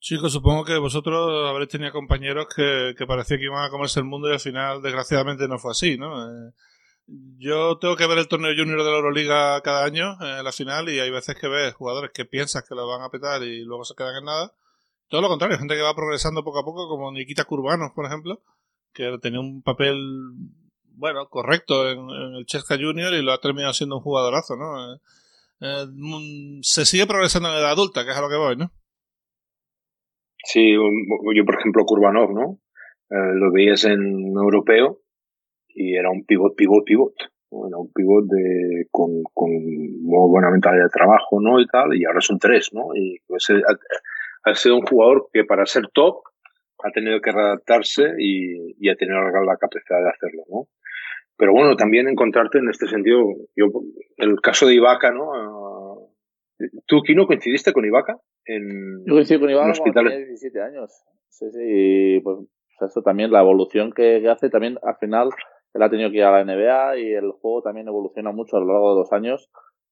Chicos, 0.00 0.32
supongo 0.32 0.64
que 0.64 0.78
vosotros 0.78 1.50
habréis 1.50 1.70
tenido 1.70 1.90
compañeros 1.90 2.46
que, 2.54 2.94
que 2.96 3.06
parecía 3.06 3.38
que 3.38 3.44
iban 3.44 3.64
a 3.64 3.70
comerse 3.70 4.00
el 4.00 4.06
mundo 4.06 4.28
y 4.28 4.32
al 4.32 4.40
final, 4.40 4.80
desgraciadamente, 4.80 5.48
no 5.48 5.58
fue 5.58 5.72
así, 5.72 5.98
¿no? 5.98 6.22
Eh, 6.22 6.52
yo 7.38 7.78
tengo 7.78 7.96
que 7.96 8.06
ver 8.06 8.18
el 8.18 8.28
torneo 8.28 8.52
junior 8.56 8.84
de 8.84 8.90
la 8.90 8.96
Euroliga 8.96 9.60
cada 9.62 9.84
año, 9.84 10.16
en 10.20 10.44
la 10.44 10.52
final, 10.52 10.88
y 10.88 11.00
hay 11.00 11.10
veces 11.10 11.36
que 11.36 11.48
ves 11.48 11.74
jugadores 11.74 12.10
que 12.12 12.26
piensas 12.26 12.64
que 12.68 12.74
lo 12.74 12.86
van 12.86 13.02
a 13.02 13.08
petar 13.08 13.42
y 13.42 13.64
luego 13.64 13.84
se 13.84 13.94
quedan 13.94 14.16
en 14.16 14.24
nada. 14.24 14.52
Todo 15.08 15.22
lo 15.22 15.28
contrario, 15.28 15.58
gente 15.58 15.74
que 15.74 15.82
va 15.82 15.94
progresando 15.94 16.44
poco 16.44 16.60
a 16.60 16.64
poco, 16.64 16.88
como 16.88 17.10
Nikita 17.10 17.44
Curbanos, 17.44 17.92
por 17.92 18.06
ejemplo, 18.06 18.42
que 18.92 19.16
tenía 19.22 19.40
un 19.40 19.62
papel, 19.62 19.96
bueno, 20.96 21.28
correcto 21.28 21.90
en, 21.90 22.36
el 22.36 22.44
Chesca 22.46 22.76
Junior 22.76 23.12
y 23.14 23.22
lo 23.22 23.32
ha 23.32 23.40
terminado 23.40 23.72
siendo 23.72 23.96
un 23.96 24.02
jugadorazo, 24.02 24.56
¿no? 24.56 24.94
Eh, 24.94 24.98
eh, 25.60 25.86
mm, 25.90 26.60
se 26.62 26.84
sigue 26.84 27.06
progresando 27.06 27.48
en 27.48 27.54
la 27.54 27.60
edad 27.60 27.70
adulta, 27.72 28.04
que 28.04 28.10
es 28.10 28.16
a 28.16 28.20
lo 28.20 28.28
que 28.28 28.36
voy, 28.36 28.56
¿no? 28.56 28.70
Sí, 30.44 30.72
yo 30.72 31.44
por 31.44 31.58
ejemplo 31.58 31.84
Kurbanov, 31.84 32.32
¿no? 32.32 32.60
Eh, 33.10 33.34
lo 33.34 33.50
veías 33.50 33.84
en 33.84 34.00
europeo 34.36 35.00
y 35.68 35.96
era 35.96 36.10
un 36.10 36.24
pivot, 36.24 36.54
pivot, 36.54 36.84
pivot. 36.84 37.14
Era 37.50 37.78
un 37.78 37.90
pivot 37.92 38.26
de, 38.26 38.86
con, 38.90 39.22
con 39.32 39.50
muy 39.50 40.28
buena 40.28 40.50
mentalidad 40.50 40.84
de 40.84 40.90
trabajo, 40.90 41.40
¿no? 41.40 41.60
Y 41.60 41.66
tal, 41.66 41.96
y 41.96 42.04
ahora 42.04 42.20
son 42.20 42.38
tres, 42.38 42.70
¿no? 42.74 42.94
Y 42.94 43.18
pues, 43.26 43.48
eh, 43.50 43.62
ha, 44.44 44.54
sido 44.54 44.76
un 44.76 44.82
jugador 44.82 45.28
que 45.32 45.44
para 45.44 45.66
ser 45.66 45.88
top 45.92 46.22
ha 46.84 46.90
tenido 46.90 47.20
que 47.20 47.32
readaptarse 47.32 48.14
y, 48.18 48.74
y 48.78 48.88
ha 48.88 48.96
tenido 48.96 49.20
la 49.20 49.56
capacidad 49.56 50.02
de 50.02 50.10
hacerlo, 50.10 50.44
¿no? 50.48 50.68
Pero 51.38 51.52
bueno, 51.52 51.76
también 51.76 52.08
encontrarte 52.08 52.58
en 52.58 52.68
este 52.68 52.88
sentido, 52.88 53.22
yo, 53.54 53.66
el 54.16 54.40
caso 54.40 54.66
de 54.66 54.74
Ibaka, 54.74 55.12
¿no? 55.12 55.32
Ah, 55.32 55.94
¿Tú, 56.86 57.00
Kino, 57.02 57.28
coincidiste 57.28 57.72
con 57.72 57.84
Ibaka? 57.84 58.18
En, 58.44 59.04
yo 59.06 59.14
coincidí 59.14 59.38
con 59.38 59.48
Ibaka 59.48 59.72
cuando 59.78 60.00
tenía 60.02 60.18
17 60.18 60.60
años. 60.60 60.90
Sí, 61.28 61.46
sí, 61.52 61.60
y 61.62 62.20
pues 62.20 62.38
eso 62.80 63.02
también, 63.02 63.30
la 63.30 63.40
evolución 63.40 63.92
que, 63.92 64.28
hace, 64.28 64.50
también 64.50 64.78
al 64.82 64.96
final 64.96 65.30
él 65.74 65.82
ha 65.82 65.90
tenido 65.90 66.10
que 66.10 66.16
ir 66.16 66.24
a 66.24 66.32
la 66.32 66.44
NBA 66.44 66.98
y 66.98 67.12
el 67.12 67.30
juego 67.30 67.62
también 67.62 67.86
evoluciona 67.86 68.32
mucho 68.32 68.56
a 68.56 68.60
lo 68.60 68.66
largo 68.66 68.94
de 68.94 69.00
los 69.00 69.12
años. 69.12 69.48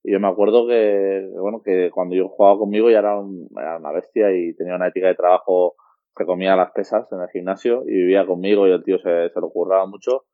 Y 0.07 0.13
yo 0.13 0.21
me 0.21 0.29
acuerdo 0.29 0.69
que, 0.69 1.29
bueno, 1.37 1.61
que 1.65 1.91
cuando 1.91 2.15
yo 2.15 2.29
jugaba 2.29 2.59
conmigo 2.59 2.91
ya 2.91 3.01
era, 3.01 3.19
una 3.19 3.93
bestia 3.93 4.31
y 4.33 4.55
tenía 4.55 4.77
una 4.77 4.89
ética 4.89 5.09
de 5.09 5.17
trabajo 5.17 5.75
que 6.17 6.25
comía 6.25 6.55
las 6.55 6.71
pesas 6.71 7.11
en 7.13 7.21
el 7.21 7.29
gimnasio 7.29 7.83
y 7.87 7.93
vivía 7.93 8.25
conmigo 8.25 8.67
y 8.67 8.71
el 8.71 8.85
tío 8.85 8.99
se, 8.99 9.29
se 9.29 9.41
lo 9.41 9.51
curraba 9.51 9.85
mucho 9.87 10.25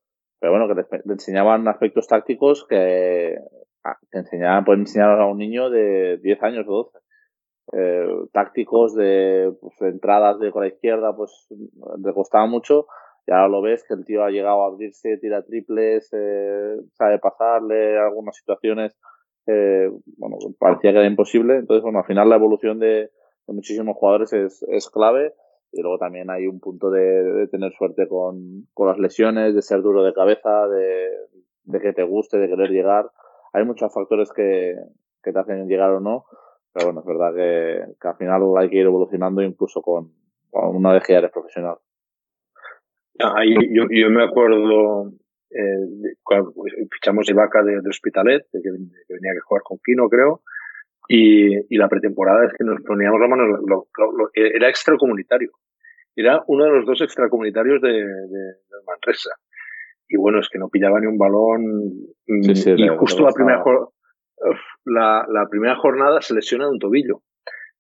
pero 0.43 0.59
bueno, 0.59 0.67
que 0.67 0.75
le, 0.75 1.13
enseñaban 1.13 1.69
aspectos 1.69 2.09
tácticos 2.09 2.67
que, 2.69 3.39
enseñaban, 4.11 4.65
pueden 4.65 4.81
enseñar 4.81 5.21
a 5.21 5.27
un 5.27 5.39
niño 5.39 5.71
de 5.71 6.19
10 6.21 6.43
años 6.43 6.67
o 6.67 6.91
12. 6.91 6.99
Eh, 7.75 8.27
tácticos 8.33 8.97
de 8.97 9.53
pues, 9.61 9.81
entradas 9.83 10.41
de 10.41 10.51
con 10.51 10.63
la 10.63 10.69
izquierda, 10.69 11.15
pues 11.15 11.47
le 12.05 12.13
costaba 12.13 12.47
mucho. 12.47 12.87
Y 13.25 13.31
ahora 13.31 13.47
lo 13.47 13.63
ves 13.63 13.85
que 13.87 13.95
el 13.95 14.05
tío 14.05 14.25
ha 14.25 14.31
llegado 14.31 14.65
a 14.65 14.67
abrirse, 14.67 15.17
tira 15.19 15.45
triples, 15.45 16.11
eh, 16.13 16.75
sabe 16.95 17.21
pasarle 17.21 17.97
algunas 18.01 18.37
situaciones. 18.37 18.99
Eh, 19.47 19.91
bueno, 20.19 20.37
parecía 20.59 20.93
que 20.93 20.99
era 20.99 21.07
imposible. 21.07 21.57
Entonces, 21.57 21.83
bueno, 21.83 21.99
al 21.99 22.05
final 22.05 22.29
la 22.29 22.37
evolución 22.37 22.79
de, 22.79 23.11
muchísimos 23.47 23.97
jugadores 23.97 24.33
es, 24.33 24.63
es 24.69 24.89
clave 24.89 25.35
y 25.73 25.83
luego 25.83 25.99
también 25.99 26.31
hay 26.31 26.47
un 26.47 26.61
punto 26.61 26.91
de, 26.91 27.49
tener 27.51 27.73
suerte 27.73 28.07
con, 28.07 28.67
con, 28.75 28.89
las 28.89 28.99
lesiones, 28.99 29.55
de 29.55 29.63
ser 29.63 29.83
duro 29.83 30.03
de 30.03 30.13
cabeza, 30.13 30.69
de, 30.69 31.09
de, 31.65 31.81
que 31.81 31.93
te 31.93 32.03
guste, 32.03 32.39
de 32.39 32.49
querer 32.49 32.71
llegar. 32.71 33.11
Hay 33.53 33.65
muchos 33.65 33.93
factores 33.93 34.31
que, 34.33 34.77
que 35.23 35.33
te 35.33 35.39
hacen 35.39 35.67
llegar 35.69 35.91
o 35.91 36.01
no, 36.01 36.27
pero 36.73 36.87
bueno, 36.87 37.01
es 37.01 37.07
verdad 37.07 37.35
que, 37.35 38.09
al 38.09 38.17
final 38.17 38.43
hay 38.59 38.69
que 38.69 38.77
ir 38.77 38.87
evolucionando 38.87 39.43
incluso 39.43 39.81
con, 39.81 40.13
una 40.53 40.93
vez 40.93 41.05
que 41.05 41.15
eres 41.15 41.31
profesional. 41.31 41.77
Ah, 43.19 43.43
yo 43.45 44.11
me 44.11 44.25
acuerdo 44.25 45.13
eh, 45.55 46.87
fichamos 46.91 47.29
Ibaka 47.29 47.63
de, 47.63 47.81
de 47.81 47.89
Hospitalet, 47.89 48.47
que, 48.51 48.71
venía 49.09 49.33
a 49.33 49.45
jugar 49.45 49.63
con 49.63 49.79
Kino, 49.85 50.09
creo, 50.09 50.43
y, 51.09 51.57
y, 51.75 51.79
la 51.79 51.89
pretemporada 51.89 52.47
es 52.47 52.53
que 52.57 52.65
nos 52.65 52.81
poníamos 52.83 53.21
la 53.21 53.29
mano, 53.29 53.45
lo, 53.45 53.89
era 54.35 54.69
extracomunitario. 54.69 55.51
Era 56.15 56.43
uno 56.47 56.65
de 56.65 56.71
los 56.71 56.87
dos 56.87 57.01
extracomunitarios 57.01 57.81
de, 57.81 57.93
de, 57.93 58.55
Manresa. 58.87 59.31
Y 60.09 60.17
bueno, 60.17 60.41
es 60.41 60.49
que 60.49 60.59
no 60.59 60.69
pillaba 60.69 61.01
ni 61.01 61.07
un 61.07 61.19
balón. 61.19 61.63
Mm, 62.27 62.51
y 62.77 62.89
justo 62.99 63.23
la 63.23 63.33
primera, 63.33 63.63
la, 64.85 65.27
la, 65.29 65.49
primera 65.49 65.77
jornada 65.77 66.21
se 66.21 66.35
lesiona 66.35 66.67
de 66.67 66.73
un 66.73 66.79
tobillo. 66.79 67.23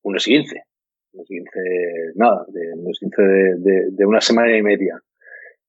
Un 0.03 0.17
esguince. 0.17 0.63
Un 1.13 1.23
esguince, 1.23 1.61
nada, 2.15 2.45
de, 2.49 2.73
un 2.75 2.91
esguince 2.91 3.23
de, 3.23 3.91
de, 3.91 4.07
una 4.07 4.21
semana 4.21 4.57
y 4.57 4.63
media. 4.63 5.01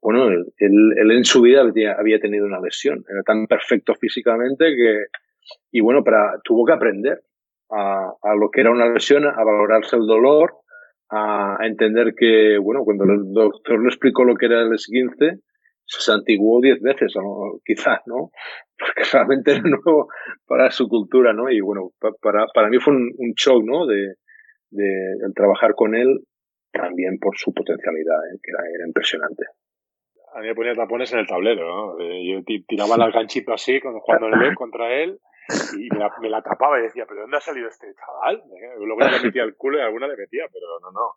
Bueno, 0.04 0.28
él, 0.28 0.46
él, 0.58 1.12
en 1.12 1.24
su 1.24 1.42
vida 1.42 1.62
había, 1.62 2.20
tenido 2.20 2.46
una 2.46 2.60
lesión. 2.60 3.06
Era 3.10 3.24
tan 3.24 3.48
perfecto 3.48 3.96
físicamente 3.96 4.76
que, 4.76 5.06
y 5.72 5.80
bueno, 5.80 6.04
para, 6.04 6.40
tuvo 6.44 6.66
que 6.66 6.74
aprender 6.74 7.22
a, 7.70 8.36
lo 8.38 8.50
que 8.52 8.62
era 8.62 8.72
una 8.72 8.92
lesión, 8.92 9.26
a 9.26 9.44
valorarse 9.44 9.96
el 9.96 10.06
dolor, 10.06 10.58
a, 11.10 11.56
entender 11.62 12.14
que, 12.18 12.58
bueno, 12.58 12.84
cuando 12.84 13.06
el 13.06 13.32
doctor 13.32 13.82
le 13.82 13.88
explicó 13.88 14.26
lo 14.26 14.36
que 14.36 14.48
era 14.48 14.64
el 14.64 14.74
esguince, 14.74 15.40
se 15.86 16.02
santiguó 16.02 16.60
diez 16.60 16.82
veces, 16.82 17.14
quizás, 17.64 18.02
¿no? 18.06 18.32
Porque 18.78 19.04
realmente 19.10 19.52
era 19.52 19.62
nuevo 19.62 20.10
para 20.46 20.70
su 20.72 20.90
cultura, 20.90 21.32
¿no? 21.32 21.50
Y 21.50 21.62
bueno, 21.62 21.92
para, 22.22 22.70
mí 22.70 22.78
fue 22.80 22.94
un, 22.94 23.34
show, 23.36 23.64
¿no? 23.64 23.86
De, 23.86 24.16
trabajar 25.34 25.76
con 25.76 25.96
él, 25.96 26.26
también 26.74 27.20
por 27.20 27.38
su 27.38 27.54
potencialidad, 27.54 28.18
¿eh? 28.34 28.40
que 28.42 28.52
era 28.52 28.88
impresionante. 28.88 29.46
A 30.36 30.40
mí 30.40 30.48
me 30.48 30.56
ponía 30.56 30.74
tapones 30.74 31.12
en 31.14 31.20
el 31.20 31.28
tablero, 31.28 31.66
¿no? 31.68 31.98
Yo 32.00 32.44
tiraba 32.68 32.96
el 33.06 33.12
ganchito 33.12 33.54
así 33.54 33.80
cuando 33.80 34.00
jugando 34.00 34.28
el 34.28 34.56
contra 34.56 34.92
él 34.94 35.20
y 35.78 35.90
me 35.90 36.00
la, 36.00 36.12
me 36.22 36.30
la, 36.30 36.42
tapaba 36.42 36.80
y 36.80 36.84
decía, 36.84 37.06
¿pero 37.08 37.22
dónde 37.22 37.38
ha 37.38 37.42
salido 37.42 37.68
este 37.68 37.88
chaval? 37.94 38.42
Luego 38.80 39.02
le 39.02 39.20
metía 39.24 39.44
el 39.44 39.56
culo 39.56 39.78
y 39.78 39.82
alguna 39.82 40.08
le 40.08 40.16
metía, 40.16 40.46
pero 40.52 40.80
no, 40.80 40.92
no. 40.92 41.14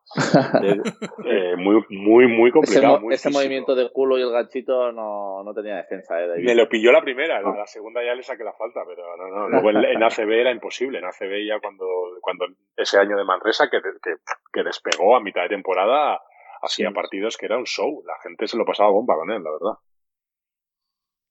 Eh, 1.25 1.57
muy, 1.57 1.85
muy, 1.91 2.27
muy 2.27 2.51
complicado. 2.51 3.01
Ese, 3.11 3.31
movimiento 3.31 3.75
del 3.75 3.91
culo 3.93 4.19
y 4.19 4.23
el 4.23 4.31
ganchito 4.31 4.91
no, 4.93 5.43
no 5.45 5.55
tenía 5.55 5.77
defensa, 5.77 6.21
¿eh? 6.21 6.43
Me 6.43 6.55
lo 6.55 6.69
pilló 6.69 6.93
la 6.93 7.03
primera, 7.03 7.41
la, 7.41 7.57
la, 7.57 7.67
segunda 7.67 8.05
ya 8.05 8.15
le 8.15 8.23
saqué 8.23 8.43
la 8.43 8.53
falta, 8.53 8.81
pero 8.87 9.17
no, 9.17 9.29
no. 9.29 9.49
Luego 9.61 9.71
en, 9.71 10.03
ACB 10.03 10.31
era 10.31 10.51
imposible. 10.51 10.99
En 10.99 11.05
ACB 11.05 11.47
ya 11.47 11.61
cuando, 11.61 11.87
cuando 12.21 12.47
ese 12.77 12.99
año 12.99 13.17
de 13.17 13.25
Manresa 13.25 13.69
que, 13.71 13.81
que, 13.81 14.15
que 14.53 14.63
despegó 14.63 15.17
a 15.17 15.21
mitad 15.21 15.43
de 15.43 15.51
temporada, 15.51 16.21
hacía 16.63 16.91
partidos 16.93 17.37
que 17.37 17.47
era 17.47 17.59
un 17.59 17.65
show. 17.65 18.03
La 18.07 18.15
gente 18.23 18.49
se 18.49 18.57
lo 18.57 18.65
pasaba 18.65 18.91
bomba 18.91 19.15
con 19.17 19.31
él, 19.31 19.43
la 19.43 19.51
verdad. 19.51 19.79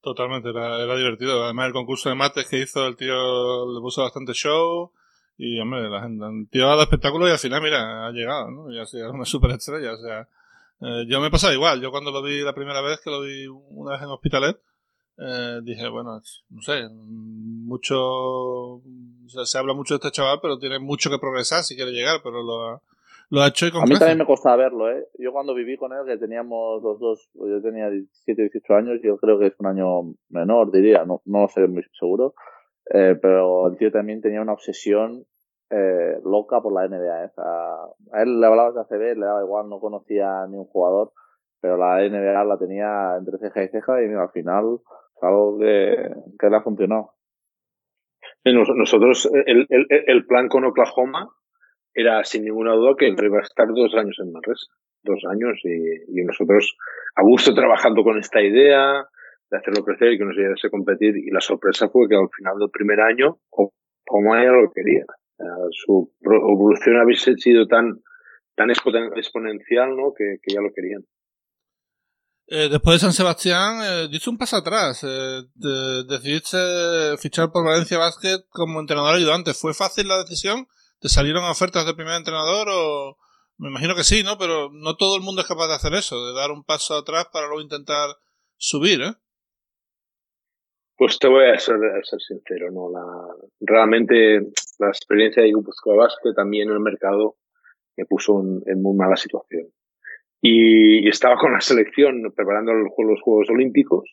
Totalmente, 0.02 0.50
era, 0.50 0.84
era, 0.84 0.96
divertido. 0.96 1.44
Además, 1.44 1.68
el 1.68 1.74
concurso 1.74 2.10
de 2.10 2.16
mates 2.16 2.48
que 2.48 2.60
hizo 2.60 2.86
el 2.86 2.96
tío 2.96 3.74
le 3.74 3.82
puso 3.82 4.04
bastante 4.04 4.34
show. 4.34 4.92
Y, 5.38 5.60
hombre, 5.60 5.90
la 5.90 6.02
gente, 6.02 6.26
el 6.26 6.48
tío 6.50 6.66
ha 6.66 6.70
dado 6.70 6.84
espectáculo 6.84 7.28
y 7.28 7.32
al 7.32 7.40
final, 7.40 7.62
mira, 7.62 8.08
ha 8.08 8.12
llegado, 8.12 8.52
¿no? 8.52 8.72
Y 8.72 8.80
ha 8.80 8.86
sido 8.86 9.12
una 9.12 9.26
superestrella. 9.26 9.94
O 9.94 9.98
sea, 9.98 10.28
eh, 10.82 11.06
yo 11.08 11.20
me 11.20 11.28
he 11.28 11.32
pasado 11.32 11.54
igual. 11.54 11.82
Yo 11.82 11.92
cuando 11.92 12.12
lo 12.12 12.22
vi 12.22 12.42
la 12.42 12.54
primera 12.54 12.82
vez, 12.82 13.02
que 13.02 13.10
lo 13.10 13.22
vi 13.22 13.48
una 13.48 13.94
vez 13.94 14.02
en 14.02 14.10
Hospitalet, 14.10 14.62
eh, 15.18 15.60
dije, 15.64 15.88
bueno, 15.88 16.22
no 16.50 16.62
sé, 16.62 16.88
mucho. 16.92 17.98
O 17.98 18.82
sea, 19.28 19.46
se 19.46 19.58
habla 19.58 19.74
mucho 19.74 19.96
de 19.96 19.98
este 19.98 20.12
chaval, 20.12 20.40
pero 20.42 20.60
tiene 20.60 20.80
mucho 20.80 21.10
que 21.10 21.20
progresar 21.20 21.64
si 21.64 21.76
quiere 21.76 21.92
llegar, 21.92 22.22
pero 22.24 22.44
lo 22.44 22.70
ha, 22.70 22.82
lo 23.30 23.42
ha 23.42 23.48
hecho 23.48 23.68
y 23.68 23.72
con 23.72 23.82
A 23.82 23.86
mí 23.86 23.98
también 23.98 24.20
me 24.20 24.26
costaba 24.26 24.58
verlo, 24.58 24.90
¿eh? 24.92 25.08
Yo 25.18 25.32
cuando 25.32 25.54
viví 25.54 25.78
con 25.78 25.94
él, 25.94 26.06
que 26.06 26.18
teníamos 26.18 26.82
los 26.84 27.00
dos, 27.00 27.30
pues 27.34 27.52
yo 27.52 27.62
tenía 27.62 27.90
17, 27.90 28.42
18 28.42 28.74
años, 28.74 29.00
yo 29.04 29.18
creo 29.18 29.40
que 29.40 29.48
es 29.48 29.60
un 29.60 29.68
año 29.68 30.14
menor, 30.30 30.72
diría, 30.72 31.06
no, 31.06 31.22
no 31.26 31.42
lo 31.42 31.48
sé 31.48 31.68
muy 31.68 31.84
seguro, 32.00 32.36
eh, 32.94 33.18
pero 33.22 33.68
el 33.68 33.78
tío 33.78 33.92
también 33.92 34.22
tenía 34.22 34.42
una 34.42 34.54
obsesión 34.54 35.26
eh, 35.72 36.20
loca 36.24 36.62
por 36.62 36.74
la 36.74 36.88
NBA. 36.88 37.26
¿eh? 37.26 37.32
a 37.38 38.22
él 38.22 38.40
le 38.40 38.48
hablaba 38.48 38.72
de 38.72 38.82
ACB, 38.82 39.18
le 39.18 39.26
daba 39.26 39.44
igual, 39.44 39.70
no 39.70 39.80
conocía 39.80 40.46
ni 40.48 40.58
un 40.58 40.66
jugador, 40.66 41.12
pero 41.60 41.78
la 41.78 41.98
NBA 42.08 42.44
la 42.44 42.58
tenía 42.58 43.16
entre 43.18 43.40
ceja 43.40 43.64
y 43.64 43.70
ceja 43.70 44.04
y 44.04 44.14
al 44.14 44.30
final 44.30 44.80
es 45.16 45.24
algo 45.24 45.58
que, 45.58 45.96
que 46.38 46.50
le 46.50 46.56
ha 46.56 46.62
funcionado. 46.62 47.14
Nosotros, 48.44 49.28
el, 49.48 49.66
el, 49.70 49.88
el 49.90 50.26
plan 50.28 50.48
con 50.48 50.66
Oklahoma 50.66 51.32
era 51.96 52.24
sin 52.26 52.44
ninguna 52.44 52.74
duda 52.74 52.96
que 53.00 53.08
iba 53.08 53.40
a 53.40 53.42
estar 53.42 53.68
dos 53.74 53.96
años 53.96 54.18
en 54.20 54.34
Manresa, 54.34 54.68
dos 55.02 55.24
años 55.32 55.58
y, 55.64 56.24
nosotros 56.24 56.78
a 57.16 57.24
gusto 57.24 57.54
trabajando 57.56 58.04
con 58.04 58.20
esta 58.20 58.42
idea 58.42 59.08
de 59.50 59.58
hacerlo 59.58 59.86
crecer 59.86 60.14
y 60.14 60.18
que 60.18 60.26
nos 60.26 60.36
llevase 60.36 60.68
a 60.68 60.70
competir 60.70 61.16
y 61.16 61.32
la 61.32 61.40
sorpresa 61.40 61.88
fue 61.88 62.10
que 62.10 62.16
al 62.16 62.30
final 62.36 62.60
del 62.60 62.70
primer 62.70 63.00
año 63.00 63.40
como 63.50 64.36
ella 64.36 64.52
lo 64.52 64.72
quería. 64.72 65.06
Su 65.72 66.12
evolución 66.22 66.98
había 66.98 67.18
sido 67.18 67.68
tan, 67.68 68.02
tan 68.56 68.70
exponencial 68.70 69.96
¿no? 69.96 70.14
que, 70.14 70.38
ya 70.48 70.62
lo 70.62 70.72
querían. 70.74 71.06
Eh, 72.48 72.70
después 72.70 72.96
de 72.96 73.00
San 73.00 73.14
Sebastián, 73.14 73.80
eh, 73.84 74.20
un 74.28 74.38
paso 74.38 74.58
atrás. 74.58 75.04
Eh, 75.04 75.42
decidiste 76.08 77.18
fichar 77.18 77.52
por 77.52 77.66
Valencia 77.66 77.98
Basket 77.98 78.46
como 78.50 78.80
entrenador 78.80 79.16
ayudante. 79.16 79.54
¿Fue 79.54 79.74
fácil 79.74 80.08
la 80.08 80.20
decisión? 80.20 80.68
¿Te 81.00 81.10
salieron 81.10 81.44
ofertas 81.44 81.86
de 81.86 81.94
primer 81.94 82.16
entrenador 82.16 82.68
o...? 82.70 83.18
Me 83.58 83.70
imagino 83.70 83.96
que 83.96 84.04
sí, 84.04 84.22
¿no? 84.24 84.38
Pero 84.38 84.70
no 84.74 84.96
todo 84.98 85.16
el 85.16 85.24
mundo 85.24 85.42
es 85.42 85.48
capaz 85.48 85.68
de 85.68 85.76
hacer 85.76 85.94
eso, 85.94 86.26
de 86.26 86.34
dar 86.34 86.52
un 86.52 86.64
paso 86.64 86.96
atrás 86.96 87.28
para 87.32 87.48
luego 87.48 87.62
intentar 87.62 88.10
subir, 88.58 89.02
¿eh? 89.02 89.14
Pues 90.98 91.20
te 91.20 91.28
voy 91.28 91.46
a 91.46 91.60
ser, 91.60 91.78
sincero, 92.20 92.72
¿no? 92.72 92.90
La, 92.90 93.04
realmente 93.62 94.40
la 94.80 94.88
experiencia 94.88 95.44
de 95.44 95.50
Guipúzcoa 95.50 95.96
Basque 95.96 96.34
también 96.36 96.70
en 96.70 96.76
el 96.76 96.80
mercado 96.80 97.36
me 97.98 98.06
puso 98.06 98.42
en, 98.66 98.82
muy 98.82 98.96
mala 98.96 99.16
situación. 99.16 99.68
Y, 100.42 101.08
estaba 101.08 101.38
con 101.38 101.54
la 101.54 101.62
selección 101.62 102.22
preparando 102.36 102.74
los 102.74 103.22
Juegos 103.22 103.50
Olímpicos 103.50 104.04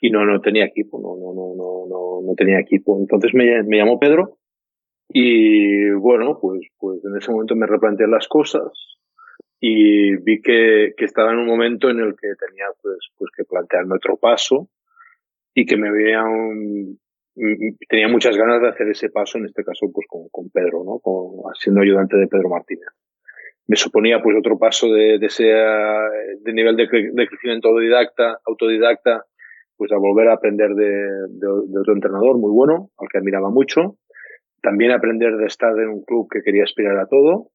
y 0.00 0.10
no, 0.10 0.24
no 0.24 0.40
tenía 0.40 0.66
equipo, 0.66 0.98
no, 1.00 1.16
no, 1.16 1.34
no, 1.34 1.54
no, 1.56 1.86
no, 1.88 2.26
no 2.26 2.34
tenía 2.36 2.60
equipo. 2.60 2.98
Entonces 2.98 3.32
me, 3.34 3.62
me 3.62 3.78
llamó 3.78 3.98
Pedro 3.98 4.35
y 5.08 5.90
bueno, 5.92 6.38
pues, 6.40 6.60
pues 6.78 7.04
en 7.04 7.16
ese 7.16 7.30
momento 7.30 7.54
me 7.54 7.66
replanteé 7.66 8.06
las 8.08 8.26
cosas 8.28 8.70
y 9.60 10.16
vi 10.16 10.42
que, 10.42 10.94
que 10.96 11.04
estaba 11.04 11.32
en 11.32 11.38
un 11.38 11.46
momento 11.46 11.88
en 11.88 12.00
el 12.00 12.14
que 12.16 12.28
tenía 12.38 12.66
pues, 12.82 12.98
pues 13.16 13.30
que 13.36 13.44
plantearme 13.44 13.96
otro 13.96 14.16
paso 14.16 14.68
y 15.54 15.64
que 15.64 15.76
me 15.76 15.90
veía 15.90 16.24
un, 16.24 16.98
tenía 17.88 18.08
muchas 18.08 18.36
ganas 18.36 18.60
de 18.60 18.68
hacer 18.68 18.88
ese 18.88 19.08
paso, 19.08 19.38
en 19.38 19.46
este 19.46 19.64
caso 19.64 19.86
pues 19.92 20.06
con, 20.08 20.28
con 20.30 20.50
Pedro, 20.50 20.84
¿no? 20.84 20.98
Con, 20.98 21.42
siendo 21.54 21.80
ayudante 21.80 22.16
de 22.16 22.26
Pedro 22.26 22.48
Martínez. 22.48 22.88
Me 23.68 23.76
suponía 23.76 24.22
pues 24.22 24.36
otro 24.38 24.58
paso 24.58 24.92
de, 24.92 25.18
de, 25.18 25.26
ese, 25.26 25.44
de 25.44 26.52
nivel 26.52 26.76
de, 26.76 26.88
crecimiento 26.88 27.68
autodidacta, 27.68 28.38
autodidacta, 28.46 29.24
pues 29.76 29.90
a 29.92 29.96
volver 29.96 30.28
a 30.28 30.34
aprender 30.34 30.70
de, 30.74 30.84
de, 30.84 31.46
de 31.66 31.80
otro 31.80 31.94
entrenador 31.94 32.38
muy 32.38 32.52
bueno, 32.52 32.90
al 32.98 33.08
que 33.08 33.18
admiraba 33.18 33.50
mucho 33.50 33.96
también 34.66 34.90
aprender 34.90 35.36
de 35.36 35.46
estar 35.46 35.78
en 35.78 35.88
un 35.90 36.02
club 36.02 36.26
que 36.28 36.42
quería 36.42 36.64
aspirar 36.64 36.98
a 36.98 37.06
todo, 37.06 37.52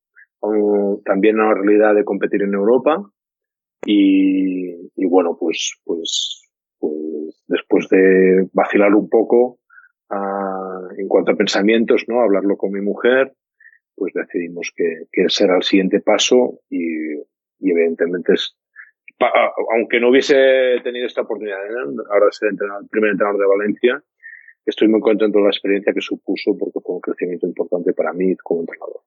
también 1.04 1.42
a 1.42 1.50
la 1.50 1.56
realidad 1.56 1.94
de 1.94 2.06
competir 2.06 2.42
en 2.42 2.54
Europa 2.54 3.04
y, 3.86 5.06
bueno, 5.10 5.36
pues, 5.38 5.74
pues, 5.84 6.50
pues 6.80 7.44
después 7.48 7.90
de 7.90 8.48
vacilar 8.54 8.96
un 8.96 9.10
poco 9.10 9.60
uh, 10.10 10.88
en 10.98 11.10
cuanto 11.10 11.34
a 11.34 11.36
pensamientos, 11.36 12.06
¿no? 12.08 12.22
Hablarlo 12.22 12.56
con 12.56 12.72
mi 12.72 12.80
mujer, 12.80 13.34
pues 13.94 14.14
decidimos 14.14 14.72
que, 14.74 15.08
que 15.12 15.24
ese 15.24 15.44
era 15.44 15.58
el 15.58 15.64
siguiente 15.64 16.00
paso 16.00 16.62
y, 16.70 17.18
y 17.60 17.72
evidentemente 17.72 18.36
es, 18.36 18.56
aunque 19.76 20.00
no 20.00 20.12
hubiese 20.12 20.80
tenido 20.82 21.08
esta 21.08 21.24
oportunidad, 21.24 21.60
¿eh? 21.66 22.04
ahora 22.10 22.28
ser 22.32 22.52
el 22.52 22.88
primer 22.90 23.12
entrenador 23.12 23.42
de 23.42 23.48
Valencia, 23.48 24.04
estoy 24.66 24.88
muy 24.88 25.02
contento 25.02 25.38
de 25.40 25.44
la 25.46 25.50
experiencia 25.50 25.94
que 25.94 26.02
supuso 26.02 26.56
porque 26.58 26.80
fue 26.84 26.96
un 26.96 27.02
crecimiento 27.02 27.48
importante 27.48 27.94
para 27.94 28.14
mí 28.14 28.36
como 28.44 28.62
entrenador. 28.62 29.02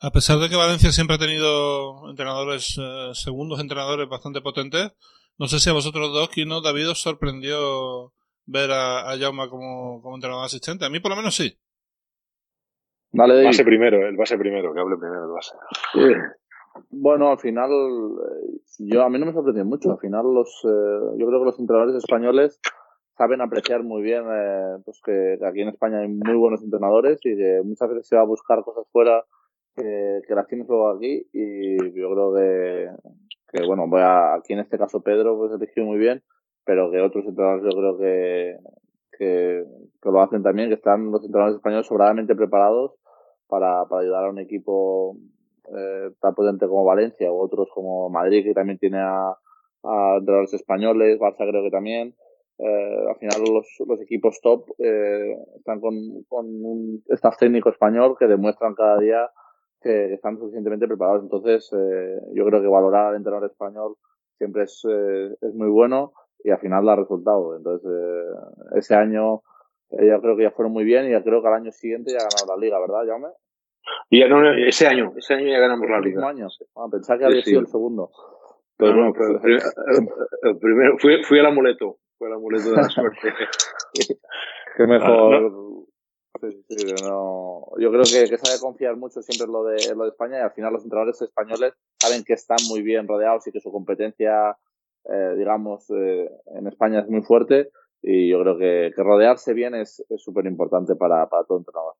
A 0.00 0.10
pesar 0.10 0.38
de 0.38 0.48
que 0.48 0.56
Valencia 0.56 0.90
siempre 0.90 1.16
ha 1.16 1.18
tenido 1.18 2.10
entrenadores, 2.10 2.76
eh, 2.78 3.10
segundos 3.14 3.60
entrenadores 3.60 4.08
bastante 4.08 4.40
potentes, 4.42 4.92
no 5.38 5.48
sé 5.48 5.58
si 5.58 5.70
a 5.70 5.72
vosotros 5.72 6.12
dos, 6.12 6.28
no 6.46 6.60
David, 6.60 6.90
os 6.90 7.00
sorprendió 7.00 8.12
ver 8.46 8.70
a, 8.70 9.10
a 9.10 9.18
Jaume 9.18 9.48
como, 9.48 10.02
como 10.02 10.16
entrenador 10.16 10.44
asistente. 10.44 10.84
A 10.84 10.90
mí 10.90 11.00
por 11.00 11.10
lo 11.10 11.16
menos 11.16 11.34
sí. 11.34 11.58
Vale, 13.12 13.40
el 13.40 13.44
base 13.46 13.64
primero, 13.64 14.06
el 14.06 14.16
base 14.16 14.36
primero, 14.36 14.74
que 14.74 14.80
hable 14.80 14.96
primero 14.96 15.24
el 15.24 15.30
base. 15.30 15.54
Bueno, 16.90 17.30
al 17.30 17.38
final, 17.38 17.70
eh, 17.70 18.60
yo 18.78 19.02
a 19.02 19.08
mí 19.08 19.18
no 19.18 19.26
me 19.26 19.32
sorprendió 19.32 19.64
mucho. 19.64 19.92
Al 19.92 19.98
final, 19.98 20.24
los, 20.34 20.48
eh, 20.64 21.16
yo 21.18 21.26
creo 21.26 21.38
que 21.38 21.46
los 21.46 21.58
entrenadores 21.58 21.96
españoles 21.96 22.60
saben 23.16 23.40
apreciar 23.40 23.82
muy 23.82 24.02
bien 24.02 24.24
eh, 24.28 24.78
pues 24.84 25.00
que, 25.04 25.38
aquí 25.46 25.60
en 25.60 25.68
España 25.68 25.98
hay 26.00 26.08
muy 26.08 26.34
buenos 26.34 26.62
entrenadores 26.62 27.18
y 27.24 27.36
que 27.36 27.62
muchas 27.64 27.88
veces 27.88 28.08
se 28.08 28.16
va 28.16 28.22
a 28.22 28.26
buscar 28.26 28.62
cosas 28.62 28.86
fuera 28.90 29.24
que, 29.76 30.20
que 30.26 30.34
las 30.34 30.46
tienes 30.46 30.68
luego 30.68 30.90
aquí 30.90 31.26
y 31.32 31.76
yo 31.98 32.10
creo 32.10 32.34
que, 32.34 32.90
que 33.52 33.66
bueno, 33.66 33.86
voy 33.88 34.00
a, 34.02 34.34
aquí 34.34 34.52
en 34.52 34.60
este 34.60 34.78
caso 34.78 35.00
Pedro 35.00 35.36
pues 35.38 35.52
eligió 35.52 35.84
muy 35.84 35.98
bien, 35.98 36.22
pero 36.64 36.90
que 36.90 37.00
otros 37.00 37.24
entrenadores 37.26 37.64
yo 37.64 37.78
creo 37.78 37.98
que, 37.98 38.56
que, 39.16 39.64
que 40.02 40.10
lo 40.10 40.20
hacen 40.20 40.42
también, 40.42 40.68
que 40.68 40.74
están 40.74 41.10
los 41.10 41.24
entrenadores 41.24 41.56
españoles 41.56 41.86
sobradamente 41.86 42.34
preparados 42.34 42.92
para, 43.46 43.84
para 43.86 44.02
ayudar 44.02 44.24
a 44.24 44.30
un 44.30 44.40
equipo 44.40 45.16
eh, 45.76 46.10
tan 46.20 46.34
potente 46.34 46.66
como 46.66 46.84
Valencia 46.84 47.30
o 47.30 47.40
otros 47.40 47.68
como 47.72 48.10
Madrid 48.10 48.44
que 48.44 48.54
también 48.54 48.78
tiene 48.78 48.98
a, 48.98 49.36
a 49.84 50.16
entrenadores 50.18 50.54
españoles, 50.54 51.20
Barça 51.20 51.48
creo 51.48 51.62
que 51.62 51.70
también 51.70 52.14
eh, 52.58 53.06
al 53.08 53.16
final 53.16 53.42
los, 53.52 53.66
los 53.86 54.00
equipos 54.00 54.40
top 54.40 54.70
eh, 54.78 55.36
están 55.56 55.80
con, 55.80 55.94
con, 56.28 56.46
un 56.46 57.02
staff 57.08 57.36
técnico 57.36 57.68
español 57.68 58.16
que 58.18 58.26
demuestran 58.26 58.74
cada 58.74 58.98
día 58.98 59.28
que 59.82 60.14
están 60.14 60.38
suficientemente 60.38 60.86
preparados. 60.86 61.22
Entonces, 61.22 61.70
eh, 61.72 62.20
yo 62.32 62.44
creo 62.46 62.62
que 62.62 62.68
valorar 62.68 63.08
al 63.08 63.16
entrenador 63.16 63.50
español 63.50 63.96
siempre 64.38 64.62
es, 64.62 64.82
eh, 64.88 65.34
es 65.40 65.54
muy 65.54 65.68
bueno 65.68 66.12
y 66.42 66.50
al 66.50 66.58
final 66.58 66.86
da 66.86 66.96
resultado. 66.96 67.56
Entonces, 67.56 67.90
eh, 67.90 68.78
ese 68.78 68.94
año 68.94 69.42
eh, 69.90 70.06
ya 70.06 70.20
creo 70.20 70.36
que 70.36 70.44
ya 70.44 70.50
fueron 70.52 70.72
muy 70.72 70.84
bien 70.84 71.06
y 71.06 71.10
ya 71.10 71.22
creo 71.22 71.42
que 71.42 71.48
al 71.48 71.54
año 71.54 71.72
siguiente 71.72 72.12
ya 72.12 72.18
ganado 72.18 72.56
la 72.56 72.64
liga, 72.64 72.80
¿verdad, 72.80 73.06
Jaume? 73.06 73.28
Y 74.08 74.20
ya 74.20 74.28
no, 74.28 74.42
ese 74.54 74.86
año, 74.86 75.12
ese 75.16 75.34
año 75.34 75.46
ya 75.48 75.58
ganamos 75.58 75.88
la 75.90 76.00
liga. 76.00 76.26
Año? 76.26 76.48
Ah, 76.76 76.86
pensaba 76.90 77.18
que 77.18 77.24
había 77.26 77.42
sido 77.42 77.60
el 77.60 77.66
segundo. 77.66 78.10
Pero 78.76 78.94
no, 78.94 79.12
pero, 79.12 79.40
el 80.42 80.58
primero, 80.58 80.98
fui, 80.98 81.22
fui 81.22 81.38
el 81.38 81.46
amuleto 81.46 81.98
fue 82.24 82.28
el 82.28 82.34
amuleto 82.34 82.70
de 82.70 82.76
la 82.76 82.88
suerte. 82.88 83.32
Qué 84.76 84.86
mejor. 84.86 85.34
Ah, 85.34 85.40
no. 87.04 87.62
Yo 87.78 87.90
creo 87.90 88.02
que, 88.02 88.28
que 88.28 88.38
sabe 88.38 88.58
confiar 88.60 88.96
mucho 88.96 89.22
siempre 89.22 89.46
en 89.46 89.52
lo, 89.52 89.64
de, 89.64 89.94
lo 89.94 90.04
de 90.04 90.10
España 90.10 90.38
y 90.38 90.42
al 90.42 90.52
final 90.52 90.72
los 90.72 90.82
entrenadores 90.82 91.20
españoles 91.22 91.74
saben 91.98 92.24
que 92.24 92.34
están 92.34 92.58
muy 92.68 92.82
bien 92.82 93.06
rodeados 93.06 93.46
y 93.46 93.52
que 93.52 93.60
su 93.60 93.70
competencia 93.70 94.56
eh, 95.06 95.34
digamos, 95.36 95.90
eh, 95.90 96.28
en 96.56 96.66
España 96.66 97.00
es 97.00 97.08
muy 97.08 97.22
fuerte 97.22 97.70
y 98.02 98.30
yo 98.30 98.40
creo 98.40 98.58
que, 98.58 98.90
que 98.94 99.02
rodearse 99.02 99.52
bien 99.52 99.74
es 99.74 100.02
súper 100.16 100.46
importante 100.46 100.96
para, 100.96 101.28
para 101.28 101.44
todo 101.44 101.58
entrenador. 101.58 101.94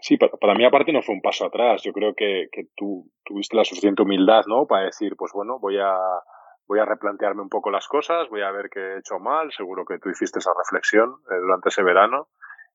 Sí, 0.00 0.16
para, 0.16 0.32
para, 0.32 0.54
mí 0.54 0.64
aparte 0.64 0.92
no 0.92 1.02
fue 1.02 1.14
un 1.14 1.20
paso 1.20 1.44
atrás. 1.44 1.82
Yo 1.82 1.92
creo 1.92 2.14
que, 2.14 2.48
que 2.50 2.68
tú 2.74 3.10
tuviste 3.24 3.56
la 3.56 3.64
suficiente 3.64 4.02
humildad, 4.02 4.44
¿no? 4.46 4.66
Para 4.66 4.86
decir, 4.86 5.14
pues 5.16 5.32
bueno, 5.34 5.58
voy 5.58 5.76
a, 5.78 5.94
voy 6.70 6.78
a 6.78 6.84
replantearme 6.84 7.42
un 7.42 7.48
poco 7.48 7.72
las 7.72 7.88
cosas, 7.88 8.28
voy 8.30 8.42
a 8.42 8.52
ver 8.52 8.70
qué 8.70 8.78
he 8.78 8.98
hecho 8.98 9.18
mal. 9.18 9.50
Seguro 9.50 9.84
que 9.84 9.98
tú 9.98 10.08
hiciste 10.08 10.38
esa 10.38 10.52
reflexión 10.56 11.16
eh, 11.28 11.34
durante 11.40 11.68
ese 11.68 11.82
verano. 11.82 12.28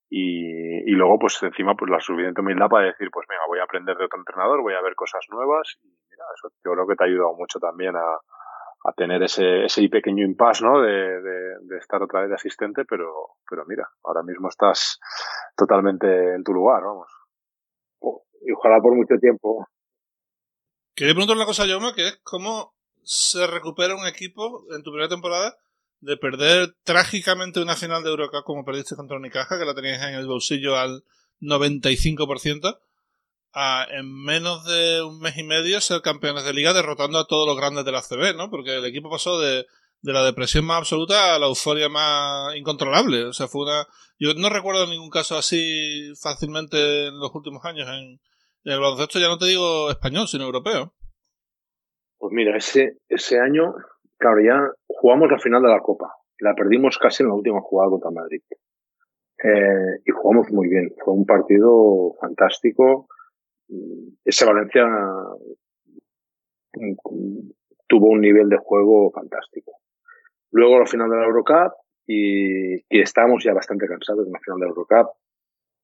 Y, 0.10 0.84
y, 0.84 0.92
luego, 0.96 1.18
pues 1.18 1.42
encima, 1.42 1.76
pues 1.76 1.90
la 1.90 2.02
suficiente 2.02 2.42
humildad 2.42 2.68
para 2.68 2.88
decir, 2.88 3.08
pues 3.10 3.26
venga, 3.30 3.44
voy 3.48 3.60
a 3.60 3.64
aprender 3.64 3.96
de 3.96 4.04
otro 4.04 4.20
entrenador, 4.20 4.62
voy 4.62 4.74
a 4.74 4.82
ver 4.82 4.96
cosas 4.96 5.26
nuevas. 5.30 5.78
Y 5.82 5.88
mira, 5.88 6.26
eso 6.36 6.50
yo 6.66 6.74
creo 6.74 6.86
que 6.86 6.96
te 6.96 7.06
ha 7.06 7.08
ayudado 7.08 7.36
mucho 7.36 7.58
también 7.58 7.96
a, 7.96 8.20
a 8.84 8.94
tener 8.98 9.24
ese, 9.24 9.64
ese 9.64 9.88
pequeño 9.88 10.26
impasse, 10.26 10.66
¿no? 10.66 10.82
De, 10.82 10.92
de, 10.92 11.40
de, 11.62 11.78
estar 11.78 12.04
otra 12.04 12.20
vez 12.20 12.30
de 12.30 12.36
asistente, 12.36 12.84
pero, 12.84 13.08
pero 13.50 13.64
mira, 13.66 13.88
ahora 14.04 14.24
mismo 14.24 14.50
estás 14.50 15.00
totalmente 15.56 16.36
en 16.36 16.44
tu 16.44 16.52
lugar, 16.52 16.84
vamos. 16.84 17.08
Y 18.42 18.52
ojalá 18.52 18.82
por 18.82 18.94
mucho 18.94 19.16
tiempo. 19.22 19.66
Quería 20.94 21.14
preguntar 21.14 21.38
una 21.38 21.46
cosa, 21.46 21.66
Jaume, 21.66 21.94
que 21.96 22.10
es 22.10 22.22
cómo 22.24 22.75
se 23.06 23.48
recupera 23.48 23.96
un 23.96 24.08
equipo 24.08 24.66
en 24.76 24.84
tu 24.84 24.92
primera 24.92 25.10
temporada 25.10 25.58
de 26.02 26.18
perder 26.18 26.76
trágicamente 26.84 27.62
una 27.62 27.76
final 27.76 28.04
de 28.04 28.10
Eurocup 28.10 28.44
como 28.44 28.66
perdiste 28.66 28.96
contra 28.96 29.18
Unicaja, 29.18 29.58
que 29.58 29.66
la 29.66 29.74
tenías 29.74 30.02
en 30.04 30.16
el 30.16 30.28
bolsillo 30.28 30.78
al 30.78 31.04
95%, 31.42 32.80
a 33.54 33.88
en 33.90 34.12
menos 34.12 34.66
de 34.66 35.02
un 35.02 35.20
mes 35.20 35.38
y 35.38 35.44
medio 35.44 35.80
ser 35.80 36.02
campeones 36.02 36.44
de 36.44 36.54
liga 36.54 36.74
derrotando 36.74 37.20
a 37.20 37.28
todos 37.28 37.48
los 37.48 37.56
grandes 37.56 37.86
de 37.86 37.92
la 37.92 38.02
CB, 38.02 38.36
¿no? 38.36 38.50
Porque 38.50 38.76
el 38.76 38.86
equipo 38.86 39.10
pasó 39.10 39.40
de, 39.40 39.66
de 40.02 40.14
la 40.14 40.24
depresión 40.24 40.66
más 40.66 40.80
absoluta 40.80 41.36
a 41.36 41.40
la 41.40 41.48
euforia 41.48 41.90
más 41.90 42.56
incontrolable. 42.56 43.26
O 43.26 43.34
sea, 43.34 43.48
fue 43.48 43.64
una... 43.64 43.88
Yo 44.20 44.34
no 44.34 44.50
recuerdo 44.50 44.88
ningún 44.88 45.10
caso 45.10 45.38
así 45.38 46.14
fácilmente 46.22 47.08
en 47.08 47.20
los 47.20 47.34
últimos 47.34 47.64
años 47.66 47.88
en, 47.88 48.20
en 48.66 48.74
el 48.74 48.80
baloncesto, 48.80 49.20
ya 49.20 49.28
no 49.28 49.38
te 49.38 49.46
digo 49.46 49.90
español, 49.90 50.28
sino 50.28 50.44
europeo. 50.44 50.94
Pues 52.26 52.34
mira, 52.34 52.58
ese, 52.58 52.98
ese 53.08 53.40
año, 53.40 53.76
claro, 54.18 54.42
ya 54.42 54.60
jugamos 54.88 55.30
la 55.30 55.38
final 55.38 55.62
de 55.62 55.70
la 55.70 55.80
Copa. 55.80 56.12
La 56.40 56.56
perdimos 56.56 56.98
casi 56.98 57.22
en 57.22 57.30
la 57.30 57.36
última 57.36 57.62
jugada 57.62 57.92
contra 57.92 58.10
Madrid. 58.10 58.42
Eh, 59.44 60.00
y 60.04 60.12
jugamos 60.12 60.52
muy 60.52 60.68
bien. 60.68 60.92
Fue 61.04 61.14
un 61.14 61.28
partido 61.28 62.16
fantástico 62.20 63.08
ese 64.26 64.44
Valencia 64.44 64.88
tuvo 67.86 68.08
un 68.08 68.22
nivel 68.22 68.50
de 68.50 68.58
juego 68.58 69.12
fantástico. 69.12 69.74
Luego 70.50 70.80
la 70.80 70.88
final 70.88 71.12
de 71.12 71.18
la 71.18 71.26
Eurocup 71.26 71.74
y, 72.08 72.74
y 72.90 73.02
estábamos 73.02 73.44
ya 73.44 73.54
bastante 73.54 73.86
cansados 73.86 74.26
en 74.26 74.34
la 74.34 74.40
final 74.40 74.62
de 74.62 74.66
la 74.66 74.70
Eurocup, 74.70 75.12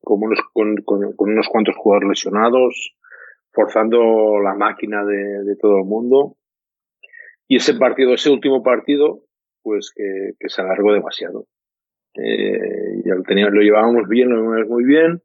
con 0.04 0.24
unos, 0.24 0.40
con 0.54 1.30
unos 1.30 1.48
cuantos 1.50 1.76
jugadores 1.78 2.10
lesionados, 2.10 2.96
forzando 3.54 4.40
la 4.40 4.54
máquina 4.56 5.04
de, 5.04 5.44
de, 5.44 5.56
todo 5.56 5.78
el 5.78 5.86
mundo. 5.86 6.36
Y 7.48 7.58
ese 7.58 7.76
partido, 7.76 8.14
ese 8.14 8.30
último 8.30 8.64
partido, 8.64 9.24
pues 9.62 9.92
que, 9.96 10.32
que 10.40 10.50
se 10.50 10.62
alargó 10.62 10.94
demasiado. 10.94 11.46
Eh, 12.16 13.04
ya 13.06 13.16
lo, 13.16 13.24
teníamos, 13.24 13.54
lo 13.54 13.62
llevábamos 13.62 14.08
bien, 14.08 14.30
lo 14.30 14.38
llevábamos 14.38 14.70
muy 14.70 14.84
bien, 14.84 15.22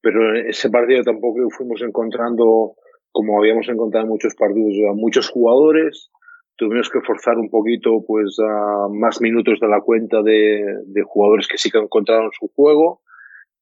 pero 0.00 0.34
ese 0.36 0.70
partido 0.70 1.02
tampoco 1.02 1.38
fuimos 1.50 1.82
encontrando, 1.82 2.74
como 3.12 3.38
habíamos 3.38 3.68
encontrado 3.68 4.04
en 4.04 4.10
muchos 4.10 4.34
partidos, 4.34 4.74
a 4.90 4.94
muchos 4.94 5.28
jugadores. 5.30 6.10
Tuvimos 6.56 6.90
que 6.90 7.00
forzar 7.00 7.38
un 7.38 7.50
poquito, 7.50 8.04
pues, 8.06 8.36
a 8.40 8.88
más 8.90 9.20
minutos 9.20 9.60
de 9.60 9.68
la 9.68 9.80
cuenta 9.80 10.22
de, 10.22 10.64
de 10.86 11.02
jugadores 11.02 11.46
que 11.46 11.58
sí 11.58 11.70
que 11.70 11.78
encontraron 11.78 12.30
su 12.32 12.48
juego, 12.48 13.02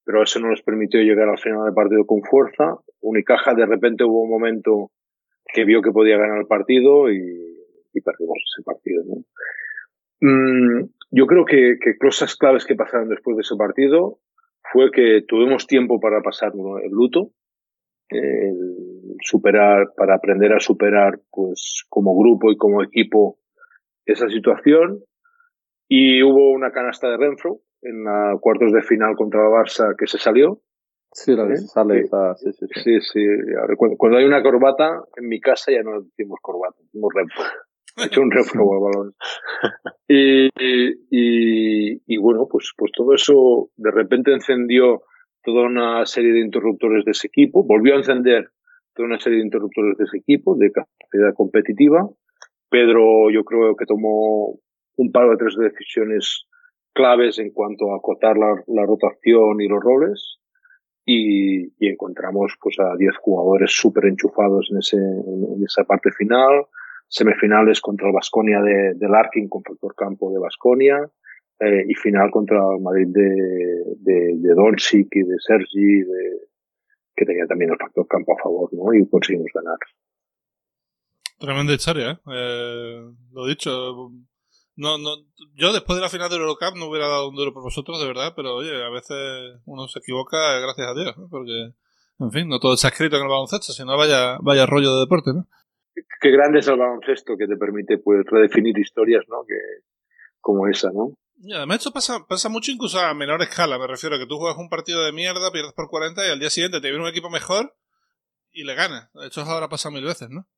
pero 0.07 0.22
eso 0.22 0.38
no 0.38 0.50
les 0.50 0.62
permitió 0.62 1.00
llegar 1.00 1.28
al 1.28 1.38
final 1.38 1.64
del 1.64 1.74
partido 1.74 2.07
con 2.07 2.22
fuerza. 2.22 2.76
Unicaja, 3.00 3.54
de 3.54 3.66
repente 3.66 4.04
hubo 4.04 4.22
un 4.22 4.30
momento 4.30 4.92
que 5.52 5.64
vio 5.64 5.82
que 5.82 5.90
podía 5.90 6.16
ganar 6.16 6.38
el 6.38 6.46
partido 6.46 7.11
y, 7.11 7.18
y 7.92 8.00
perdimos 8.00 8.38
ese 8.38 8.62
partido, 8.62 9.02
¿no? 9.04 9.24
Mm, 10.20 10.88
yo 11.11 11.26
creo 11.26 11.44
que, 11.44 11.78
que 11.80 11.98
cosas 11.98 12.36
claves 12.36 12.64
que 12.64 12.76
pasaron 12.76 13.09
después 13.09 13.36
de 13.36 13.40
ese 13.40 13.57
partido 13.57 14.20
fue 14.72 14.92
que 14.92 15.22
tuvimos 15.26 15.66
tiempo 15.66 15.98
para 15.98 16.22
pasar 16.22 16.52
el 16.54 16.90
luto, 16.90 17.32
el 18.09 19.16
superar, 19.22 19.88
para 19.96 20.14
aprender 20.14 20.52
a 20.52 20.61
superar, 20.61 21.18
pues, 21.32 21.84
como 21.88 22.16
grupo 22.16 22.52
y 22.52 22.57
como 22.57 22.80
equipo 22.80 23.38
esa 24.04 24.28
situación. 24.28 25.00
Y 25.88 26.22
hubo 26.22 26.52
una 26.52 26.70
canasta 26.70 27.11
de 27.11 27.16
Renfro 27.16 27.61
en 27.83 28.05
la 28.05 28.37
cuartos 28.41 28.72
de 28.72 28.83
final 28.83 29.16
contra 29.16 29.43
la 29.43 29.49
Barça 29.49 29.95
que 29.97 30.07
se 30.07 30.18
salió. 30.18 30.61
Sí, 31.12 31.35
la 31.35 31.45
¿Eh? 31.45 31.57
sale 31.57 32.01
esa, 32.01 32.35
sí, 32.37 32.53
sí, 32.53 32.66
sí. 32.74 32.81
sí, 32.83 33.01
sí. 33.01 33.27
Cuando, 33.77 33.97
cuando, 33.97 34.18
hay 34.18 34.24
una 34.24 34.43
corbata, 34.43 35.03
en 35.16 35.29
mi 35.29 35.41
casa 35.41 35.72
ya 35.72 35.83
no 35.83 36.03
decimos 36.03 36.39
corbata, 36.43 36.77
decimos 36.83 37.12
Renfro. 37.14 37.45
He 37.99 38.05
hecho 38.05 38.20
un 38.20 38.31
refro 38.31 38.72
al 38.72 38.81
balón. 38.81 39.14
Y, 40.09 40.47
y, 40.61 42.01
y, 42.07 42.16
bueno, 42.18 42.47
pues, 42.49 42.72
pues 42.77 42.93
todo 42.93 43.12
eso 43.12 43.70
de 43.77 43.91
repente 43.91 44.33
encendió 44.33 45.03
toda 45.43 45.66
una 45.66 46.07
serie 46.07 46.33
de 46.33 46.41
interruptores 46.41 47.05
de 47.05 47.11
ese 47.11 47.27
equipo, 47.27 47.64
volvió 47.64 47.95
a 47.95 47.99
encender 47.99 48.51
toda 48.95 49.09
una 49.09 49.18
serie 49.18 49.39
de 49.39 49.47
interruptores 49.47 49.97
de 49.97 50.05
ese 50.05 50.18
equipo, 50.18 50.55
de 50.57 50.70
capacidad 50.70 51.35
competitiva. 51.35 52.09
Pedro 52.68 53.31
yo 53.31 53.43
creo 53.45 53.74
que 53.74 53.87
tomó 53.87 54.61
un 54.97 55.12
par 55.12 55.29
de 55.31 55.37
tres 55.37 55.57
decisiones 55.57 56.47
claves 56.97 57.38
en 57.38 57.51
cuanto 57.51 57.92
a 57.92 57.99
acotar 57.99 58.36
la, 58.36 58.57
la 58.66 58.86
rotación 58.86 59.61
y 59.61 59.68
los 59.68 59.82
roles 59.82 60.38
y, 61.05 61.66
y 61.78 61.88
encontramos 61.88 62.55
pues 62.61 62.76
a 62.80 62.97
10 62.97 63.16
jugadores 63.18 63.70
súper 63.70 64.07
enchufados 64.07 64.68
en, 64.72 64.78
ese, 64.78 64.97
en 64.97 65.62
esa 65.64 65.84
parte 65.84 66.11
final 66.11 66.66
semifinales 67.07 67.80
contra 67.80 68.09
el 68.09 68.14
Basconia 68.14 68.61
de, 68.61 68.94
de 68.94 69.09
Larkin 69.09 69.49
con 69.49 69.62
factor 69.62 69.94
campo 69.94 70.32
de 70.32 70.40
Basconia 70.40 70.99
eh, 71.61 71.84
y 71.86 71.94
final 71.94 72.30
contra 72.32 72.59
el 72.74 72.82
Madrid 72.82 73.07
de, 73.09 73.30
de, 73.99 74.32
de 74.36 74.55
Doncic 74.55 75.09
y 75.12 75.22
de 75.22 75.36
Sergi 75.38 76.01
de, 76.01 76.49
que 77.14 77.24
tenía 77.24 77.47
también 77.47 77.70
el 77.70 77.78
factor 77.78 78.09
campo 78.09 78.32
a 78.32 78.42
favor 78.42 78.70
¿no? 78.72 78.92
y 78.94 79.09
conseguimos 79.09 79.51
ganar 79.55 79.78
tremenda 81.38 81.74
historia 81.74 82.11
¿eh? 82.11 82.18
eh 82.32 83.03
lo 83.32 83.47
dicho 83.47 84.11
no, 84.77 84.99
no, 84.99 85.16
yo 85.55 85.72
después 85.72 85.97
de 85.97 86.03
la 86.03 86.09
final 86.09 86.31
del 86.31 86.41
Eurocup 86.41 86.77
no 86.77 86.87
hubiera 86.87 87.09
dado 87.09 87.29
un 87.29 87.37
duro 87.37 87.53
por 87.53 87.62
vosotros, 87.62 88.01
de 88.01 88.07
verdad, 88.07 88.33
pero 88.37 88.57
oye, 88.57 88.85
a 88.85 88.91
veces 88.91 89.61
uno 89.64 89.89
se 89.89 89.99
equivoca, 89.99 90.61
gracias 90.61 90.89
a 90.89 90.95
Dios, 90.95 91.16
¿no? 91.18 91.29
porque, 91.29 91.72
en 92.20 92.31
fin, 92.31 92.49
no 92.49 92.61
todo 92.61 92.74
está 92.74 92.89
escrito 92.89 93.16
en 93.16 93.22
el 93.22 93.29
baloncesto, 93.29 93.72
sino 93.72 93.97
vaya, 93.97 94.39
vaya 94.41 94.66
rollo 94.66 94.95
de 94.95 95.01
deporte, 95.01 95.33
¿no? 95.35 95.47
qué 96.20 96.31
grande 96.31 96.61
es 96.61 96.68
el 96.68 96.79
baloncesto 96.79 97.37
que 97.37 97.47
te 97.47 97.57
permite 97.57 97.99
pues 97.99 98.24
redefinir 98.27 98.79
historias, 98.79 99.24
¿no? 99.29 99.45
Que 99.47 99.57
como 100.41 100.68
esa, 100.68 100.91
¿no? 100.93 101.14
Y 101.39 101.53
además 101.53 101.79
esto 101.79 101.93
pasa, 101.93 102.27
pasa 102.27 102.49
mucho 102.49 102.70
incluso 102.70 102.99
a 102.99 103.12
menor 103.14 103.43
escala, 103.43 103.79
me 103.79 103.87
refiero 103.87 104.16
a 104.16 104.18
que 104.18 104.27
tú 104.27 104.39
juegas 104.39 104.59
un 104.59 104.70
partido 104.70 105.05
de 105.05 105.12
mierda, 105.12 105.53
pierdes 105.53 105.72
por 105.74 105.89
40 105.89 106.27
y 106.27 106.31
al 106.31 106.41
día 106.41 106.51
siguiente 106.51 106.81
te 106.81 106.89
viene 106.89 107.03
un 107.03 107.11
equipo 107.11 107.31
mejor 107.31 107.74
y 108.53 108.64
le 108.64 108.74
ganas. 108.74 109.11
Esto 109.22 109.43
ahora 109.43 109.68
pasa 109.68 109.91
mil 109.91 110.05
veces, 110.05 110.31
¿no? 110.31 110.49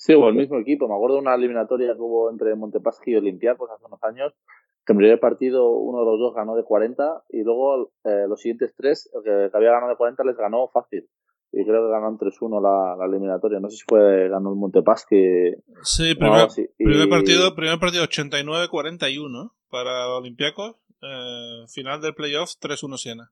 Sí, 0.00 0.14
o 0.14 0.26
el 0.30 0.34
mismo 0.34 0.56
equipo. 0.56 0.88
Me 0.88 0.94
acuerdo 0.94 1.16
de 1.16 1.20
una 1.20 1.34
eliminatoria 1.34 1.92
que 1.92 2.00
hubo 2.00 2.30
entre 2.30 2.54
Montepaschi 2.54 3.10
y 3.10 3.16
Olympiacos 3.16 3.70
hace 3.70 3.84
unos 3.84 4.02
años, 4.02 4.32
que 4.86 4.94
en 4.94 4.96
el 4.96 5.02
primer 5.02 5.20
partido 5.20 5.72
uno 5.72 5.98
de 6.00 6.06
los 6.06 6.18
dos 6.18 6.34
ganó 6.34 6.56
de 6.56 6.64
40 6.64 7.24
y 7.28 7.42
luego 7.42 7.92
eh, 8.04 8.24
los 8.26 8.40
siguientes 8.40 8.74
tres, 8.74 9.10
el 9.12 9.22
que 9.22 9.54
había 9.54 9.72
ganado 9.72 9.90
de 9.90 9.96
40 9.96 10.24
les 10.24 10.38
ganó 10.38 10.68
fácil 10.68 11.06
y 11.52 11.64
creo 11.64 11.84
que 11.84 11.92
ganaron 11.92 12.16
3-1 12.16 12.62
la, 12.62 12.96
la, 12.96 13.04
eliminatoria. 13.04 13.60
No 13.60 13.68
sé 13.68 13.76
si 13.76 13.84
fue 13.86 14.30
ganó 14.30 14.52
el 14.52 14.56
Montepaschi. 14.56 15.52
Sí, 15.82 16.14
primer, 16.14 16.48
primer 16.78 17.06
y... 17.06 17.10
partido, 17.10 17.54
primer 17.54 17.78
partido 17.78 18.04
89-41 18.04 19.52
para 19.68 20.08
Olympiacos. 20.16 20.76
Eh, 21.02 21.66
final 21.68 22.00
del 22.00 22.14
playoff 22.14 22.52
3-1 22.58 22.96
Siena. 22.96 23.30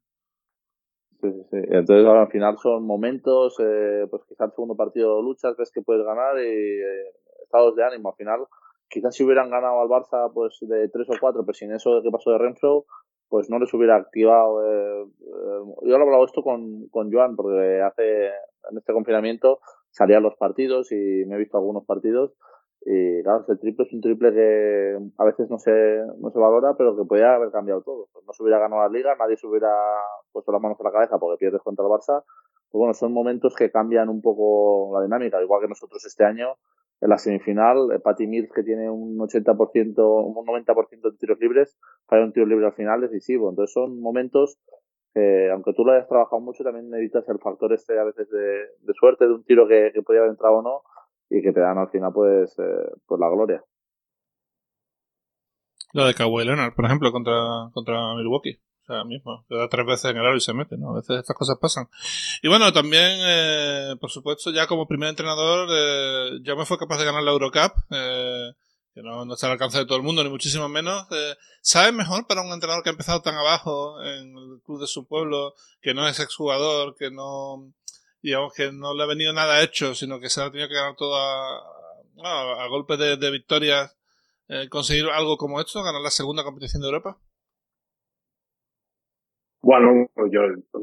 Sí, 1.21 1.33
sí, 1.33 1.43
sí. 1.51 1.57
Entonces 1.71 2.07
al 2.07 2.29
final 2.29 2.57
son 2.59 2.87
momentos, 2.87 3.57
eh, 3.61 4.07
pues 4.09 4.23
quizás 4.29 4.47
el 4.47 4.53
segundo 4.53 4.77
partido 4.77 5.21
luchas, 5.21 5.57
ves 5.57 5.73
que 5.73 5.83
puedes 5.83 6.05
ganar 6.05 6.39
y 6.39 6.47
eh, 6.47 7.13
estados 7.43 7.75
de 7.75 7.85
ánimo. 7.85 8.11
Al 8.11 8.15
final, 8.15 8.47
quizás 8.89 9.15
si 9.15 9.25
hubieran 9.25 9.51
ganado 9.51 9.81
al 9.81 9.89
Barça 9.89 10.31
pues 10.33 10.59
de 10.61 10.89
3 10.89 11.09
o 11.11 11.15
4, 11.21 11.45
pero 11.45 11.55
sin 11.55 11.73
eso 11.73 12.01
que 12.03 12.11
pasó 12.11 12.31
de 12.31 12.39
Renfro, 12.39 12.85
pues 13.29 13.51
no 13.51 13.59
les 13.59 13.73
hubiera 13.75 13.97
activado. 13.97 14.65
Eh, 14.65 15.03
eh, 15.03 15.61
yo 15.83 15.99
lo 15.99 15.99
he 15.99 16.03
hablado 16.03 16.25
esto 16.25 16.43
con, 16.43 16.89
con 16.89 17.13
Joan, 17.13 17.35
porque 17.35 17.81
hace, 17.83 18.29
en 18.71 18.79
este 18.79 18.93
confinamiento 18.93 19.59
salían 19.91 20.23
los 20.23 20.37
partidos 20.37 20.93
y 20.93 21.25
me 21.27 21.35
he 21.35 21.39
visto 21.39 21.59
algunos 21.59 21.85
partidos. 21.85 22.33
Y 22.83 23.23
claro, 23.23 23.45
el 23.49 23.59
triple 23.59 23.85
es 23.87 23.93
un 23.93 24.01
triple 24.01 24.33
que 24.33 24.99
a 25.19 25.25
veces 25.25 25.51
no 25.51 25.59
se, 25.59 26.01
no 26.19 26.31
se 26.31 26.39
valora, 26.39 26.75
pero 26.77 26.97
que 26.97 27.05
podía 27.05 27.35
haber 27.35 27.51
cambiado 27.51 27.83
todo. 27.83 28.09
Pues 28.13 28.25
no 28.25 28.33
se 28.33 28.43
hubiera 28.43 28.59
ganado 28.59 28.83
la 28.83 28.89
liga, 28.89 29.17
nadie 29.19 29.37
se 29.37 29.47
hubiera 29.47 29.73
puesto 30.33 30.53
las 30.53 30.63
manos 30.63 30.81
a 30.81 30.85
la 30.85 30.93
cabeza 30.93 31.19
porque 31.19 31.39
pierdes 31.39 31.63
contra 31.63 31.85
el 31.85 31.91
Barça. 31.91 32.23
Pues 32.71 32.79
bueno, 32.79 32.95
son 32.95 33.13
momentos 33.13 33.55
que 33.55 33.71
cambian 33.71 34.09
un 34.09 34.23
poco 34.23 34.97
la 34.97 35.05
dinámica. 35.05 35.43
Igual 35.43 35.63
que 35.63 35.69
nosotros 35.69 36.05
este 36.05 36.25
año, 36.25 36.57
en 37.01 37.11
la 37.11 37.19
semifinal, 37.19 37.91
eh, 37.93 37.99
Patty 37.99 38.27
Mills, 38.27 38.53
que 38.53 38.63
tiene 38.63 38.89
un 38.91 39.19
80%, 39.19 39.99
un 40.25 40.47
90% 40.47 41.11
de 41.11 41.19
tiros 41.19 41.39
libres, 41.41 41.79
falla 42.07 42.25
un 42.25 42.33
tiro 42.33 42.47
libre 42.47 42.67
al 42.67 42.75
final 42.75 43.01
decisivo. 43.01 43.51
Entonces 43.51 43.73
son 43.73 44.01
momentos 44.01 44.59
que, 45.15 45.51
aunque 45.51 45.73
tú 45.73 45.85
lo 45.85 45.93
hayas 45.93 46.09
trabajado 46.09 46.41
mucho, 46.41 46.63
también 46.63 46.91
necesitas 46.91 47.29
el 47.29 47.39
factor 47.39 47.73
este 47.73 47.99
a 47.99 48.05
veces 48.05 48.29
de, 48.31 48.95
suerte, 48.95 49.27
de 49.27 49.33
un 49.35 49.45
tiro 49.45 49.67
que, 49.67 49.91
que 49.93 50.03
podía 50.03 50.21
haber 50.21 50.31
entrado 50.31 50.57
o 50.57 50.63
no, 50.63 50.83
y 51.31 51.43
que 51.43 51.53
te 51.53 51.61
dan 51.61 51.79
al 51.79 51.91
final 51.91 52.13
pues, 52.13 52.59
eh, 52.59 52.93
pues 53.07 53.21
la 53.21 53.29
gloria. 53.29 53.63
Lo 55.93 56.07
de 56.07 56.15
Kawhi 56.15 56.45
Leonard, 56.45 56.75
por 56.75 56.85
ejemplo, 56.85 57.11
contra, 57.13 57.71
contra 57.73 58.15
Milwaukee. 58.15 58.61
O 58.89 58.93
sea, 58.93 59.05
mismo, 59.05 59.45
le 59.51 59.59
da 59.59 59.69
tres 59.69 59.85
veces 59.85 60.11
en 60.11 60.17
el 60.17 60.25
aro 60.25 60.37
y 60.37 60.41
se 60.41 60.55
mete, 60.55 60.79
¿no? 60.79 60.93
A 60.93 60.95
veces 60.97 61.19
estas 61.19 61.37
cosas 61.37 61.59
pasan. 61.61 61.89
Y 62.43 62.49
bueno, 62.49 62.73
también, 62.73 63.19
eh, 63.21 63.95
por 64.01 64.11
supuesto, 64.11 64.51
ya 64.51 64.67
como 64.67 64.87
primer 64.87 65.11
entrenador, 65.11 65.69
eh, 65.71 66.39
ya 66.43 66.55
me 66.55 66.65
fue 66.65 66.79
capaz 66.79 66.97
de 66.99 67.05
ganar 67.05 67.23
la 67.23 67.33
Eurocup, 67.33 67.73
eh, 67.91 68.53
que 68.95 69.03
no, 69.03 69.27
no, 69.27 69.35
está 69.35 69.47
al 69.47 69.53
alcance 69.53 69.79
de 69.79 69.85
todo 69.85 69.99
el 69.99 70.05
mundo, 70.05 70.25
ni 70.25 70.31
muchísimo 70.31 70.71
menos. 70.71 71.07
Eh, 71.11 71.35
¿Sabe 71.61 71.93
mejor 71.93 72.27
para 72.27 72.41
un 72.41 72.51
entrenador 72.51 72.83
que 72.83 72.89
ha 72.89 72.93
empezado 72.93 73.21
tan 73.21 73.35
abajo 73.35 74.03
en 74.03 74.35
el 74.35 74.61
club 74.65 74.81
de 74.81 74.87
su 74.87 75.07
pueblo, 75.07 75.53
que 75.83 75.93
no 75.93 76.09
es 76.09 76.19
exjugador, 76.19 76.97
que 76.97 77.11
no, 77.11 77.71
digamos, 78.23 78.53
que 78.55 78.73
no 78.73 78.95
le 78.95 79.03
ha 79.03 79.07
venido 79.07 79.33
nada 79.33 79.63
hecho, 79.63 79.95
sino 79.95 80.21
que 80.21 80.29
se 80.29 80.43
ha 80.43 80.51
tenido 80.51 80.69
que 80.69 80.75
ganar 80.75 80.97
todo 80.97 81.17
a, 81.17 81.59
a, 82.25 82.65
a 82.65 82.69
golpe 82.69 82.97
de, 82.97 83.17
de 83.17 83.31
victorias 83.31 83.99
eh, 84.49 84.69
conseguir 84.71 85.05
algo 85.13 85.37
como 85.37 85.61
esto, 85.61 85.83
ganar 85.83 86.01
la 86.01 86.11
segunda 86.11 86.43
competición 86.43 86.81
de 86.81 86.89
Europa? 86.89 87.19
Bueno, 89.61 90.09
yo, 90.33 90.41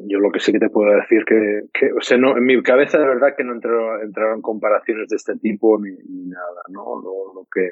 yo 0.07 0.19
lo 0.19 0.31
que 0.31 0.39
sí 0.39 0.51
que 0.51 0.59
te 0.59 0.69
puedo 0.69 0.93
decir 0.93 1.23
que, 1.25 1.61
que 1.73 1.91
o 1.93 2.01
sea, 2.01 2.17
no, 2.17 2.38
en 2.38 2.43
mi 2.43 2.61
cabeza 2.61 2.99
de 2.99 3.07
verdad 3.07 3.33
que 3.36 3.43
no 3.43 3.53
entraron, 3.53 4.01
entraron 4.03 4.41
comparaciones 4.41 5.07
de 5.09 5.15
este 5.15 5.36
tipo 5.38 5.79
ni, 5.79 5.91
ni 5.91 6.27
nada, 6.27 6.61
¿no? 6.69 6.83
Lo, 7.01 7.33
lo, 7.33 7.47
que, 7.51 7.71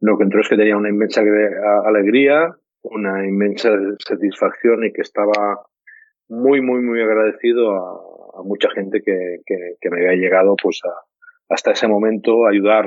lo 0.00 0.18
que 0.18 0.24
entró 0.24 0.40
es 0.40 0.48
que 0.48 0.56
tenía 0.56 0.76
una 0.76 0.90
inmensa 0.90 1.22
alegría, 1.86 2.54
una 2.82 3.26
inmensa 3.26 3.70
satisfacción 4.06 4.84
y 4.84 4.92
que 4.92 5.02
estaba 5.02 5.64
muy, 6.28 6.60
muy, 6.60 6.82
muy 6.82 7.00
agradecido 7.00 7.70
a, 7.74 8.10
a 8.34 8.42
mucha 8.42 8.70
gente 8.70 9.02
que, 9.04 9.40
que, 9.46 9.74
que, 9.80 9.90
me 9.90 9.98
había 9.98 10.20
llegado 10.20 10.56
pues 10.60 10.80
a, 10.84 10.92
hasta 11.48 11.72
ese 11.72 11.88
momento 11.88 12.46
ayudar 12.46 12.86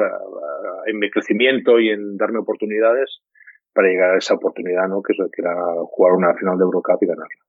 en 0.85 0.99
mi 0.99 1.09
crecimiento 1.09 1.79
y 1.79 1.89
en 1.89 2.17
darme 2.17 2.39
oportunidades 2.39 3.21
para 3.73 3.87
llegar 3.89 4.15
a 4.15 4.17
esa 4.17 4.35
oportunidad, 4.35 4.87
¿no? 4.87 5.01
Que, 5.01 5.13
que 5.15 5.41
era 5.41 5.55
jugar 5.87 6.13
una 6.13 6.33
final 6.35 6.57
de 6.57 6.63
Eurocup 6.63 7.01
y 7.01 7.07
ganarla. 7.07 7.43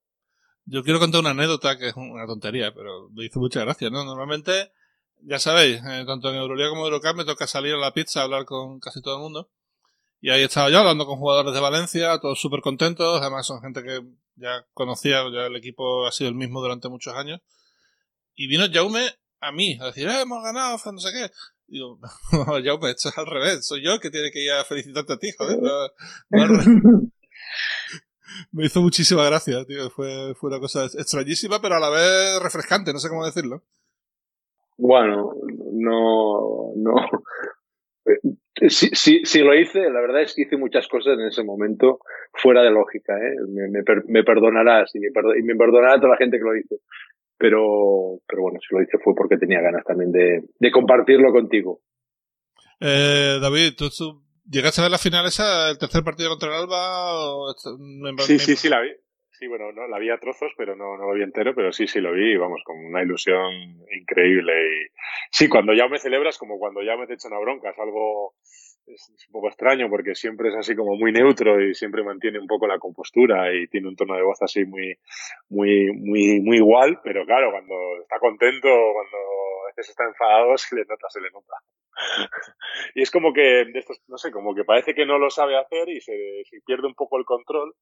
Yo 0.66 0.82
quiero 0.82 0.98
contar 0.98 1.20
una 1.20 1.30
anécdota 1.30 1.76
que 1.78 1.88
es 1.88 1.96
una 1.96 2.26
tontería, 2.26 2.72
pero 2.74 3.10
me 3.12 3.26
hizo 3.26 3.38
mucha 3.38 3.60
gracia, 3.60 3.90
¿no? 3.90 4.04
Normalmente, 4.04 4.72
ya 5.20 5.38
sabéis, 5.38 5.80
eh, 5.84 6.04
tanto 6.06 6.30
en 6.30 6.36
Euroliga 6.36 6.70
como 6.70 6.86
en 6.86 6.92
Eurocup 6.92 7.16
me 7.18 7.24
toca 7.24 7.46
salir 7.46 7.74
a 7.74 7.78
la 7.78 7.92
pizza 7.92 8.20
a 8.20 8.24
hablar 8.24 8.46
con 8.46 8.80
casi 8.80 9.02
todo 9.02 9.16
el 9.16 9.22
mundo. 9.22 9.50
Y 10.20 10.30
ahí 10.30 10.42
estaba 10.42 10.70
yo 10.70 10.78
hablando 10.78 11.04
con 11.04 11.18
jugadores 11.18 11.52
de 11.52 11.60
Valencia, 11.60 12.18
todos 12.18 12.40
súper 12.40 12.62
contentos, 12.62 13.20
además 13.20 13.46
son 13.46 13.60
gente 13.60 13.82
que 13.82 14.00
ya 14.36 14.64
conocía, 14.72 15.22
ya 15.30 15.46
el 15.46 15.56
equipo 15.56 16.06
ha 16.06 16.12
sido 16.12 16.30
el 16.30 16.34
mismo 16.34 16.62
durante 16.62 16.88
muchos 16.88 17.14
años. 17.14 17.40
Y 18.36 18.48
vino 18.48 18.64
Jaume 18.72 19.08
a 19.40 19.52
mí, 19.52 19.78
a 19.80 19.86
decir, 19.86 20.08
eh, 20.08 20.22
hemos 20.22 20.42
ganado, 20.42 20.76
no 20.92 20.98
sé 20.98 21.10
qué. 21.12 21.30
Digo, 21.66 21.98
ya, 22.64 22.78
pues 22.78 22.96
esto 22.96 23.08
es 23.10 23.18
al 23.18 23.26
revés, 23.26 23.66
soy 23.66 23.82
yo 23.82 23.92
el 23.94 24.00
que 24.00 24.10
tiene 24.10 24.30
que 24.30 24.42
ir 24.42 24.52
a 24.52 24.64
felicitarte 24.64 25.12
a 25.12 25.18
ti, 25.18 25.30
joder. 25.36 25.58
Me 28.52 28.64
hizo 28.64 28.80
muchísima 28.80 29.24
gracia, 29.26 29.64
tío. 29.64 29.90
Fue, 29.90 30.34
fue 30.34 30.50
una 30.50 30.58
cosa 30.58 30.86
extrañísima, 30.86 31.60
pero 31.60 31.76
a 31.76 31.80
la 31.80 31.90
vez 31.90 32.42
refrescante, 32.42 32.92
no 32.92 32.98
sé 32.98 33.08
cómo 33.08 33.24
decirlo. 33.24 33.62
Bueno, 34.76 35.34
no, 35.72 36.72
no. 36.74 36.94
Si, 38.68 38.88
si, 38.88 39.24
si, 39.24 39.38
lo 39.40 39.54
hice, 39.54 39.88
la 39.88 40.00
verdad 40.00 40.22
es 40.22 40.34
que 40.34 40.42
hice 40.42 40.56
muchas 40.56 40.88
cosas 40.88 41.16
en 41.18 41.26
ese 41.26 41.44
momento 41.44 42.00
fuera 42.32 42.62
de 42.62 42.70
lógica, 42.70 43.16
¿eh? 43.18 43.36
Me, 43.48 43.68
me, 43.68 43.82
me 44.08 44.24
perdonarás 44.24 44.92
y 44.94 45.00
me, 45.00 45.08
y 45.38 45.42
me 45.42 45.54
perdonará 45.54 45.96
toda 45.96 46.10
la 46.10 46.16
gente 46.16 46.38
que 46.38 46.44
lo 46.44 46.56
hizo 46.56 46.76
pero, 47.38 48.20
pero 48.26 48.42
bueno, 48.42 48.58
si 48.60 48.74
lo 48.74 48.82
hice 48.82 48.98
fue 49.02 49.14
porque 49.16 49.36
tenía 49.36 49.60
ganas 49.60 49.84
también 49.84 50.12
de, 50.12 50.42
de 50.58 50.70
compartirlo 50.70 51.32
contigo. 51.32 51.80
Eh, 52.80 53.38
David, 53.40 53.74
¿tú, 53.76 53.88
¿tú, 53.90 54.22
llegaste 54.48 54.80
a 54.80 54.84
ver 54.84 54.90
la 54.90 54.98
final 54.98 55.26
esa, 55.26 55.70
el 55.70 55.78
tercer 55.78 56.02
partido 56.02 56.30
contra 56.30 56.48
el 56.48 56.62
Alba? 56.62 57.14
O... 57.14 57.54
Sí, 58.18 58.38
sí, 58.38 58.56
sí, 58.56 58.68
la 58.68 58.80
vi. 58.80 58.90
Sí, 59.30 59.48
bueno, 59.48 59.72
no, 59.72 59.88
la 59.88 59.98
vi 59.98 60.10
a 60.10 60.18
trozos, 60.18 60.52
pero 60.56 60.76
no, 60.76 60.96
no 60.96 61.08
lo 61.08 61.14
vi 61.14 61.22
entero, 61.22 61.54
pero 61.56 61.72
sí, 61.72 61.88
sí 61.88 62.00
lo 62.00 62.12
vi, 62.12 62.36
vamos, 62.36 62.60
con 62.64 62.76
una 62.78 63.02
ilusión 63.02 63.50
increíble. 63.90 64.52
Y 64.52 64.86
sí, 65.32 65.48
cuando 65.48 65.74
ya 65.74 65.88
me 65.88 65.98
celebras, 65.98 66.38
como 66.38 66.58
cuando 66.58 66.82
ya 66.82 66.96
me 66.96 67.08
te 67.08 67.14
echan 67.14 67.32
una 67.32 67.40
bronca, 67.40 67.70
es 67.70 67.78
algo, 67.80 68.34
es, 68.86 69.26
un 69.28 69.32
poco 69.32 69.48
extraño 69.48 69.88
porque 69.88 70.14
siempre 70.14 70.48
es 70.48 70.56
así 70.56 70.74
como 70.74 70.96
muy 70.96 71.12
neutro 71.12 71.60
y 71.60 71.74
siempre 71.74 72.02
mantiene 72.02 72.38
un 72.38 72.46
poco 72.46 72.66
la 72.66 72.78
compostura 72.78 73.52
y 73.54 73.66
tiene 73.68 73.88
un 73.88 73.96
tono 73.96 74.14
de 74.14 74.22
voz 74.22 74.40
así 74.42 74.64
muy, 74.64 74.96
muy, 75.48 75.92
muy, 75.92 76.40
muy 76.40 76.56
igual, 76.58 77.00
pero 77.02 77.24
claro, 77.24 77.50
cuando 77.50 77.74
está 78.02 78.18
contento, 78.18 78.68
cuando 78.68 79.16
a 79.16 79.66
veces 79.68 79.90
está 79.90 80.04
enfadado, 80.04 80.56
se 80.56 80.76
le 80.76 80.82
nota, 80.82 81.08
se 81.08 81.20
le 81.20 81.30
nota. 81.30 81.54
y 82.94 83.02
es 83.02 83.10
como 83.10 83.32
que, 83.32 83.66
no 84.08 84.18
sé, 84.18 84.30
como 84.30 84.54
que 84.54 84.64
parece 84.64 84.94
que 84.94 85.06
no 85.06 85.18
lo 85.18 85.30
sabe 85.30 85.56
hacer 85.56 85.88
y 85.88 86.00
se, 86.00 86.42
se 86.44 86.60
pierde 86.66 86.86
un 86.86 86.94
poco 86.94 87.18
el 87.18 87.24
control, 87.24 87.74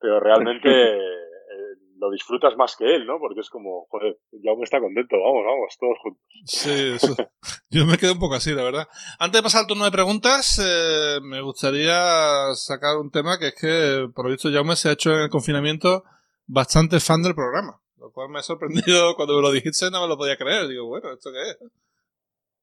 pero 0.00 0.20
realmente 0.20 0.68
eh, 1.50 1.80
lo 1.98 2.10
disfrutas 2.10 2.56
más 2.56 2.76
que 2.76 2.84
él, 2.84 3.06
¿no? 3.06 3.18
Porque 3.18 3.40
es 3.40 3.50
como, 3.50 3.86
joder, 3.88 4.18
ya 4.32 4.54
me 4.56 4.64
está 4.64 4.80
contento, 4.80 5.16
vamos, 5.18 5.44
vamos, 5.44 5.76
todos 5.78 5.98
juntos. 6.02 6.22
Sí, 6.44 6.92
eso. 6.94 7.14
yo 7.70 7.86
me 7.86 7.96
quedo 7.96 8.12
un 8.12 8.18
poco 8.18 8.34
así, 8.34 8.52
la 8.52 8.62
verdad. 8.62 8.88
Antes 9.18 9.38
de 9.38 9.42
pasar 9.42 9.62
al 9.62 9.66
turno 9.66 9.84
de 9.84 9.90
preguntas, 9.90 10.60
eh, 10.62 11.20
me 11.22 11.40
gustaría 11.40 12.54
sacar 12.54 12.98
un 12.98 13.10
tema 13.10 13.38
que 13.38 13.48
es 13.48 13.54
que, 13.54 14.08
por 14.14 14.26
lo 14.26 14.30
visto, 14.30 14.50
Jaume 14.50 14.76
se 14.76 14.90
ha 14.90 14.92
hecho 14.92 15.12
en 15.12 15.20
el 15.20 15.30
confinamiento 15.30 16.04
bastante 16.46 17.00
fan 17.00 17.22
del 17.22 17.34
programa. 17.34 17.80
Lo 17.96 18.12
cual 18.12 18.28
me 18.28 18.38
ha 18.38 18.42
sorprendido 18.42 19.14
cuando 19.16 19.36
me 19.36 19.42
lo 19.42 19.52
dijiste, 19.52 19.90
no 19.90 20.02
me 20.02 20.08
lo 20.08 20.16
podía 20.16 20.36
creer. 20.36 20.68
Digo, 20.68 20.86
bueno, 20.86 21.12
¿esto 21.12 21.30
qué 21.32 21.50
es? 21.50 21.70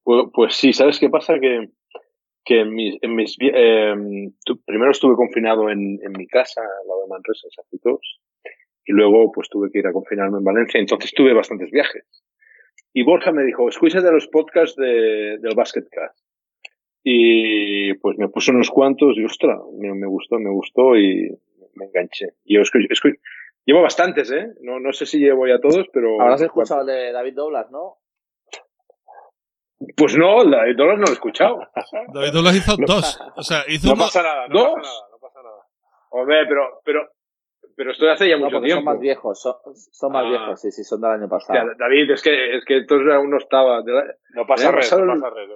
Pues, 0.04 0.26
pues 0.34 0.56
sí, 0.56 0.72
¿sabes 0.72 1.00
qué 1.00 1.10
pasa? 1.10 1.40
Que, 1.40 1.72
que 2.46 2.62
en 2.62 2.74
mis, 2.74 2.96
en 3.02 3.16
mis 3.16 3.36
eh, 3.42 3.94
primero 4.66 4.92
estuve 4.92 5.16
confinado 5.16 5.70
en, 5.70 6.00
en 6.04 6.12
mi 6.16 6.28
casa, 6.28 6.62
al 6.62 6.88
lado 6.88 7.02
de 7.02 7.10
Manresa, 7.10 7.48
en 7.48 7.52
Sacitos, 7.52 8.20
y 8.86 8.94
luego 8.94 9.32
pues 9.32 9.50
tuve 9.50 9.72
que 9.72 9.80
ir 9.80 9.88
a 9.88 9.94
confinarme 9.94 10.38
en 10.38 10.44
Valencia, 10.44 10.80
entonces 10.80 11.12
tuve 11.14 11.34
bastantes 11.34 11.72
viajes. 11.72 12.06
Y 12.94 13.04
Borja 13.04 13.32
me 13.32 13.44
dijo, 13.44 13.68
escucha 13.68 14.02
de 14.02 14.12
los 14.12 14.28
podcasts 14.28 14.76
de, 14.78 15.38
del 15.40 15.56
Basketcast. 15.56 16.18
Y 17.04 17.94
pues 17.96 18.18
me 18.18 18.30
puso 18.30 18.52
unos 18.52 18.70
cuantos 18.70 19.18
y 19.18 19.26
ostras, 19.26 19.60
me, 19.78 19.94
me 19.94 20.08
gustó, 20.08 20.40
me 20.40 20.50
gustó 20.50 20.96
y 20.96 21.30
me 21.76 21.86
enganché. 21.86 22.30
Y 22.46 22.56
yo 22.56 22.62
escucho, 22.62 22.88
escucho, 22.90 23.18
llevo 23.66 23.82
bastantes, 23.82 24.32
¿eh? 24.32 24.48
No, 24.62 24.80
no 24.80 24.94
sé 24.94 25.06
si 25.06 25.20
llevo 25.20 25.46
ya 25.48 25.60
todos, 25.60 25.88
pero... 25.92 26.22
Habrás 26.22 26.42
escuchado 26.42 26.82
el 26.82 26.88
de 26.88 27.12
David 27.12 27.34
Doblas, 27.36 27.70
¿no? 27.70 27.98
Pues 29.98 30.18
no, 30.18 30.44
David 30.46 30.78
Doblas 30.78 30.98
no 30.98 31.04
lo 31.04 31.10
he 31.10 31.14
escuchado. 31.14 31.60
David 32.14 32.32
Doblas 32.34 32.56
hizo 32.56 32.76
dos. 32.88 33.20
O 33.36 33.44
sea, 33.44 33.64
hizo 33.68 33.88
no 33.88 33.94
uno... 33.94 34.04
pasa 34.04 34.24
nada, 34.24 34.48
no 34.48 34.60
¿Dos? 34.60 34.74
pasa 34.76 34.90
nada, 34.90 35.08
no 35.12 35.20
pasa 35.20 35.44
nada. 35.44 35.64
Hombre, 36.12 36.38
pero, 36.48 36.82
pero, 36.86 37.10
pero 37.76 37.92
esto 37.92 38.10
hace 38.10 38.28
ya 38.30 38.38
No, 38.38 38.46
mucho 38.46 38.56
porque 38.58 38.68
tiempo. 38.68 38.80
son 38.84 38.86
más 38.94 39.00
viejos, 39.00 39.42
son, 39.42 39.54
son 39.92 40.12
más 40.12 40.24
Ah. 40.26 40.30
viejos, 40.30 40.62
sí, 40.62 40.72
sí, 40.72 40.84
son 40.84 41.02
del 41.02 41.12
año 41.12 41.26
O 41.26 41.30
pasado. 41.30 41.54
sea, 41.60 41.76
David, 41.78 42.12
es 42.12 42.22
que, 42.22 42.56
es 42.58 42.66
que 42.66 42.78
entonces 42.78 43.14
aún 43.14 43.30
no 43.30 43.38
estaba. 43.38 43.82
De 43.82 43.92
la- 43.94 44.06
No 44.34 44.46
pasa 44.48 44.64
Me 44.64 44.70
ha 44.70 44.72
red, 44.74 44.80
pasado 44.80 45.06
no 45.06 45.14
pasa 45.22 45.30
red. 45.36 45.48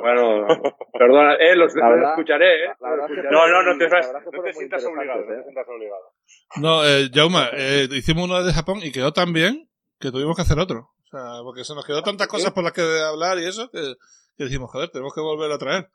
Bueno, 0.00 0.46
perdona, 0.92 1.34
eh, 1.34 1.56
los, 1.56 1.74
La 1.74 1.88
los 1.88 1.96
verdad- 1.96 2.10
escucharé, 2.12 2.64
eh. 2.64 2.68
escucharé. 2.70 3.30
No, 3.30 3.46
no, 3.48 3.62
no 3.62 3.78
te, 3.78 3.88
no 3.88 4.42
te 4.42 4.52
sientas 4.52 4.84
obligado, 4.86 5.20
no 5.20 5.26
te 5.26 5.32
interesantes, 5.34 5.44
sientas 5.44 5.68
obligado. 5.68 6.12
No, 6.56 6.84
eh, 6.84 7.10
Jauma, 7.12 7.48
eh, 7.52 7.88
hicimos 7.92 8.24
uno 8.24 8.42
de 8.42 8.52
Japón 8.52 8.78
y 8.82 8.92
quedó 8.92 9.12
tan 9.12 9.32
bien 9.32 9.68
que 10.00 10.10
tuvimos 10.10 10.36
que 10.36 10.42
hacer 10.42 10.58
otro. 10.58 10.88
O 11.04 11.06
sea, 11.10 11.42
porque 11.44 11.64
se 11.64 11.74
nos 11.74 11.84
quedó 11.86 12.02
tantas 12.02 12.26
cosas 12.28 12.52
por 12.52 12.64
las 12.64 12.72
que 12.72 12.82
hablar 12.82 13.38
y 13.38 13.44
eso 13.46 13.70
que, 13.70 13.94
que 14.38 14.44
dijimos, 14.44 14.70
joder, 14.70 14.88
tenemos 14.88 15.14
que 15.14 15.20
volver 15.20 15.52
a 15.52 15.58
traer. 15.58 15.88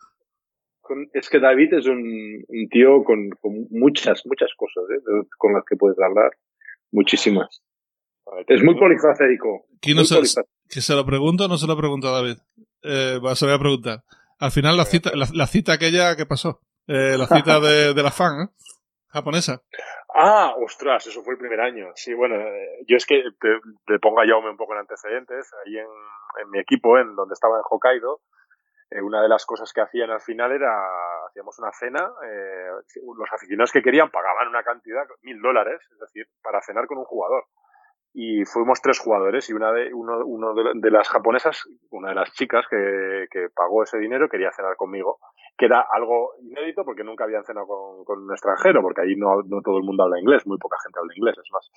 Con- 0.88 1.10
Es 1.14 1.30
que 1.30 1.40
David 1.40 1.74
es 1.74 1.86
un, 1.88 2.44
un 2.48 2.70
tío 2.70 3.04
con, 3.04 3.30
con 3.42 3.68
muchas, 3.70 4.26
muchas 4.26 4.50
cosas, 4.56 4.84
eh, 4.90 5.28
con 5.38 5.54
las 5.54 5.64
que 5.66 5.76
puedes 5.76 6.00
hablar. 6.00 6.32
Muchísimas. 6.92 7.62
Es 8.48 8.64
muy 8.64 8.76
polifacético. 8.76 9.66
Aquí 9.78 9.92
no 9.92 9.98
Muy 10.02 10.06
se, 10.06 10.16
polifacético. 10.16 10.54
que 10.70 10.82
se 10.82 10.94
lo 10.96 11.06
pregunto 11.06 11.46
o 11.46 11.48
no 11.48 11.58
se 11.58 11.68
lo 11.68 11.78
pregunto 11.78 12.08
a 12.10 12.12
David. 12.22 12.38
Eh, 12.84 13.20
se 13.36 13.46
lo 13.46 13.52
voy 13.52 13.56
a 13.56 13.60
preguntar. 13.60 14.04
Al 14.40 14.52
final 14.52 14.78
la 14.78 14.86
cita, 14.86 15.12
la, 15.16 15.28
la 15.34 15.48
cita 15.48 15.74
aquella 15.74 16.16
que 16.16 16.26
pasó. 16.26 16.62
Eh, 16.88 17.16
la 17.18 17.28
cita 17.28 17.60
de, 17.60 17.94
de 17.94 18.04
la 18.04 18.12
fan, 18.12 18.42
¿eh? 18.42 18.48
Japonesa. 19.10 19.62
Ah, 20.14 20.54
ostras, 20.64 21.08
eso 21.08 21.24
fue 21.24 21.34
el 21.34 21.40
primer 21.40 21.60
año. 21.62 21.88
Sí, 21.96 22.14
bueno, 22.14 22.36
yo 22.88 22.98
es 22.98 23.06
que 23.06 23.24
te, 23.40 23.50
te 23.86 24.00
pongo 24.00 24.20
a 24.22 24.26
Jaume 24.28 24.50
un 24.50 24.58
poco 24.58 24.74
en 24.74 24.80
antecedentes. 24.80 25.50
Ahí 25.66 25.78
en, 25.78 25.86
en 26.44 26.50
mi 26.52 26.60
equipo, 26.60 26.98
en 26.98 27.16
donde 27.16 27.34
estaba 27.34 27.58
en 27.58 27.64
Hokkaido, 27.70 28.22
eh, 28.90 29.02
una 29.02 29.22
de 29.22 29.28
las 29.28 29.46
cosas 29.46 29.74
que 29.74 29.82
hacían 29.82 30.12
al 30.12 30.22
final 30.22 30.52
era, 30.52 30.72
hacíamos 31.28 31.60
una 31.60 31.72
cena, 31.74 32.10
eh, 32.26 32.70
los 33.18 33.34
aficionados 33.34 33.72
que 33.72 33.82
querían 33.82 34.10
pagaban 34.10 34.48
una 34.48 34.64
cantidad, 34.64 35.06
mil 35.24 35.42
dólares, 35.42 35.82
es 35.92 36.00
decir, 36.00 36.28
para 36.42 36.62
cenar 36.62 36.88
con 36.88 36.98
un 36.98 37.06
jugador. 37.06 37.46
y 38.14 38.46
fuimos 38.46 38.82
tres 38.82 39.00
jugadores 39.00 39.50
y 39.50 39.54
una 39.54 39.72
de, 39.74 39.94
uno, 39.94 40.26
uno 40.26 40.54
de, 40.56 40.92
las 40.92 41.08
japonesas, 41.10 41.66
una 41.92 42.10
de 42.10 42.16
las 42.16 42.32
chicas 42.32 42.66
que, 42.68 43.28
que, 43.30 43.50
pagó 43.54 43.84
ese 43.84 44.00
dinero 44.00 44.30
quería 44.30 44.52
cenar 44.52 44.76
conmigo, 44.76 45.20
que 45.58 45.66
era 45.66 45.86
algo 45.92 46.34
inédito 46.42 46.84
porque 46.86 47.04
nunca 47.04 47.26
habían 47.26 47.44
cenado 47.44 47.68
con, 47.68 48.06
con 48.06 48.24
un 48.24 48.32
extranjero, 48.32 48.82
porque 48.82 49.02
ahí 49.02 49.16
no, 49.16 49.44
no, 49.46 49.62
todo 49.62 49.78
el 49.78 49.84
mundo 49.84 50.04
habla 50.04 50.20
inglés, 50.20 50.48
muy 50.48 50.58
poca 50.58 50.78
gente 50.82 50.98
habla 50.98 51.14
inglés, 51.16 51.36
es 51.38 51.52
más. 51.52 51.70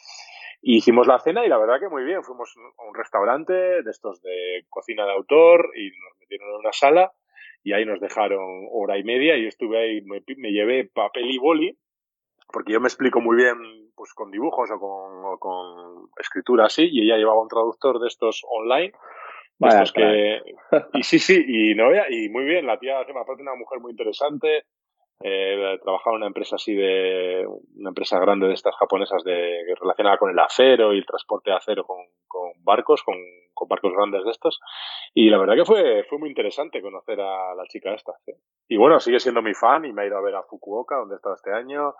Y 0.63 0.77
hicimos 0.77 1.07
la 1.07 1.19
cena 1.19 1.45
y 1.45 1.49
la 1.49 1.59
verdad 1.59 1.81
que 1.81 1.89
muy 1.89 2.05
bien, 2.05 2.23
fuimos 2.23 2.55
a 2.79 2.83
un 2.83 2.95
restaurante 2.95 3.53
de 3.53 3.91
estos 3.91 4.21
de 4.23 4.65
cocina 4.69 5.07
de 5.07 5.13
autor 5.13 5.71
y 5.75 5.89
nos 5.89 6.19
metieron 6.21 6.51
en 6.51 6.57
una 6.57 6.73
sala 6.73 7.13
y 7.63 7.73
ahí 7.73 7.85
nos 7.85 8.01
dejaron 8.01 8.69
hora 8.71 8.99
y 8.99 9.05
media 9.05 9.37
y 9.37 9.43
yo 9.43 9.49
estuve 9.49 9.79
ahí, 9.79 10.03
me, 10.03 10.23
me 10.37 10.53
llevé 10.53 10.85
papel 10.85 11.31
y 11.31 11.39
boli 11.39 11.79
porque 12.53 12.73
yo 12.73 12.81
me 12.81 12.89
explico 12.89 13.21
muy 13.21 13.37
bien 13.37 13.57
pues 13.95 14.13
con 14.15 14.31
dibujos 14.31 14.71
o 14.71 14.79
con, 14.79 15.39
con 15.39 16.09
escritura 16.19 16.67
así 16.67 16.89
y 16.91 17.03
ella 17.03 17.17
llevaba 17.17 17.43
un 17.43 17.49
traductor 17.49 18.01
de 18.01 18.09
estos 18.09 18.43
online 18.49 18.93
estos 19.61 19.93
que 19.93 20.41
y 20.95 21.03
sí 21.03 21.19
sí 21.19 21.45
y 21.47 21.75
no 21.75 21.91
y 22.09 22.29
muy 22.31 22.45
bien 22.45 22.67
la 22.67 22.79
tía 22.79 22.99
me 23.01 23.25
parece 23.27 23.43
una 23.43 23.55
mujer 23.55 23.81
muy 23.81 23.91
interesante 23.91 24.65
eh, 25.23 25.79
trabajaba 25.83 26.16
en 26.16 26.23
una 26.23 26.27
empresa 26.29 26.57
así 26.57 26.75
de 26.75 27.47
una 27.77 27.91
empresa 27.91 28.18
grande 28.18 28.49
de 28.49 28.55
estas 28.55 28.75
japonesas 28.77 29.23
de 29.23 29.75
relacionada 29.79 30.16
con 30.16 30.31
el 30.31 30.39
acero 30.39 30.95
y 30.95 30.99
el 30.99 31.07
transporte 31.07 31.51
de 31.51 31.57
acero 31.57 31.85
con, 31.85 31.99
con 32.27 32.53
barcos 32.64 33.03
con, 33.03 33.16
con, 33.53 33.68
barcos 33.68 33.93
grandes 33.93 34.25
de 34.25 34.31
estos 34.31 34.61
y 35.12 35.29
la 35.29 35.39
verdad 35.39 35.57
que 35.57 35.66
fue 35.66 36.05
fue 36.09 36.18
muy 36.18 36.31
interesante 36.31 36.81
conocer 36.81 37.21
a 37.21 37.55
la 37.55 37.64
chica 37.68 37.93
esta 37.93 38.12
y 38.66 38.79
bueno 38.79 38.99
sigue 38.99 39.21
siendo 39.21 39.43
mi 39.43 39.53
fan 39.53 39.85
y 39.85 39.93
me 39.93 40.03
ha 40.03 40.07
ido 40.07 40.16
a 40.16 40.23
ver 40.23 40.37
a 40.37 40.43
Fukuoka 40.43 40.97
donde 40.97 41.14
he 41.14 41.16
estado 41.16 41.35
este 41.35 41.53
año 41.53 41.95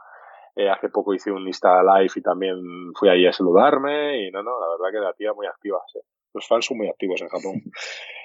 eh, 0.57 0.68
hace 0.68 0.89
poco 0.89 1.14
hice 1.14 1.31
un 1.31 1.47
Insta 1.47 1.83
Live 1.83 2.12
y 2.16 2.23
también 2.23 2.57
fui 2.99 3.09
ahí 3.09 3.27
a 3.27 3.33
saludarme 3.33 4.27
y 4.27 4.31
no, 4.31 4.43
no, 4.43 4.59
la 4.61 4.66
verdad 4.68 4.93
que 4.93 5.05
la 5.05 5.12
tía 5.14 5.33
muy 5.33 5.47
activa. 5.47 5.79
Los 6.35 6.47
fans 6.47 6.66
son 6.66 6.79
muy 6.79 6.89
activos 6.89 7.21
en 7.23 7.29
Japón. 7.29 7.62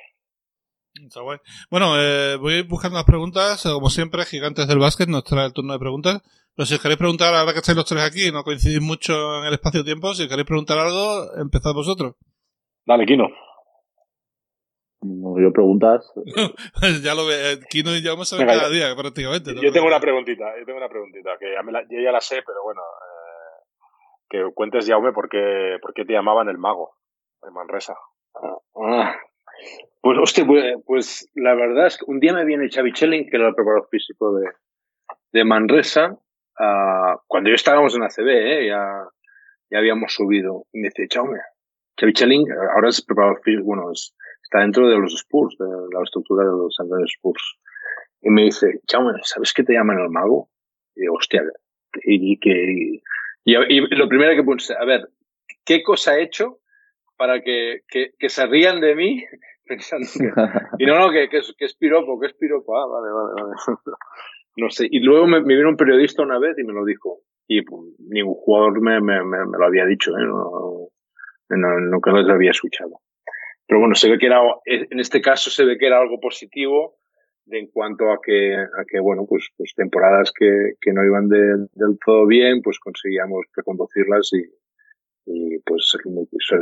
Está 1.04 1.22
guay. 1.22 1.40
Bueno, 1.70 2.00
eh, 2.00 2.38
voy 2.38 2.62
buscando 2.64 2.98
las 2.98 3.06
preguntas. 3.06 3.64
Como 3.64 3.90
siempre, 3.90 4.24
Gigantes 4.26 4.68
del 4.68 4.80
Básquet 4.80 5.10
nos 5.10 5.24
trae 5.24 5.46
el 5.46 5.54
turno 5.54 5.74
de 5.74 5.80
preguntas. 5.80 6.22
Pero 6.56 6.66
si 6.66 6.76
os 6.76 6.82
queréis 6.82 6.98
preguntar, 6.98 7.36
ahora 7.36 7.52
que 7.52 7.60
estáis 7.60 7.76
los 7.76 7.86
tres 7.86 8.02
aquí, 8.02 8.32
no 8.32 8.44
coincidís 8.44 8.82
mucho 8.82 9.40
en 9.40 9.48
el 9.48 9.54
espacio-tiempo, 9.54 10.14
si 10.14 10.28
queréis 10.30 10.48
preguntar 10.48 10.78
algo, 10.80 11.34
empezad 11.36 11.74
vosotros. 11.74 12.16
Dale, 12.86 13.06
Kino. 13.06 13.28
Yo 15.02 15.52
preguntas. 15.52 16.12
ya 17.04 17.14
lo 17.14 17.26
ve. 17.26 17.52
Eh, 17.52 17.60
Kino 17.70 17.94
y 17.94 18.02
yo 18.02 18.16
me 18.16 18.24
saben 18.24 18.48
cada 18.48 18.70
día 18.70 18.96
prácticamente. 18.96 19.54
Yo 19.62 19.72
tengo 19.72 19.88
una 19.88 20.00
preguntita, 20.00 20.46
yo 20.58 20.66
tengo 20.66 20.78
una 20.78 20.90
preguntita, 20.90 21.38
que 21.38 21.52
ya 21.54 21.62
la, 21.62 21.82
yo 21.90 22.00
ya 22.02 22.12
la 22.12 22.22
sé, 22.22 22.42
pero 22.46 22.64
bueno, 22.64 22.82
eh, 22.82 23.66
que 24.30 24.54
cuentes, 24.54 24.88
Jaume, 24.88 25.12
por 25.12 25.28
qué, 25.28 25.78
por 25.82 25.94
qué 25.94 26.06
te 26.06 26.14
llamaban 26.14 26.48
el 26.48 26.58
mago 26.58 26.96
en 27.46 27.54
Manresa. 27.54 27.96
Ah, 28.76 29.16
pues, 30.02 30.18
hostia, 30.20 30.46
pues, 30.46 30.76
pues, 30.86 31.32
la 31.36 31.56
verdad 31.56 31.88
es 31.88 31.98
que 31.98 32.06
un 32.08 32.20
día 32.20 32.34
me 32.34 32.46
viene 32.46 32.70
Xavi 32.70 32.94
Chelling, 32.94 33.30
que 33.30 33.38
era 33.38 33.50
el 33.50 33.56
preparador 33.56 33.88
físico 33.90 34.36
de, 34.38 34.50
de 35.32 35.44
Manresa, 35.44 36.12
uh, 36.60 37.18
cuando 37.28 37.50
yo 37.50 37.56
estábamos 37.56 37.96
en 37.96 38.04
ACB, 38.04 38.28
¿eh? 38.28 38.68
ya, 38.68 39.08
ya 39.70 39.78
habíamos 39.78 40.14
subido, 40.14 40.66
y 40.74 40.80
me 40.80 40.90
dice, 40.90 41.08
Jaume, 41.12 41.40
Xavi 42.00 42.14
Chelling, 42.14 42.48
ahora 42.76 42.90
es 42.90 43.02
preparador 43.02 43.42
físico, 43.44 43.66
bueno, 43.66 43.92
es 43.92 44.14
está 44.46 44.60
dentro 44.60 44.88
de 44.88 44.98
los 44.98 45.14
Spurs, 45.14 45.58
de 45.58 45.66
la 45.66 46.04
estructura 46.04 46.46
de 46.46 46.52
los 46.52 46.80
Angeles 46.80 47.12
Spurs. 47.16 47.58
Y 48.22 48.30
me 48.30 48.44
dice, 48.44 48.80
Chaume, 48.88 49.14
¿sabes 49.24 49.54
que 49.54 49.64
te 49.64 49.74
llaman 49.74 50.00
el 50.00 50.10
mago? 50.10 50.50
Y 50.96 51.02
digo, 51.02 51.16
hostia, 51.16 51.44
y, 52.04 52.40
que, 52.40 53.02
y, 53.44 53.96
lo 53.96 54.08
primero 54.08 54.36
que 54.36 54.44
puse, 54.44 54.74
a 54.76 54.86
ver, 54.86 55.10
¿qué 55.66 55.84
cosa 55.84 56.18
he 56.18 56.24
hecho 56.24 56.60
para 57.18 57.42
que, 57.42 57.82
que, 57.88 58.14
que 58.18 58.30
se 58.30 58.46
rían 58.46 58.82
de 58.82 58.96
mí 58.96 59.24
pensando 59.68 60.08
que, 60.14 60.84
y 60.84 60.86
no, 60.86 61.00
no, 61.00 61.12
que, 61.12 61.30
que, 61.30 61.38
es, 61.38 61.54
que 61.58 61.66
es 61.66 61.76
piropo, 61.76 62.20
que 62.20 62.28
es 62.28 62.34
piropo, 62.34 62.78
ah, 62.78 62.88
vale, 62.88 63.12
vale, 63.12 63.34
vale. 63.42 63.78
no 64.58 64.70
sé, 64.70 64.88
y 64.90 65.00
luego 65.00 65.28
me, 65.28 65.42
vino 65.42 65.70
un 65.70 65.78
periodista 65.78 66.24
una 66.24 66.40
vez 66.40 66.58
y 66.58 66.64
me 66.64 66.74
lo 66.74 66.86
dijo, 66.86 67.20
y 67.48 67.62
pues, 67.62 67.82
ningún 68.00 68.36
jugador 68.36 68.82
me, 68.82 69.02
me, 69.02 69.24
me, 69.24 69.58
lo 69.58 69.66
había 69.66 69.86
dicho, 69.86 70.12
¿eh? 70.12 70.26
no, 71.50 71.80
nunca 71.80 72.12
lo 72.12 72.34
había 72.34 72.52
escuchado. 72.52 73.00
Pero 73.68 73.80
bueno, 73.80 73.96
se 73.96 74.10
ve 74.10 74.18
que 74.20 74.28
era, 74.28 74.42
en 74.66 75.00
este 75.00 75.22
caso 75.22 75.50
se 75.50 75.66
ve 75.66 75.78
que 75.78 75.88
era 75.88 76.00
algo 76.00 76.20
positivo 76.20 76.98
de 77.46 77.60
en 77.60 77.68
cuanto 77.68 78.12
a 78.12 78.20
que, 78.24 78.56
a 78.56 78.86
que 78.88 79.00
bueno, 79.00 79.26
pues, 79.28 79.50
pues 79.58 79.74
temporadas 79.76 80.32
que, 80.38 80.74
que 80.82 80.94
no 80.94 81.04
iban 81.04 81.30
del 81.30 81.68
todo 82.04 82.28
bien, 82.28 82.62
pues 82.64 82.80
conseguíamos 82.80 83.46
reconducirlas 83.56 84.32
y, 84.34 84.44
y 85.26 85.60
pues 85.60 85.90
ser, 85.90 86.02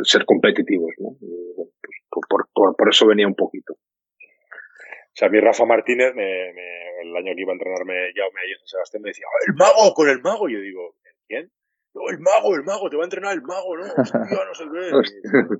ser, 0.04 0.26
competitivos, 0.26 0.94
¿no? 0.98 1.18
Y, 1.22 1.54
bueno, 1.56 1.72
pues 1.82 2.28
por, 2.30 2.48
por, 2.54 2.76
por, 2.76 2.90
eso 2.90 3.08
venía 3.08 3.28
un 3.28 3.36
poquito. 3.36 3.74
O 3.74 5.16
sea, 5.16 5.28
a 5.28 5.32
mí 5.32 5.40
Rafa 5.40 5.66
Martínez, 5.66 6.14
me, 6.16 6.54
me, 6.54 7.02
el 7.02 7.16
año 7.16 7.36
que 7.36 7.42
iba 7.42 7.52
a 7.52 7.56
entrenarme 7.56 7.94
ya 8.16 8.24
ahí 8.24 8.52
en 8.52 8.68
Sebastián, 8.68 9.04
me 9.04 9.10
decía, 9.10 9.26
¡el 9.48 9.54
mago 9.56 9.94
con 9.94 10.10
el 10.10 10.22
mago! 10.22 10.50
Y 10.50 10.54
yo 10.54 10.60
digo, 10.60 10.96
¿quién? 11.28 11.52
No, 11.94 12.10
el 12.10 12.20
mago, 12.20 12.56
el 12.56 12.64
mago, 12.64 12.90
te 12.90 12.98
va 12.98 13.04
a 13.04 13.06
entrenar 13.06 13.34
el 13.34 13.44
mago, 13.44 13.78
¿no? 13.78 13.84
Hostia, 13.84 14.20
no 14.48 14.54
sé 14.54 14.64
qué. 14.72 15.58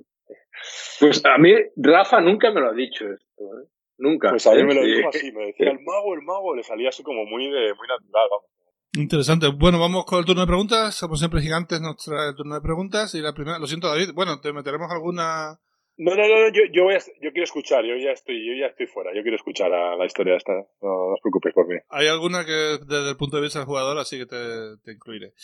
Pues 1.00 1.24
a 1.24 1.38
mí, 1.38 1.52
Rafa 1.76 2.20
nunca 2.20 2.50
me 2.50 2.60
lo 2.60 2.70
ha 2.70 2.74
dicho 2.74 3.04
esto, 3.04 3.44
¿eh? 3.60 3.68
Nunca. 3.98 4.30
Pues 4.30 4.46
a 4.46 4.54
mí 4.54 4.64
me 4.64 4.74
lo 4.74 4.82
dijo 4.82 5.08
así, 5.08 5.30
me 5.32 5.46
decía 5.46 5.70
el 5.70 5.80
mago, 5.84 6.14
el 6.14 6.22
mago, 6.22 6.56
le 6.56 6.62
salía 6.62 6.88
así 6.88 7.02
como 7.02 7.24
muy 7.24 7.44
de, 7.44 7.74
muy 7.74 7.86
natural, 7.86 8.28
vamos. 8.30 8.50
Interesante. 8.96 9.48
Bueno, 9.48 9.78
vamos 9.78 10.04
con 10.04 10.18
el 10.18 10.24
turno 10.24 10.42
de 10.42 10.46
preguntas. 10.46 10.94
Somos 10.94 11.18
siempre 11.18 11.40
gigantes, 11.40 11.80
el 11.80 12.36
turno 12.36 12.54
de 12.54 12.60
preguntas. 12.60 13.14
Y 13.14 13.20
la 13.20 13.32
primera, 13.32 13.58
lo 13.58 13.66
siento, 13.66 13.88
David. 13.88 14.12
Bueno, 14.14 14.40
te 14.40 14.52
meteremos 14.52 14.90
alguna 14.90 15.58
no, 15.96 16.16
no, 16.16 16.22
no, 16.22 16.48
yo, 16.52 16.62
yo, 16.72 16.82
voy 16.82 16.94
a, 16.94 16.98
yo 16.98 17.30
quiero 17.30 17.44
escuchar, 17.44 17.84
yo 17.84 17.94
ya 17.96 18.10
estoy, 18.10 18.44
yo 18.44 18.52
ya 18.58 18.66
estoy 18.66 18.86
fuera, 18.86 19.12
yo 19.14 19.22
quiero 19.22 19.36
escuchar 19.36 19.72
a 19.72 19.94
la 19.94 20.04
historia 20.04 20.36
esta, 20.36 20.52
no, 20.52 20.66
no 20.82 21.12
os 21.14 21.20
preocupéis 21.20 21.54
por 21.54 21.68
mí. 21.68 21.76
Hay 21.88 22.08
alguna 22.08 22.44
que 22.44 22.80
desde 22.84 23.10
el 23.10 23.16
punto 23.16 23.36
de 23.36 23.42
vista 23.44 23.60
del 23.60 23.66
jugador, 23.66 23.96
así 23.98 24.18
que 24.18 24.26
te, 24.26 24.76
te 24.82 24.92
incluiré. 24.92 25.34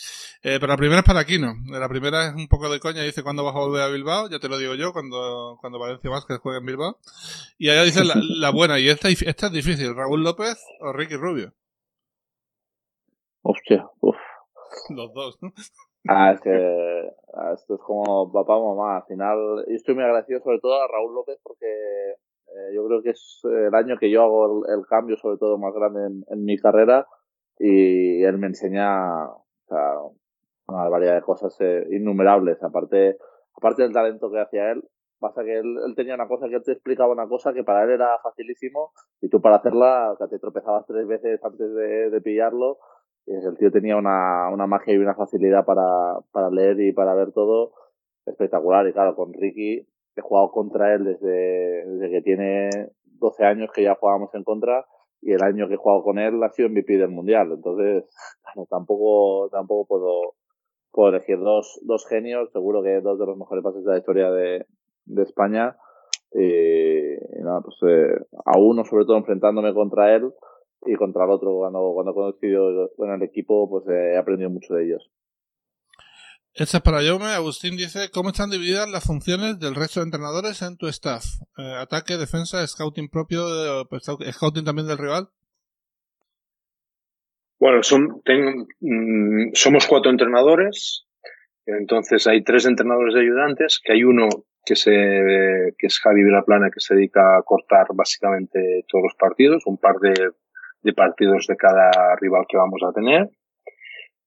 Eh, 0.43 0.57
pero 0.59 0.67
la 0.67 0.75
primera 0.75 0.99
es 0.99 1.05
para 1.05 1.21
Aquino, 1.21 1.53
la 1.67 1.87
primera 1.87 2.27
es 2.27 2.35
un 2.35 2.49
poco 2.49 2.69
de 2.69 2.81
coña, 2.81 3.01
dice 3.01 3.23
cuándo 3.23 3.45
vas 3.45 3.55
a 3.55 3.59
volver 3.59 3.81
a 3.81 3.87
Bilbao, 3.87 4.29
ya 4.29 4.39
te 4.39 4.49
lo 4.49 4.57
digo 4.57 4.75
yo, 4.75 4.91
cuando, 4.91 5.57
cuando 5.61 5.79
Valencia 5.79 6.09
Vázquez 6.09 6.39
juegue 6.39 6.59
en 6.59 6.65
Bilbao. 6.65 6.97
Y 7.57 7.69
allá 7.69 7.83
dice 7.83 8.03
la, 8.03 8.15
la 8.17 8.49
buena, 8.49 8.77
y 8.77 8.89
esta, 8.89 9.07
esta 9.07 9.47
es 9.47 9.53
difícil, 9.53 9.95
Raúl 9.95 10.21
López 10.21 10.57
o 10.81 10.91
Ricky 10.91 11.15
Rubio. 11.15 11.53
Hostia, 13.43 13.89
uff. 14.01 14.17
Los 14.89 15.13
dos. 15.13 15.39
Ah, 16.07 16.31
es 16.33 16.41
que 16.43 17.11
ah, 17.33 17.53
esto 17.53 17.75
es 17.75 17.81
como 17.81 18.31
papá 18.31 18.55
o 18.55 18.75
mamá. 18.75 18.97
Al 18.97 19.03
final, 19.03 19.65
yo 19.67 19.75
estoy 19.75 19.95
muy 19.95 20.03
agradecido 20.03 20.41
sobre 20.41 20.59
todo 20.59 20.81
a 20.81 20.87
Raúl 20.87 21.13
López 21.15 21.39
porque 21.43 21.65
eh, 21.67 22.73
yo 22.75 22.85
creo 22.85 23.01
que 23.01 23.11
es 23.11 23.41
el 23.43 23.73
año 23.73 23.97
que 23.97 24.11
yo 24.11 24.23
hago 24.23 24.65
el, 24.67 24.85
cambio, 24.87 25.17
sobre 25.17 25.37
todo 25.37 25.57
más 25.57 25.73
grande 25.73 26.05
en, 26.05 26.23
en, 26.27 26.43
mi 26.43 26.57
carrera, 26.57 27.07
y 27.57 28.23
él 28.23 28.37
me 28.37 28.47
enseña 28.47 29.25
o 29.25 29.45
sea, 29.67 29.95
una 30.67 30.89
variedad 30.89 31.15
de 31.15 31.21
cosas 31.21 31.55
eh, 31.61 31.87
innumerables. 31.91 32.61
Aparte, 32.61 33.17
aparte 33.55 33.83
del 33.83 33.93
talento 33.93 34.29
que 34.31 34.39
hacía 34.39 34.71
él, 34.71 34.83
pasa 35.19 35.43
que 35.43 35.59
él, 35.59 35.77
él, 35.85 35.95
tenía 35.95 36.15
una 36.15 36.27
cosa 36.27 36.49
que 36.49 36.55
él 36.55 36.63
te 36.63 36.73
explicaba 36.73 37.13
una 37.13 37.27
cosa 37.27 37.53
que 37.53 37.63
para 37.63 37.83
él 37.83 37.91
era 37.91 38.17
facilísimo 38.23 38.91
y 39.21 39.29
tú 39.29 39.39
para 39.41 39.57
hacerla, 39.57 40.11
o 40.11 40.17
sea, 40.17 40.27
te 40.27 40.39
tropezabas 40.39 40.85
tres 40.87 41.07
veces 41.07 41.39
antes 41.43 41.73
de, 41.73 42.09
de 42.09 42.21
pillarlo 42.21 42.79
el 43.27 43.57
tío 43.57 43.71
tenía 43.71 43.97
una, 43.97 44.49
una 44.51 44.67
magia 44.67 44.93
y 44.93 44.97
una 44.97 45.15
facilidad 45.15 45.65
para, 45.65 46.19
para 46.31 46.49
leer 46.49 46.79
y 46.81 46.93
para 46.93 47.13
ver 47.13 47.31
todo 47.31 47.73
espectacular. 48.25 48.87
Y 48.87 48.93
claro, 48.93 49.15
con 49.15 49.33
Ricky 49.33 49.87
he 50.15 50.21
jugado 50.21 50.51
contra 50.51 50.93
él 50.93 51.05
desde, 51.05 51.85
desde 51.85 52.09
que 52.09 52.21
tiene 52.21 52.69
12 53.19 53.45
años 53.45 53.69
que 53.73 53.83
ya 53.83 53.95
jugábamos 53.95 54.33
en 54.35 54.43
contra 54.43 54.85
y 55.21 55.33
el 55.33 55.43
año 55.43 55.67
que 55.67 55.75
he 55.75 55.77
jugado 55.77 56.03
con 56.03 56.17
él 56.17 56.41
ha 56.43 56.49
sido 56.49 56.69
MVP 56.69 56.97
del 56.97 57.09
mundial. 57.09 57.51
Entonces, 57.51 58.09
tampoco, 58.69 59.49
tampoco 59.49 59.87
puedo, 59.87 60.35
puedo 60.91 61.09
elegir 61.09 61.39
dos, 61.39 61.79
dos 61.83 62.07
genios, 62.07 62.51
seguro 62.51 62.81
que 62.81 63.01
dos 63.01 63.19
de 63.19 63.25
los 63.25 63.37
mejores 63.37 63.63
pases 63.63 63.83
de 63.85 63.91
la 63.91 63.97
historia 63.99 64.31
de, 64.31 64.65
de 65.05 65.21
España. 65.23 65.77
Y, 66.33 67.41
nada, 67.43 67.61
pues 67.61 67.75
eh, 67.87 68.25
a 68.45 68.57
uno 68.57 68.83
sobre 68.85 69.05
todo 69.05 69.17
enfrentándome 69.17 69.73
contra 69.73 70.15
él, 70.15 70.33
y 70.85 70.95
contra 70.95 71.25
el 71.25 71.31
otro 71.31 71.55
cuando, 71.57 71.91
cuando 71.93 72.11
he 72.11 72.15
conocido 72.15 72.89
con 72.95 73.11
el 73.11 73.23
equipo 73.23 73.69
pues 73.69 73.87
eh, 73.87 74.13
he 74.13 74.17
aprendido 74.17 74.49
mucho 74.49 74.73
de 74.73 74.85
ellos. 74.85 75.11
Esta 76.53 76.77
es 76.77 76.83
para 76.83 77.01
Yome. 77.01 77.27
Agustín 77.27 77.77
dice, 77.77 78.09
¿cómo 78.11 78.29
están 78.29 78.49
divididas 78.49 78.89
las 78.89 79.05
funciones 79.05 79.57
del 79.57 79.73
resto 79.73 80.01
de 80.01 80.05
entrenadores 80.05 80.61
en 80.61 80.75
tu 80.75 80.87
staff? 80.87 81.23
Eh, 81.57 81.75
ataque, 81.79 82.17
defensa, 82.17 82.65
scouting 82.67 83.09
propio, 83.09 83.87
pues, 83.89 84.03
scouting 84.03 84.65
también 84.65 84.87
del 84.87 84.97
rival. 84.97 85.29
Bueno, 87.57 87.83
son, 87.83 88.21
tengo, 88.25 88.65
mm, 88.79 89.51
somos 89.53 89.85
cuatro 89.85 90.09
entrenadores, 90.09 91.05
entonces 91.65 92.25
hay 92.25 92.43
tres 92.43 92.65
entrenadores 92.65 93.13
de 93.13 93.21
ayudantes, 93.21 93.79
que 93.81 93.93
hay 93.93 94.03
uno 94.03 94.27
que, 94.65 94.75
se, 94.75 94.91
que 95.77 95.87
es 95.87 95.99
Javi 95.99 96.23
Vilaplana, 96.23 96.71
que 96.73 96.79
se 96.79 96.95
dedica 96.95 97.37
a 97.37 97.43
cortar 97.43 97.85
básicamente 97.93 98.83
todos 98.89 99.03
los 99.03 99.15
partidos, 99.15 99.63
un 99.67 99.77
par 99.77 99.97
de 99.97 100.31
de 100.83 100.93
partidos 100.93 101.47
de 101.47 101.55
cada 101.55 101.91
rival 102.19 102.45
que 102.47 102.57
vamos 102.57 102.81
a 102.87 102.93
tener. 102.93 103.29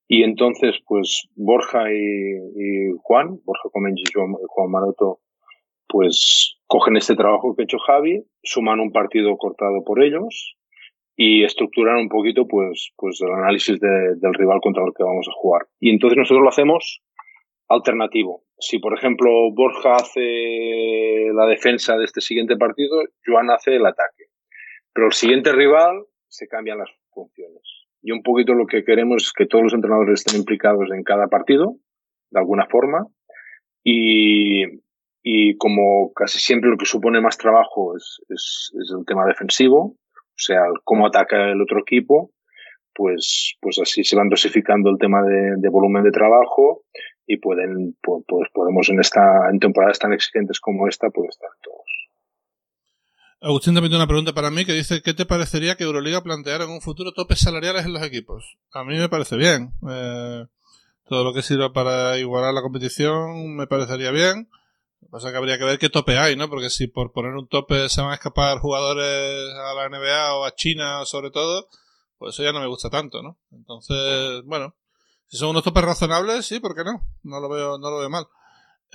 Y 0.06 0.22
entonces, 0.22 0.76
pues 0.86 1.28
Borja 1.34 1.90
y, 1.92 2.92
Juan, 3.02 3.38
Borja 3.44 3.68
Comengi 3.72 4.02
y 4.02 4.12
Juan 4.48 4.70
Maroto, 4.70 5.20
pues 5.88 6.56
cogen 6.66 6.96
este 6.96 7.16
trabajo 7.16 7.54
que 7.54 7.62
ha 7.62 7.64
hecho 7.64 7.78
Javi, 7.78 8.24
suman 8.42 8.80
un 8.80 8.92
partido 8.92 9.36
cortado 9.36 9.82
por 9.84 10.02
ellos 10.02 10.56
y 11.16 11.44
estructuran 11.44 11.96
un 11.96 12.08
poquito 12.08 12.46
pues, 12.46 12.92
pues 12.96 13.20
el 13.22 13.32
análisis 13.32 13.78
del 13.80 14.34
rival 14.34 14.60
contra 14.60 14.84
el 14.84 14.92
que 14.96 15.04
vamos 15.04 15.26
a 15.28 15.36
jugar. 15.40 15.66
Y 15.80 15.90
entonces 15.90 16.18
nosotros 16.18 16.42
lo 16.42 16.48
hacemos 16.48 17.00
alternativo. 17.68 18.42
Si, 18.58 18.78
por 18.78 18.96
ejemplo, 18.96 19.30
Borja 19.52 19.96
hace 19.96 21.30
la 21.32 21.46
defensa 21.46 21.96
de 21.96 22.04
este 22.04 22.20
siguiente 22.20 22.56
partido, 22.56 22.96
Joan 23.24 23.50
hace 23.50 23.76
el 23.76 23.86
ataque. 23.86 24.24
Pero 24.92 25.08
el 25.08 25.12
siguiente 25.12 25.52
rival 25.52 26.04
se 26.34 26.48
cambian 26.48 26.78
las 26.78 26.90
funciones. 27.10 27.62
Y 28.02 28.12
un 28.12 28.22
poquito 28.22 28.54
lo 28.54 28.66
que 28.66 28.84
queremos 28.84 29.24
es 29.24 29.32
que 29.32 29.46
todos 29.46 29.64
los 29.64 29.74
entrenadores 29.74 30.20
estén 30.20 30.40
implicados 30.40 30.90
en 30.92 31.02
cada 31.02 31.28
partido, 31.28 31.76
de 32.30 32.40
alguna 32.40 32.66
forma. 32.66 33.06
Y, 33.82 34.64
y 35.22 35.56
como 35.56 36.12
casi 36.12 36.38
siempre 36.38 36.70
lo 36.70 36.76
que 36.76 36.86
supone 36.86 37.20
más 37.20 37.38
trabajo 37.38 37.96
es, 37.96 38.20
es, 38.28 38.72
es 38.80 38.92
el 38.98 39.06
tema 39.06 39.26
defensivo, 39.26 39.96
o 40.34 40.38
sea, 40.38 40.62
cómo 40.84 41.06
ataca 41.06 41.50
el 41.50 41.62
otro 41.62 41.80
equipo, 41.80 42.30
pues, 42.94 43.56
pues 43.60 43.78
así 43.80 44.04
se 44.04 44.16
van 44.16 44.28
dosificando 44.28 44.90
el 44.90 44.98
tema 44.98 45.22
de, 45.22 45.54
de 45.56 45.68
volumen 45.68 46.04
de 46.04 46.10
trabajo 46.10 46.82
y 47.26 47.38
pueden, 47.38 47.96
pues, 48.02 48.48
podemos 48.52 48.88
en 48.90 49.00
esta, 49.00 49.48
en 49.50 49.58
temporadas 49.58 49.98
tan 49.98 50.12
exigentes 50.12 50.60
como 50.60 50.88
esta, 50.88 51.10
pues 51.10 51.30
estar 51.30 51.50
todos. 51.62 51.83
Agustín 53.44 53.74
también 53.74 53.90
tiene 53.90 54.02
una 54.02 54.08
pregunta 54.08 54.32
para 54.32 54.50
mí 54.50 54.64
que 54.64 54.72
dice, 54.72 55.02
¿qué 55.02 55.12
te 55.12 55.26
parecería 55.26 55.76
que 55.76 55.84
Euroliga 55.84 56.22
planteara 56.22 56.64
en 56.64 56.70
un 56.70 56.80
futuro 56.80 57.12
topes 57.12 57.40
salariales 57.40 57.84
en 57.84 57.92
los 57.92 58.02
equipos? 58.02 58.56
A 58.72 58.84
mí 58.84 58.96
me 58.96 59.10
parece 59.10 59.36
bien. 59.36 59.74
Eh, 59.86 60.46
todo 61.06 61.24
lo 61.24 61.34
que 61.34 61.42
sirva 61.42 61.70
para 61.70 62.16
igualar 62.16 62.54
la 62.54 62.62
competición 62.62 63.54
me 63.54 63.66
parecería 63.66 64.10
bien. 64.12 64.48
Lo 65.02 65.08
que 65.08 65.10
pasa 65.10 65.26
es 65.28 65.32
que 65.32 65.36
habría 65.36 65.58
que 65.58 65.64
ver 65.64 65.78
qué 65.78 65.90
tope 65.90 66.16
hay, 66.16 66.36
¿no? 66.36 66.48
Porque 66.48 66.70
si 66.70 66.86
por 66.86 67.12
poner 67.12 67.34
un 67.34 67.46
tope 67.46 67.90
se 67.90 68.00
van 68.00 68.12
a 68.12 68.14
escapar 68.14 68.60
jugadores 68.60 69.52
a 69.52 69.74
la 69.74 69.90
NBA 69.90 70.36
o 70.36 70.46
a 70.46 70.54
China 70.54 71.04
sobre 71.04 71.30
todo, 71.30 71.68
pues 72.16 72.34
eso 72.34 72.44
ya 72.44 72.52
no 72.54 72.60
me 72.60 72.66
gusta 72.66 72.88
tanto, 72.88 73.22
¿no? 73.22 73.36
Entonces, 73.52 74.42
bueno, 74.46 74.74
si 75.26 75.36
son 75.36 75.50
unos 75.50 75.64
topes 75.64 75.84
razonables, 75.84 76.46
sí, 76.46 76.60
¿por 76.60 76.74
qué 76.74 76.82
no? 76.82 77.06
No 77.22 77.40
lo 77.40 77.50
veo, 77.50 77.76
no 77.76 77.90
lo 77.90 77.98
veo 77.98 78.08
mal. 78.08 78.26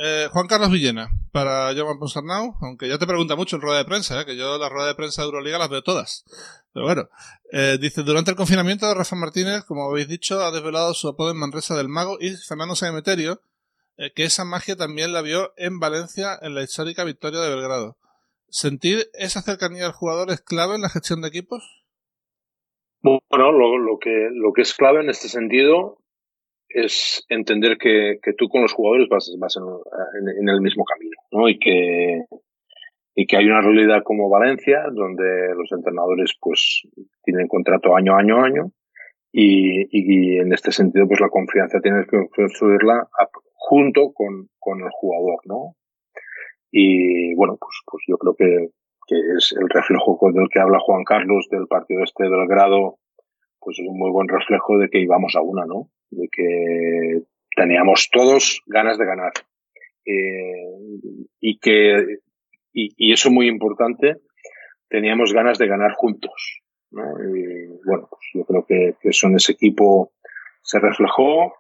Eh, 0.02 0.30
Juan 0.32 0.48
Carlos 0.48 0.72
Villena, 0.72 1.10
para 1.34 1.74
Jovan 1.76 2.00
Ponsarnau, 2.00 2.56
aunque 2.62 2.88
ya 2.88 2.98
te 2.98 3.06
pregunta 3.06 3.36
mucho 3.36 3.58
en 3.58 3.62
rueda 3.62 3.80
de 3.80 3.86
prensa, 3.86 4.22
¿eh? 4.22 4.26
que 4.26 4.38
yo 4.38 4.58
las 4.58 4.70
ruedas 4.70 4.92
de 4.92 4.96
prensa 4.96 5.22
de 5.22 5.26
Euroliga 5.26 5.58
las 5.58 5.70
veo 5.70 5.84
todas. 5.84 6.24
Pero 6.74 6.86
bueno, 6.86 7.10
eh, 7.52 7.78
dice, 7.82 8.04
durante 8.04 8.32
el 8.32 8.38
confinamiento, 8.38 8.94
Rafa 8.94 9.18
Martínez, 9.18 9.66
como 9.66 9.90
habéis 9.90 10.08
dicho, 10.08 10.40
ha 10.40 10.52
desvelado 10.52 10.94
su 10.94 11.10
apodo 11.10 11.32
en 11.32 11.38
Manresa 11.38 11.76
del 11.76 11.90
Mago 11.90 12.18
y 12.22 12.30
Fernando 12.30 12.76
Sanemeterio, 12.76 13.42
eh, 13.98 14.14
que 14.16 14.24
esa 14.24 14.46
magia 14.46 14.78
también 14.78 15.12
la 15.12 15.22
vio 15.22 15.52
en 15.58 15.80
Valencia 15.80 16.40
en 16.42 16.56
la 16.56 16.64
histórica 16.64 17.04
victoria 17.04 17.42
de 17.42 17.50
Belgrado. 17.50 17.98
¿Sentir 18.48 19.10
esa 19.16 19.42
cercanía 19.42 19.86
al 19.86 19.92
jugador 19.92 20.32
es 20.32 20.40
clave 20.40 20.76
en 20.76 20.82
la 20.82 20.90
gestión 20.90 21.22
de 21.22 21.28
equipos? 21.28 21.84
Bueno, 23.02 23.52
lo, 23.52 24.00
que, 24.00 24.30
lo 24.32 24.54
que 24.54 24.62
es 24.62 24.74
clave 24.74 25.02
en 25.02 25.10
este 25.10 25.28
sentido 25.28 25.99
es 26.70 27.26
entender 27.30 27.78
que, 27.78 28.20
que 28.22 28.34
tú 28.34 28.48
con 28.48 28.62
los 28.62 28.74
jugadores 28.74 29.10
vas, 29.10 29.32
vas 29.40 29.58
en, 29.58 30.30
en, 30.30 30.50
el 30.50 30.62
mismo 30.62 30.86
camino, 30.86 31.16
¿no? 31.32 31.50
Y 31.50 31.58
que, 31.58 32.22
y 33.16 33.26
que 33.26 33.38
hay 33.38 33.46
una 33.46 33.62
realidad 33.62 34.04
como 34.04 34.30
Valencia, 34.30 34.84
donde 34.94 35.54
los 35.56 35.72
entrenadores 35.72 36.34
pues 36.40 36.84
tienen 37.24 37.48
contrato 37.48 37.96
año, 37.96 38.16
año, 38.16 38.44
año, 38.44 38.72
y, 39.32 39.82
y, 39.92 40.38
en 40.38 40.54
este 40.54 40.72
sentido 40.72 41.08
pues 41.08 41.20
la 41.20 41.30
confianza 41.30 41.80
tienes 41.82 42.08
que 42.08 42.18
construirla 42.36 43.08
junto 43.54 44.12
con, 44.14 44.48
con 44.60 44.82
el 44.82 44.90
jugador, 44.92 45.40
¿no? 45.46 45.76
Y 46.72 47.34
bueno, 47.36 47.58
pues, 47.60 47.82
pues 47.86 48.04
yo 48.08 48.18
creo 48.18 48.36
que, 48.36 48.70
que 49.08 49.16
es 49.38 49.56
el 49.60 49.68
reflejo 49.70 50.20
del 50.32 50.50
que 50.50 50.60
habla 50.60 50.80
Juan 50.80 51.04
Carlos 51.04 51.48
del 51.50 51.68
partido 51.68 52.04
este 52.04 52.26
del 52.26 52.48
grado, 52.48 52.99
pues 53.60 53.80
es 53.80 53.88
un 53.88 53.98
muy 53.98 54.12
buen 54.12 54.28
reflejo 54.28 54.78
de 54.78 54.90
que 54.90 55.00
íbamos 55.00 55.36
a 55.36 55.42
una, 55.42 55.66
¿no? 55.66 55.90
De 56.10 56.28
que 56.32 57.22
teníamos 57.56 58.10
todos 58.12 58.62
ganas 58.66 58.98
de 58.98 59.06
ganar. 59.06 59.34
Eh, 60.06 61.10
y 61.40 61.60
que, 61.60 62.20
y, 62.74 62.90
y, 62.98 63.14
eso 63.14 63.30
muy 63.30 63.48
importante, 63.48 64.18
teníamos 64.90 65.34
ganas 65.34 65.58
de 65.58 65.68
ganar 65.68 65.92
juntos, 65.94 66.62
¿no? 66.92 67.04
Y 67.24 67.68
bueno, 67.86 68.08
pues 68.10 68.22
yo 68.34 68.46
creo 68.46 68.66
que, 68.66 68.96
que 69.02 69.10
eso 69.10 69.28
en 69.28 69.36
ese 69.36 69.52
equipo 69.52 70.14
se 70.64 70.80
reflejó, 70.80 71.54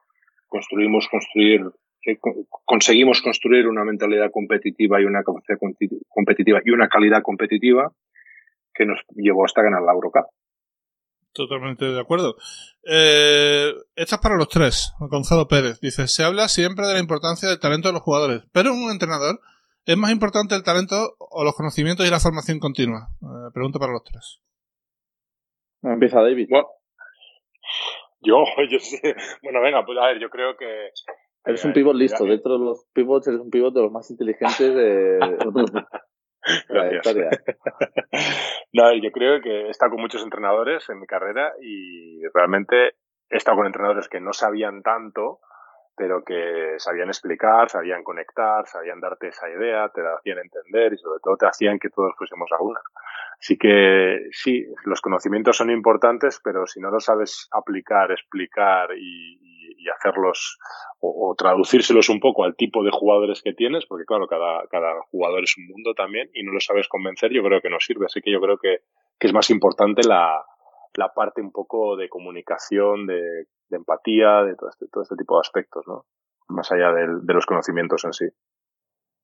construimos 0.48 1.08
construir 1.08 1.62
conseguimos 2.66 3.22
construir 3.22 3.68
una 3.68 3.84
mentalidad 3.84 4.32
competitiva 4.32 5.02
y 5.02 5.06
una 5.06 5.24
capacidad 5.24 5.58
competitiva 6.08 6.62
y 6.64 6.72
una 6.72 6.88
calidad 6.88 7.22
competitiva 7.22 7.92
que 8.74 8.86
nos 8.86 9.00
llevó 9.16 9.46
hasta 9.46 9.62
ganar 9.62 9.82
la 9.82 9.92
Eurocup. 9.92 10.28
Totalmente 11.34 11.86
de 11.86 12.00
acuerdo. 12.00 12.36
Eh, 12.84 13.72
esta 13.96 14.16
es 14.16 14.22
para 14.22 14.36
los 14.36 14.50
tres. 14.50 14.94
Gonzalo 15.00 15.48
Pérez 15.48 15.80
dice, 15.80 16.08
se 16.08 16.24
habla 16.24 16.48
siempre 16.48 16.88
de 16.88 16.94
la 16.94 17.00
importancia 17.00 17.48
del 17.48 17.60
talento 17.60 17.90
de 17.90 17.94
los 17.94 18.02
jugadores, 18.02 18.44
pero 18.52 18.72
en 18.72 18.84
un 18.84 18.92
entrenador 18.92 19.40
es 19.86 19.98
más 19.98 20.12
importante 20.12 20.56
el 20.56 20.64
talento 20.64 21.16
o 21.20 21.44
los 21.44 21.56
conocimientos 21.56 22.06
y 22.06 22.10
la 22.10 22.20
formación 22.20 22.60
continua. 22.60 23.10
Eh, 23.22 23.52
pregunta 23.54 23.80
para 23.80 23.94
los 23.94 24.04
tres. 24.04 24.42
Empieza 25.84 26.22
David. 26.22 26.48
Bueno, 26.50 26.68
yo, 28.22 28.44
yo 28.72 28.80
sé. 28.80 29.16
Bueno, 29.44 29.62
venga, 29.62 29.86
pues 29.86 29.98
a 29.98 30.08
ver, 30.08 30.20
yo 30.20 30.30
creo 30.30 30.58
que 30.58 30.90
Eres 31.46 31.66
un 31.66 31.74
pivot 31.74 31.96
listo. 31.96 32.26
Dentro 32.26 32.60
de 32.60 32.66
los 32.66 32.86
pivots, 32.94 33.28
eres 33.28 33.40
un 33.40 33.50
pivot 33.50 33.74
de 33.74 33.82
los 33.82 33.92
más 33.92 34.10
inteligentes 34.12 34.76
de. 34.76 35.20
no, 38.74 38.94
yo 38.94 39.12
creo 39.12 39.42
que 39.42 39.68
he 39.68 39.70
estado 39.70 39.92
con 39.92 40.02
muchos 40.02 40.24
entrenadores 40.24 40.90
en 40.90 41.00
mi 41.00 41.08
carrera 41.08 41.54
y 41.62 42.22
realmente 42.34 42.94
he 43.30 43.38
estado 43.38 43.58
con 43.58 43.68
entrenadores 43.68 44.08
que 44.08 44.20
no 44.20 44.34
sabían 44.34 44.82
tanto, 44.82 45.40
pero 45.96 46.24
que 46.24 46.76
sabían 46.78 47.10
explicar, 47.10 47.70
sabían 47.70 48.04
conectar, 48.04 48.66
sabían 48.66 49.02
darte 49.02 49.28
esa 49.28 49.50
idea, 49.50 49.90
te 49.90 50.02
la 50.02 50.16
hacían 50.16 50.40
entender 50.40 50.94
y 50.94 50.98
sobre 50.98 51.20
todo 51.22 51.36
te 51.36 51.46
hacían 51.46 51.78
que 51.78 51.90
todos 51.90 52.14
fuésemos 52.18 52.50
a 52.52 52.64
una. 52.64 52.80
Así 53.40 53.58
que 53.58 54.30
sí, 54.32 54.66
los 54.86 55.02
conocimientos 55.02 55.58
son 55.58 55.70
importantes, 55.70 56.40
pero 56.44 56.66
si 56.68 56.80
no 56.80 56.90
lo 56.90 57.00
sabes 57.00 57.48
aplicar, 57.52 58.12
explicar 58.12 58.90
y, 58.98 59.40
y 59.42 59.59
hacerlos 59.88 60.58
o, 61.00 61.34
traducírselos 61.38 62.10
un 62.10 62.20
poco 62.20 62.44
al 62.44 62.56
tipo 62.56 62.84
de 62.84 62.92
jugadores 62.92 63.42
que 63.42 63.54
tienes, 63.54 63.86
porque 63.86 64.06
claro, 64.06 64.28
cada, 64.28 64.68
cada 64.68 65.02
jugador 65.12 65.44
es 65.44 65.58
un 65.58 65.68
mundo 65.68 65.94
también 65.94 66.30
y 66.34 66.44
no 66.44 66.52
lo 66.52 66.60
sabes 66.60 66.88
convencer, 66.88 67.32
yo 67.32 67.44
creo 67.44 67.62
que 67.62 67.70
no 67.70 67.80
sirve. 67.80 68.06
Así 68.06 68.22
que 68.22 68.32
yo 68.32 68.42
creo 68.42 68.58
que, 68.58 68.80
que 69.18 69.28
es 69.28 69.34
más 69.34 69.50
importante 69.50 70.02
la, 70.06 70.44
la 70.96 71.14
parte 71.14 71.42
un 71.42 71.52
poco 71.52 71.96
de 71.96 72.10
comunicación, 72.10 73.08
de, 73.08 73.48
empatía, 73.72 74.44
de 74.44 74.56
todo 74.56 74.70
este, 74.70 74.88
todo 74.88 75.04
este 75.04 75.16
tipo 75.16 75.36
de 75.36 75.42
aspectos, 75.42 75.86
¿no? 75.88 76.06
Más 76.48 76.72
allá 76.72 76.92
de 76.92 77.34
los 77.34 77.46
conocimientos 77.46 78.04
en 78.06 78.14
sí. 78.14 78.26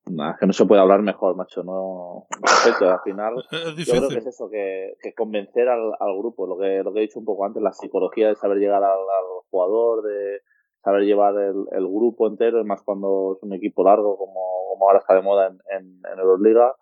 Nah, 0.08 0.32
es 0.32 0.38
que 0.38 0.46
no 0.46 0.52
se 0.52 0.64
puede 0.66 0.80
hablar 0.80 1.02
mejor, 1.02 1.34
macho, 1.34 1.64
no 1.64 2.26
respeto, 2.40 2.88
al 2.88 3.00
final 3.00 3.34
yo 3.76 3.92
creo 3.92 4.08
que 4.08 4.18
es 4.18 4.26
eso, 4.26 4.48
que, 4.48 4.96
que 5.02 5.12
convencer 5.14 5.68
al, 5.68 5.92
al, 5.98 6.16
grupo, 6.16 6.46
lo 6.46 6.56
que, 6.56 6.82
lo 6.84 6.92
que 6.92 7.00
he 7.00 7.02
dicho 7.02 7.18
un 7.18 7.24
poco 7.24 7.44
antes, 7.44 7.60
la 7.60 7.72
psicología 7.72 8.28
de 8.28 8.36
saber 8.36 8.58
llegar 8.58 8.84
al, 8.84 9.00
al 9.00 9.24
jugador, 9.50 10.04
de 10.04 10.42
saber 10.84 11.02
llevar 11.02 11.34
el, 11.34 11.64
el, 11.72 11.86
grupo 11.88 12.28
entero, 12.28 12.64
más 12.64 12.82
cuando 12.82 13.34
es 13.36 13.42
un 13.42 13.52
equipo 13.52 13.82
largo 13.82 14.16
como, 14.16 14.68
como 14.70 14.86
ahora 14.86 15.00
está 15.00 15.14
de 15.14 15.22
moda 15.22 15.48
en, 15.48 15.58
en, 15.76 16.00
en 16.12 16.18
Euroliga, 16.20 16.76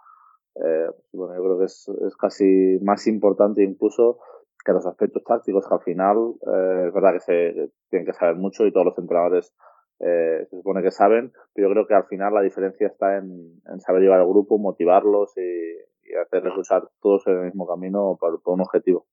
eh, 0.57 0.91
bueno, 1.15 1.35
yo 1.35 1.43
creo 1.43 1.59
que 1.59 1.65
es, 1.65 1.89
es 2.07 2.17
casi 2.17 2.79
más 2.83 3.07
importante 3.07 3.65
incluso 3.65 4.19
que 4.65 4.73
los 4.73 4.87
aspectos 4.87 5.25
tácticos, 5.25 5.67
que 5.67 5.75
al 5.75 5.81
final 5.81 6.17
eh, 6.47 6.85
es 6.89 6.95
verdad 6.95 7.13
que 7.15 7.21
se 7.21 7.71
tienen 7.89 8.07
que 8.07 8.13
saber 8.13 8.37
mucho 8.37 8.67
y 8.67 8.73
todos 8.73 8.87
los 8.87 8.99
entrenadores 8.99 9.55
eh, 10.01 10.47
se 10.51 10.57
supone 10.57 10.83
que 10.83 10.91
saben, 10.91 11.33
pero 11.55 11.69
yo 11.69 11.73
creo 11.73 11.87
que 11.87 11.95
al 11.95 12.07
final 12.07 12.35
la 12.35 12.43
diferencia 12.43 12.87
está 12.87 13.17
en, 13.19 13.61
en 13.67 13.81
saber 13.81 14.03
llevar 14.03 14.21
al 14.21 14.27
grupo, 14.27 14.59
motivarlos 14.59 15.37
y, 15.37 16.11
y, 16.11 16.15
hacerles 16.15 16.57
usar 16.57 16.83
todos 17.01 17.27
en 17.27 17.39
el 17.39 17.45
mismo 17.47 17.67
camino 17.67 18.17
por, 18.19 18.43
por 18.43 18.55
un 18.55 18.63
objetivo. 18.63 19.07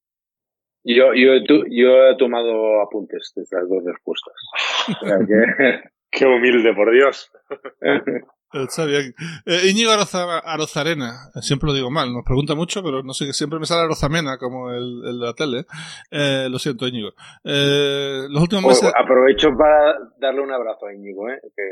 Yo, 0.83 1.13
yo, 1.13 1.33
yo 1.69 2.07
he 2.07 2.17
tomado 2.17 2.81
apuntes 2.81 3.31
de 3.35 3.43
estas 3.43 3.69
dos 3.69 3.83
respuestas. 3.85 4.33
Qué 6.11 6.25
humilde, 6.25 6.73
por 6.73 6.91
Dios. 6.91 7.31
Está 8.53 8.85
bien. 8.85 9.13
Eh, 9.45 9.69
Íñigo 9.69 9.91
Arozarena, 9.91 11.31
siempre 11.41 11.67
lo 11.67 11.73
digo 11.73 11.89
mal, 11.89 12.11
nos 12.11 12.23
pregunta 12.25 12.53
mucho, 12.53 12.83
pero 12.83 13.01
no 13.01 13.13
sé, 13.13 13.25
que 13.25 13.33
siempre 13.33 13.59
me 13.59 13.65
sale 13.65 13.83
Arozamena 13.83 14.37
como 14.37 14.71
el, 14.71 15.01
el 15.05 15.19
de 15.19 15.25
la 15.25 15.33
tele. 15.33 15.65
Eh, 16.09 16.47
lo 16.49 16.59
siento, 16.59 16.87
Íñigo. 16.87 17.11
Eh, 17.43 18.27
los 18.29 18.41
últimos 18.41 18.65
meses... 18.65 18.91
Aprovecho 18.95 19.49
para 19.57 19.95
darle 20.19 20.41
un 20.41 20.51
abrazo 20.51 20.85
a 20.85 20.93
Íñigo, 20.93 21.29
¿eh? 21.29 21.39
que, 21.55 21.63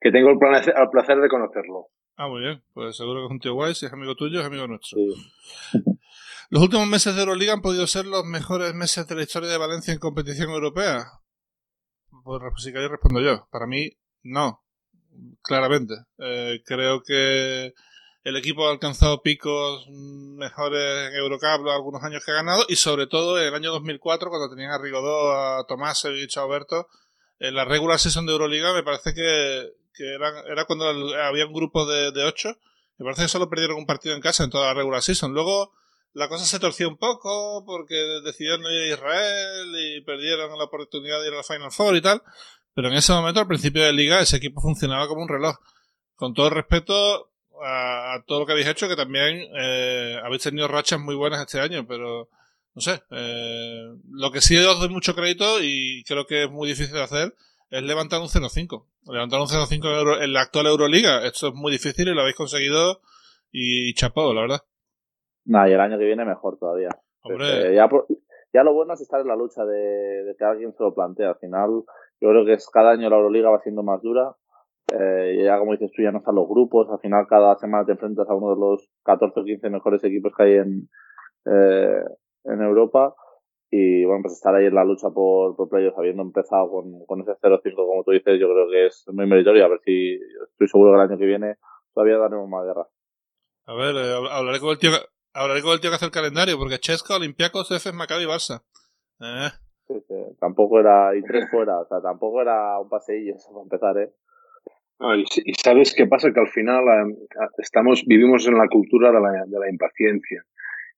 que 0.00 0.10
tengo 0.10 0.30
el 0.30 0.38
placer, 0.38 0.74
el 0.76 0.90
placer 0.90 1.18
de 1.20 1.28
conocerlo. 1.28 1.88
Ah, 2.16 2.28
muy 2.28 2.42
bien. 2.42 2.62
Pues 2.72 2.96
seguro 2.96 3.20
que 3.20 3.26
es 3.26 3.30
un 3.30 3.40
tío 3.40 3.54
guay, 3.54 3.74
si 3.74 3.86
es 3.86 3.92
amigo 3.92 4.14
tuyo, 4.14 4.40
es 4.40 4.46
amigo 4.46 4.66
nuestro. 4.66 4.98
Sí. 4.98 5.78
Los 6.50 6.62
últimos 6.62 6.86
meses 6.86 7.14
de 7.14 7.22
Euroliga 7.22 7.54
han 7.54 7.62
podido 7.62 7.86
ser 7.86 8.04
los 8.06 8.24
mejores 8.24 8.74
meses 8.74 9.08
de 9.08 9.16
la 9.16 9.22
historia 9.22 9.48
de 9.48 9.58
Valencia 9.58 9.92
en 9.92 9.98
competición 9.98 10.50
europea. 10.50 11.04
pues 12.22 12.42
si 12.58 12.72
queréis 12.72 12.90
respondo 12.90 13.20
yo. 13.20 13.48
Para 13.50 13.66
mí, 13.66 13.90
no. 14.22 14.63
Claramente. 15.42 15.94
Eh, 16.18 16.62
creo 16.64 17.02
que 17.02 17.74
el 18.24 18.36
equipo 18.36 18.66
ha 18.66 18.72
alcanzado 18.72 19.22
picos 19.22 19.86
mejores 19.90 21.10
en 21.10 21.14
Eurocup 21.14 21.68
algunos 21.68 22.02
años 22.02 22.24
que 22.24 22.32
ha 22.32 22.36
ganado 22.36 22.64
y 22.68 22.76
sobre 22.76 23.06
todo 23.06 23.38
en 23.38 23.48
el 23.48 23.54
año 23.54 23.70
2004 23.70 24.30
cuando 24.30 24.48
tenían 24.48 24.72
a 24.72 24.78
Rigodó, 24.78 25.32
a 25.32 25.66
Tomás 25.66 26.04
y 26.06 26.38
a 26.38 26.42
Alberto 26.42 26.88
en 27.38 27.54
la 27.54 27.66
regular 27.66 27.98
season 27.98 28.24
de 28.24 28.32
Euroliga 28.32 28.72
me 28.72 28.82
parece 28.82 29.12
que, 29.12 29.72
era, 29.98 30.64
cuando 30.64 30.86
había 30.86 31.46
un 31.46 31.52
grupo 31.52 31.84
de, 31.84 32.12
de 32.12 32.24
ocho 32.24 32.56
me 32.96 33.04
parece 33.04 33.22
que 33.22 33.28
solo 33.28 33.50
perdieron 33.50 33.76
un 33.76 33.86
partido 33.86 34.14
en 34.14 34.22
casa 34.22 34.44
en 34.44 34.50
toda 34.50 34.68
la 34.68 34.74
regular 34.74 35.02
season 35.02 35.34
luego 35.34 35.72
la 36.14 36.28
cosa 36.28 36.46
se 36.46 36.58
torció 36.58 36.88
un 36.88 36.96
poco 36.96 37.64
porque 37.66 37.94
decidieron 38.24 38.62
ir 38.62 38.92
a 38.92 38.94
Israel 38.94 39.74
y 39.76 40.00
perdieron 40.00 40.56
la 40.56 40.64
oportunidad 40.64 41.20
de 41.20 41.26
ir 41.26 41.34
a 41.34 41.38
la 41.38 41.42
Final 41.42 41.72
Four 41.72 41.96
y 41.96 42.00
tal 42.00 42.22
pero 42.74 42.88
en 42.88 42.94
ese 42.94 43.12
momento 43.12 43.40
al 43.40 43.46
principio 43.46 43.84
de 43.84 43.92
liga 43.92 44.20
ese 44.20 44.36
equipo 44.36 44.60
funcionaba 44.60 45.08
como 45.08 45.22
un 45.22 45.28
reloj 45.28 45.56
con 46.16 46.34
todo 46.34 46.48
el 46.48 46.54
respeto 46.54 47.30
a, 47.62 48.22
todo 48.26 48.40
lo 48.40 48.46
que 48.46 48.52
habéis 48.52 48.68
hecho, 48.68 48.88
que 48.88 48.96
también 48.96 49.48
eh, 49.56 50.18
habéis 50.22 50.42
tenido 50.42 50.68
rachas 50.68 51.00
muy 51.00 51.14
buenas 51.14 51.40
este 51.40 51.60
año, 51.60 51.86
pero 51.86 52.28
no 52.74 52.80
sé. 52.80 53.02
Eh, 53.10 53.94
lo 54.10 54.30
que 54.30 54.40
sí 54.40 54.56
os 54.56 54.78
doy 54.78 54.88
mucho 54.88 55.14
crédito 55.14 55.62
y 55.62 56.02
creo 56.04 56.26
que 56.26 56.44
es 56.44 56.50
muy 56.50 56.68
difícil 56.68 56.94
de 56.94 57.02
hacer 57.02 57.34
es 57.70 57.82
levantar 57.82 58.20
un 58.20 58.28
0-5. 58.28 58.84
Levantar 59.06 59.40
un 59.40 59.46
0-5 59.46 60.22
en, 60.22 60.32
la 60.32 60.42
actual 60.42 60.66
Euroliga. 60.66 61.24
Esto 61.24 61.48
es 61.48 61.54
muy 61.54 61.72
difícil 61.72 62.08
y 62.08 62.14
lo 62.14 62.20
habéis 62.20 62.36
conseguido 62.36 63.00
y 63.50 63.94
chapado, 63.94 64.34
la 64.34 64.42
verdad. 64.42 64.60
Nada, 65.44 65.68
y 65.68 65.72
el 65.72 65.80
año 65.80 65.98
que 65.98 66.04
viene 66.04 66.24
mejor 66.24 66.58
todavía. 66.58 66.88
Hombre. 67.22 67.74
ya, 67.74 67.88
ya 68.52 68.62
lo 68.62 68.74
bueno 68.74 68.94
es 68.94 69.00
estar 69.00 69.20
en 69.20 69.28
la 69.28 69.36
lucha 69.36 69.64
de, 69.64 70.24
de 70.24 70.36
que 70.36 70.44
alguien 70.44 70.72
se 70.72 70.82
lo 70.82 70.94
plantea. 70.94 71.30
Al 71.30 71.38
final, 71.38 71.84
yo 72.20 72.30
creo 72.30 72.44
que 72.44 72.54
es, 72.54 72.68
cada 72.70 72.92
año 72.92 73.08
la 73.10 73.16
Euroliga 73.16 73.50
va 73.50 73.60
siendo 73.60 73.82
más 73.82 74.00
dura 74.02 74.34
eh, 74.92 75.42
ya 75.44 75.58
como 75.58 75.72
dices 75.72 75.90
tú, 75.94 76.02
ya 76.02 76.12
no 76.12 76.18
están 76.18 76.34
los 76.34 76.48
grupos, 76.48 76.88
al 76.90 77.00
final 77.00 77.26
cada 77.28 77.56
semana 77.56 77.86
te 77.86 77.92
enfrentas 77.92 78.28
a 78.28 78.34
uno 78.34 78.54
de 78.54 78.60
los 78.60 78.88
14 79.04 79.40
o 79.40 79.44
15 79.44 79.70
mejores 79.70 80.04
equipos 80.04 80.32
que 80.36 80.42
hay 80.42 80.52
en, 80.54 80.88
eh, 81.46 82.04
en 82.44 82.62
Europa. 82.62 83.14
Y 83.70 84.04
bueno, 84.04 84.22
pues 84.22 84.34
estar 84.34 84.54
ahí 84.54 84.66
en 84.66 84.74
la 84.74 84.84
lucha 84.84 85.08
por, 85.10 85.56
por 85.56 85.68
playoffs, 85.68 85.98
habiendo 85.98 86.22
empezado 86.22 86.70
con, 86.70 87.04
con 87.06 87.22
ese 87.22 87.32
0-5, 87.32 87.74
como 87.74 88.04
tú 88.04 88.12
dices, 88.12 88.38
yo 88.38 88.46
creo 88.46 88.68
que 88.70 88.86
es 88.86 89.04
muy 89.12 89.26
meritorio. 89.26 89.64
A 89.64 89.68
ver 89.68 89.80
si 89.84 90.14
estoy 90.52 90.68
seguro 90.68 90.92
que 90.92 91.02
el 91.02 91.10
año 91.10 91.18
que 91.18 91.26
viene 91.26 91.56
todavía 91.92 92.18
daremos 92.18 92.48
más 92.48 92.64
guerra. 92.64 92.86
A 93.66 93.74
ver, 93.74 93.96
eh, 93.96 94.28
hablaré 94.30 94.60
con 94.60 94.70
el 94.70 94.78
tío. 94.78 94.90
Hablaré 95.32 95.62
con 95.62 95.72
el 95.72 95.80
tío 95.80 95.90
que 95.90 95.96
hace 95.96 96.04
el 96.04 96.12
calendario, 96.12 96.56
porque 96.56 96.78
Chesca, 96.78 97.16
Olympiacos, 97.16 97.72
Efes, 97.72 97.92
Maccabi 97.92 98.22
y 98.22 98.26
Barça. 98.26 98.62
Eh. 99.20 99.63
Tampoco 100.40 100.80
era, 100.80 101.14
y 101.16 101.22
tres 101.22 101.48
fuera, 101.50 101.80
o 101.80 101.86
sea, 101.86 102.00
tampoco 102.00 102.42
era 102.42 102.78
un 102.78 102.88
paseillo, 102.88 103.34
eso 103.34 103.50
para 103.52 103.62
empezar, 103.62 103.98
¿eh? 103.98 104.12
y, 105.44 105.54
sabes 105.54 105.94
qué 105.94 106.06
pasa 106.06 106.32
que 106.32 106.40
al 106.40 106.48
final 106.48 106.84
eh, 106.84 107.16
estamos 107.58 108.04
vivimos 108.06 108.46
en 108.46 108.56
la 108.56 108.68
cultura 108.68 109.10
de 109.10 109.20
la, 109.20 109.44
de 109.46 109.58
la 109.58 109.68
impaciencia 109.68 110.42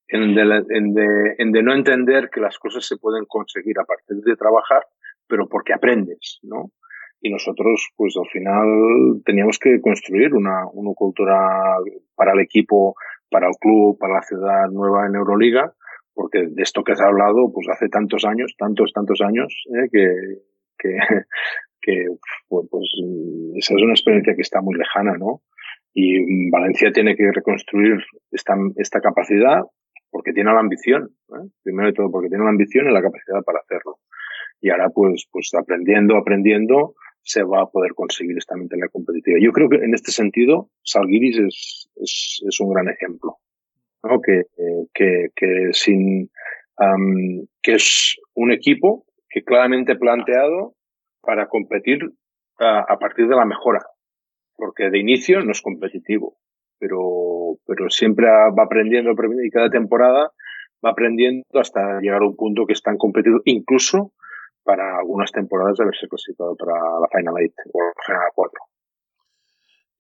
en 0.09 0.35
de, 0.35 0.43
en, 0.43 0.95
de, 0.95 1.35
en 1.39 1.53
de, 1.53 1.63
no 1.63 1.75
entender 1.75 2.29
que 2.31 2.41
las 2.41 2.59
cosas 2.59 2.87
se 2.87 2.97
pueden 2.97 3.25
conseguir 3.27 3.79
a 3.79 3.85
partir 3.85 4.19
de 4.19 4.37
trabajar 4.37 4.85
pero 5.27 5.49
porque 5.49 5.73
aprendes 5.73 6.39
no 6.43 6.71
y 7.21 7.31
nosotros 7.31 7.89
pues 7.97 8.15
al 8.17 8.29
final 8.29 9.23
teníamos 9.25 9.59
que 9.59 9.81
construir 9.81 10.35
una, 10.35 10.67
una 10.73 10.93
cultura 10.95 11.77
para 12.15 12.33
el 12.33 12.41
equipo 12.41 12.95
para 13.31 13.49
el 13.49 13.55
club 13.59 13.99
para 13.99 14.15
la 14.15 14.23
ciudad 14.23 14.69
nueva 14.71 15.07
en 15.07 15.17
Euroliga 15.17 15.75
porque 16.17 16.49
de 16.49 16.63
esto 16.63 16.83
que 16.83 16.93
has 16.93 17.01
hablado 17.01 17.53
pues 17.53 17.69
hace 17.69 17.89
tantos 17.89 18.25
años 18.25 18.57
tantos 18.59 18.91
tantos 18.93 19.21
años 19.21 19.55
eh, 19.77 19.89
que 19.93 20.09
que, 20.79 20.97
que 21.81 22.07
pues, 22.49 22.67
pues, 22.71 22.91
esa 23.57 23.75
es 23.75 23.83
una 23.83 23.93
experiencia 23.93 24.35
que 24.35 24.43
está 24.43 24.61
muy 24.61 24.75
lejana, 24.75 25.17
¿no? 25.19 25.43
Y 25.95 26.51
Valencia 26.51 26.93
tiene 26.93 27.17
que 27.17 27.31
reconstruir 27.33 27.97
esta, 28.31 28.55
esta 28.77 29.01
capacidad 29.01 29.63
porque 30.11 30.33
tiene 30.33 30.53
la 30.53 30.61
ambición, 30.61 31.11
¿eh? 31.31 31.49
primero 31.63 31.89
de 31.89 31.95
todo 31.95 32.11
porque 32.11 32.29
tiene 32.29 32.45
la 32.45 32.51
ambición 32.51 32.89
y 32.89 32.93
la 32.93 33.03
capacidad 33.03 33.43
para 33.45 33.61
hacerlo. 33.61 33.99
Y 34.61 34.71
ahora 34.71 34.91
pues, 34.91 35.27
pues 35.31 35.51
aprendiendo, 35.55 36.17
aprendiendo, 36.17 36.95
se 37.23 37.43
va 37.43 37.63
a 37.63 37.67
poder 37.67 37.93
conseguir 37.95 38.37
esta 38.37 38.57
mentalidad 38.57 38.89
competitiva. 38.93 39.39
Yo 39.41 39.53
creo 39.53 39.69
que 39.69 39.77
en 39.77 39.95
este 39.95 40.13
sentido, 40.13 40.71
Salguiris 40.83 41.39
es, 41.39 41.91
es, 41.97 42.43
es 42.47 42.61
un 42.61 42.73
gran 42.73 42.89
ejemplo, 42.89 43.39
¿no? 44.07 44.21
Que, 44.21 44.43
que, 44.95 45.29
que 45.35 45.69
sin, 45.73 46.31
um, 46.79 47.47
que 47.63 47.75
es 47.75 48.17
un 48.35 48.53
equipo 48.53 49.05
que 49.29 49.43
claramente 49.43 49.97
planteado 49.97 50.75
para 51.23 51.49
competir 51.49 51.99
a, 52.59 52.97
partir 52.99 53.29
de 53.29 53.37
la 53.37 53.45
mejora, 53.45 53.81
porque 54.57 54.89
de 54.91 54.99
inicio 54.99 55.43
no 55.43 55.53
es 55.53 55.61
competitivo, 55.61 56.37
pero, 56.79 57.59
pero 57.67 57.91
siempre 57.91 58.27
va 58.27 58.65
aprendiendo, 58.65 59.11
y 59.45 59.51
cada 59.51 59.69
temporada 59.69 60.31
va 60.85 60.91
aprendiendo 60.91 61.45
hasta 61.55 62.01
llegar 62.01 62.23
a 62.23 62.29
un 62.29 62.37
punto 62.37 62.65
que 62.67 62.73
está 62.73 62.91
en 62.93 62.99
competido, 62.99 63.41
incluso 63.45 64.13
para 64.65 64.99
algunas 64.99 65.31
temporadas 65.33 65.77
de 65.77 65.85
haberse 65.85 66.09
clasificado 66.09 66.57
para 66.57 66.73
la 66.73 67.09
Final 67.13 67.35
8 67.35 67.53
o 67.73 67.83
la 67.83 68.05
Final 68.07 68.31
4. 68.35 68.61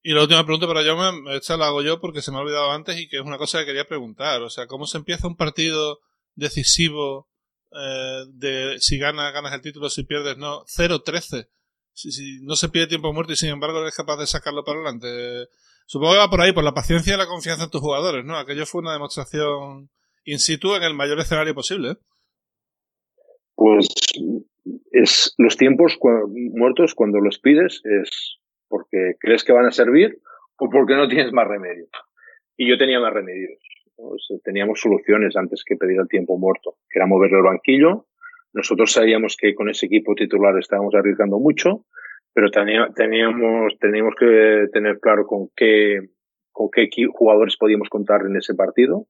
Y 0.08 0.12
la 0.12 0.22
última 0.22 0.44
pregunta 0.44 0.68
para 0.68 0.84
yo, 0.84 0.96
esta 1.32 1.56
la 1.56 1.66
hago 1.66 1.82
yo 1.82 2.00
porque 2.00 2.22
se 2.22 2.30
me 2.30 2.36
ha 2.36 2.40
olvidado 2.42 2.70
antes 2.70 2.96
y 2.96 3.08
que 3.08 3.16
es 3.16 3.22
una 3.22 3.38
cosa 3.38 3.58
que 3.58 3.66
quería 3.66 3.88
preguntar. 3.88 4.40
O 4.40 4.48
sea, 4.48 4.68
¿cómo 4.68 4.86
se 4.86 4.98
empieza 4.98 5.26
un 5.26 5.34
partido 5.34 5.98
decisivo 6.36 7.26
eh, 7.72 8.24
de 8.28 8.76
si 8.78 8.98
ganas, 8.98 9.32
ganas 9.32 9.52
el 9.52 9.62
título, 9.62 9.90
si 9.90 10.04
pierdes, 10.04 10.38
no. 10.38 10.64
0-13. 10.66 11.48
Si, 11.92 12.38
no 12.42 12.54
se 12.54 12.68
pide 12.68 12.86
tiempo 12.86 13.12
muerto 13.12 13.32
y 13.32 13.36
sin 13.36 13.48
embargo 13.48 13.80
eres 13.80 13.96
capaz 13.96 14.16
de 14.18 14.28
sacarlo 14.28 14.62
para 14.62 14.78
adelante. 14.78 15.48
Supongo 15.86 16.12
que 16.12 16.18
va 16.18 16.30
por 16.30 16.40
ahí, 16.40 16.52
por 16.52 16.62
la 16.62 16.72
paciencia 16.72 17.14
y 17.14 17.18
la 17.18 17.26
confianza 17.26 17.64
en 17.64 17.70
tus 17.70 17.80
jugadores, 17.80 18.24
¿no? 18.24 18.38
Aquello 18.38 18.64
fue 18.64 18.82
una 18.82 18.92
demostración 18.92 19.90
in 20.24 20.38
situ 20.38 20.76
en 20.76 20.84
el 20.84 20.94
mayor 20.94 21.18
escenario 21.18 21.52
posible. 21.52 21.96
Pues 23.56 23.88
es 24.92 25.34
los 25.36 25.56
tiempos 25.56 25.98
muertos 26.54 26.94
cuando 26.94 27.18
los 27.18 27.40
pides 27.40 27.80
es 27.84 28.38
porque 28.68 29.14
crees 29.18 29.44
que 29.44 29.52
van 29.52 29.66
a 29.66 29.70
servir 29.72 30.18
o 30.58 30.68
porque 30.70 30.94
no 30.94 31.08
tienes 31.08 31.32
más 31.32 31.46
remedio. 31.46 31.86
Y 32.56 32.68
yo 32.68 32.78
tenía 32.78 33.00
más 33.00 33.12
remedios. 33.12 33.58
Teníamos 34.44 34.80
soluciones 34.80 35.36
antes 35.36 35.62
que 35.64 35.76
pedir 35.76 35.98
el 35.98 36.08
tiempo 36.08 36.38
muerto, 36.38 36.76
que 36.88 36.98
era 36.98 37.06
moverle 37.06 37.38
el 37.38 37.44
banquillo. 37.44 38.06
Nosotros 38.52 38.92
sabíamos 38.92 39.36
que 39.36 39.54
con 39.54 39.68
ese 39.68 39.86
equipo 39.86 40.14
titular 40.14 40.58
estábamos 40.58 40.94
arriesgando 40.94 41.38
mucho, 41.38 41.84
pero 42.32 42.50
teníamos, 42.50 43.78
teníamos 43.78 44.14
que 44.18 44.66
tener 44.72 44.98
claro 45.00 45.26
con 45.26 45.48
qué, 45.54 46.00
con 46.52 46.68
qué 46.70 46.88
jugadores 47.12 47.56
podíamos 47.56 47.88
contar 47.88 48.22
en 48.26 48.36
ese 48.36 48.54
partido 48.54 49.06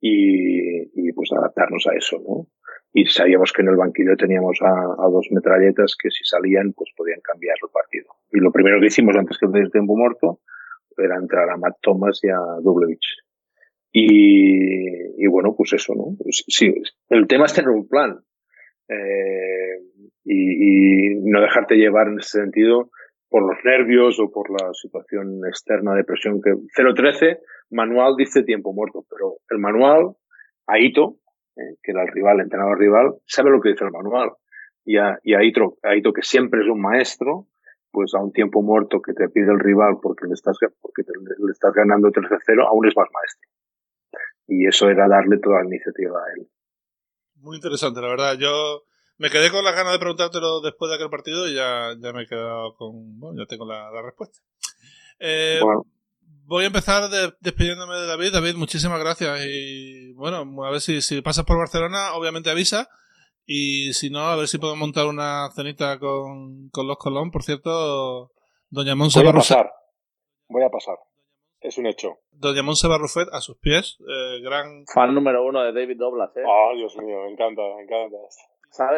y, 0.00 0.82
y 0.94 1.12
pues 1.12 1.30
adaptarnos 1.32 1.86
a 1.86 1.94
eso, 1.94 2.18
¿no? 2.26 2.46
Y 2.92 3.06
sabíamos 3.06 3.52
que 3.52 3.62
en 3.62 3.68
el 3.68 3.76
banquillo 3.76 4.16
teníamos 4.16 4.58
a, 4.60 5.08
dos 5.08 5.28
metralletas 5.30 5.96
que 6.00 6.10
si 6.10 6.24
salían, 6.24 6.72
pues 6.74 6.90
podían 6.96 7.20
cambiar 7.20 7.56
el 7.62 7.70
partido. 7.70 8.14
Y 8.30 8.40
lo 8.40 8.52
primero 8.52 8.80
que 8.80 8.86
hicimos 8.86 9.16
antes 9.16 9.38
que 9.38 9.48
pedir 9.48 9.70
tiempo 9.70 9.96
muerto 9.96 10.40
era 10.96 11.16
entrar 11.16 11.48
a 11.48 11.56
Matt 11.56 11.76
Thomas 11.80 12.20
y 12.22 12.28
a 12.28 12.38
Dublevich. 12.62 13.22
Y, 13.92 15.24
y 15.24 15.26
bueno, 15.26 15.54
pues 15.56 15.72
eso, 15.72 15.94
¿no? 15.94 16.16
Pues 16.18 16.44
sí, 16.48 16.72
el 17.08 17.26
tema 17.26 17.46
es 17.46 17.54
tener 17.54 17.70
un 17.70 17.88
plan 17.88 18.18
eh, 18.88 19.78
y, 20.24 21.14
y, 21.14 21.20
no 21.24 21.40
dejarte 21.40 21.76
llevar 21.76 22.08
en 22.08 22.18
ese 22.18 22.40
sentido 22.40 22.90
por 23.28 23.42
los 23.42 23.64
nervios 23.64 24.20
o 24.20 24.30
por 24.30 24.50
la 24.50 24.72
situación 24.74 25.40
externa 25.46 25.94
de 25.94 26.04
presión 26.04 26.40
que 26.42 26.50
0-13, 26.50 27.38
manual 27.70 28.14
dice 28.16 28.42
tiempo 28.42 28.74
muerto, 28.74 29.04
pero 29.08 29.36
el 29.48 29.58
manual, 29.58 30.14
Aito, 30.66 31.16
eh, 31.56 31.76
que 31.82 31.92
era 31.92 32.02
el 32.02 32.08
rival, 32.08 32.36
el 32.36 32.44
entrenador 32.44 32.78
rival, 32.78 33.14
sabe 33.26 33.50
lo 33.50 33.60
que 33.60 33.70
dice 33.70 33.84
el 33.84 33.90
manual. 33.90 34.32
Y, 34.84 34.96
a, 34.98 35.18
y 35.22 35.34
Aito, 35.34 35.78
Aito, 35.82 36.12
que 36.12 36.22
siempre 36.22 36.60
es 36.60 36.68
un 36.68 36.80
maestro, 36.80 37.46
pues 37.90 38.14
a 38.14 38.22
un 38.22 38.32
tiempo 38.32 38.62
muerto 38.62 39.00
que 39.00 39.12
te 39.12 39.28
pide 39.28 39.52
el 39.52 39.60
rival 39.60 39.98
porque 40.02 40.26
le 40.26 40.34
estás, 40.34 40.58
porque 40.80 41.02
te, 41.04 41.12
le 41.12 41.52
estás 41.52 41.72
ganando 41.72 42.08
13-0, 42.08 42.66
aún 42.66 42.86
es 42.86 42.96
más 42.96 43.08
maestro 43.12 43.50
y 44.52 44.66
eso 44.66 44.88
era 44.88 45.08
darle 45.08 45.38
toda 45.38 45.60
la 45.60 45.66
iniciativa 45.66 46.18
a 46.18 46.32
él. 46.36 46.48
Muy 47.36 47.56
interesante, 47.56 48.00
la 48.00 48.08
verdad. 48.08 48.36
Yo 48.38 48.84
me 49.18 49.30
quedé 49.30 49.50
con 49.50 49.64
las 49.64 49.74
ganas 49.74 49.92
de 49.92 49.98
preguntártelo 49.98 50.60
después 50.60 50.90
de 50.90 50.96
aquel 50.96 51.10
partido 51.10 51.48
y 51.48 51.54
ya, 51.54 51.94
ya 51.98 52.12
me 52.12 52.22
he 52.22 52.26
quedado 52.26 52.74
con. 52.74 53.18
Bueno, 53.18 53.42
ya 53.42 53.46
tengo 53.46 53.64
la, 53.64 53.90
respuesta. 54.02 54.38
Eh, 55.18 55.60
voy 56.46 56.64
a 56.64 56.68
empezar 56.68 57.10
despidiéndome 57.40 57.96
de 57.96 58.06
David. 58.06 58.32
David, 58.32 58.54
muchísimas 58.56 59.00
gracias. 59.00 59.40
Y 59.46 60.12
bueno, 60.14 60.44
a 60.64 60.70
ver 60.70 60.80
si, 60.80 61.00
si 61.02 61.20
pasas 61.22 61.44
por 61.44 61.58
Barcelona, 61.58 62.14
obviamente 62.14 62.50
avisa. 62.50 62.88
Y 63.44 63.92
si 63.92 64.10
no, 64.10 64.20
a 64.20 64.36
ver 64.36 64.48
si 64.48 64.58
puedo 64.58 64.76
montar 64.76 65.06
una 65.06 65.50
cenita 65.54 65.98
con, 65.98 66.68
con 66.70 66.86
los 66.86 66.96
Colón. 66.96 67.30
Por 67.30 67.42
cierto, 67.42 68.32
Doña 68.70 68.94
Monse 68.94 69.20
Voy 69.20 69.28
a 69.28 69.32
pasar. 69.32 69.72
Voy 70.48 70.62
a 70.62 70.70
pasar. 70.70 70.96
Es 71.60 71.78
un 71.78 71.86
hecho. 71.86 72.18
Doña 72.30 72.62
Monse 72.62 72.88
Barrufet 72.88 73.28
a 73.32 73.40
sus 73.40 73.56
pies, 73.58 73.98
eh, 74.00 74.40
gran... 74.42 74.84
Fan 74.92 75.14
número 75.14 75.44
uno 75.44 75.62
de 75.62 75.72
David 75.72 75.96
Doblas, 75.96 76.36
¿eh? 76.36 76.42
Oh, 76.44 76.74
Dios 76.74 76.96
mío, 76.96 77.18
me 77.24 77.32
encanta, 77.32 77.62
me 77.76 77.82
encanta. 77.84 78.16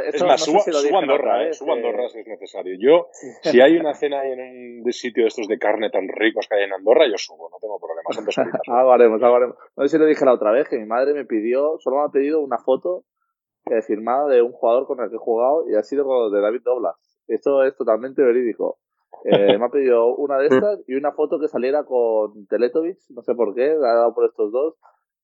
Es 0.07 0.23
más, 0.23 0.45
subo, 0.45 0.99
Andorra, 0.99 1.49
eh, 1.49 1.53
subo 1.53 1.73
Andorra 1.73 2.09
si 2.09 2.21
es 2.21 2.27
necesario. 2.29 2.77
Yo, 2.79 3.09
si 3.43 3.61
hay 3.61 3.77
una 3.77 3.93
cena 3.93 4.25
en 4.25 4.83
un 4.85 4.93
sitio 4.93 5.25
de 5.25 5.29
estos 5.29 5.49
de 5.49 5.59
carne 5.59 5.91
tan 5.91 6.07
ricos 6.09 6.47
que 6.49 6.55
hay 6.55 6.65
en 6.65 6.73
Andorra, 6.73 7.07
yo 7.09 7.19
subo, 7.19 7.51
no 7.51 7.57
tengo 7.61 7.81
problema, 7.81 8.03
son 8.13 8.25
dos 8.25 8.39
horitas. 8.39 8.61
algo 8.69 8.93
haremos, 8.93 9.21
algo 9.21 9.37
haremos. 9.37 9.57
No 9.77 9.83
sé 9.83 9.89
si 9.89 9.99
lo 9.99 10.07
dije 10.07 10.25
la 10.25 10.35
otra 10.35 10.53
vez, 10.53 10.69
que 10.69 10.79
mi 10.79 10.87
madre 10.87 11.13
me 11.13 11.25
pidió, 11.25 11.77
solo 11.81 11.97
me 11.97 12.05
ha 12.05 12.09
pedido 12.09 12.41
una 12.41 12.59
foto 12.59 13.05
eh, 13.67 13.83
firmada 13.83 14.29
de 14.29 14.43
un 14.43 14.53
jugador 14.53 14.87
con 14.87 15.01
el 15.01 15.11
que 15.11 15.17
he 15.17 15.19
jugado 15.19 15.69
y 15.69 15.75
ha 15.75 15.83
sido 15.83 16.05
con 16.05 16.33
de 16.33 16.41
David 16.41 16.63
Doblas. 16.65 16.95
Esto 17.27 17.65
es 17.65 17.77
totalmente 17.77 18.23
verídico. 18.23 18.79
Eh, 19.25 19.59
me 19.59 19.65
ha 19.65 19.71
pedido 19.71 20.15
una 20.15 20.39
de 20.39 20.47
estas 20.47 20.85
y 20.87 20.95
una 20.95 21.13
foto 21.13 21.41
que 21.41 21.49
saliera 21.49 21.83
con 21.85 22.47
Teletovich, 22.47 23.01
no 23.11 23.23
sé 23.23 23.35
por 23.35 23.55
qué, 23.55 23.75
la 23.75 23.91
ha 23.91 23.95
dado 23.95 24.15
por 24.15 24.27
estos 24.27 24.53
dos. 24.53 24.77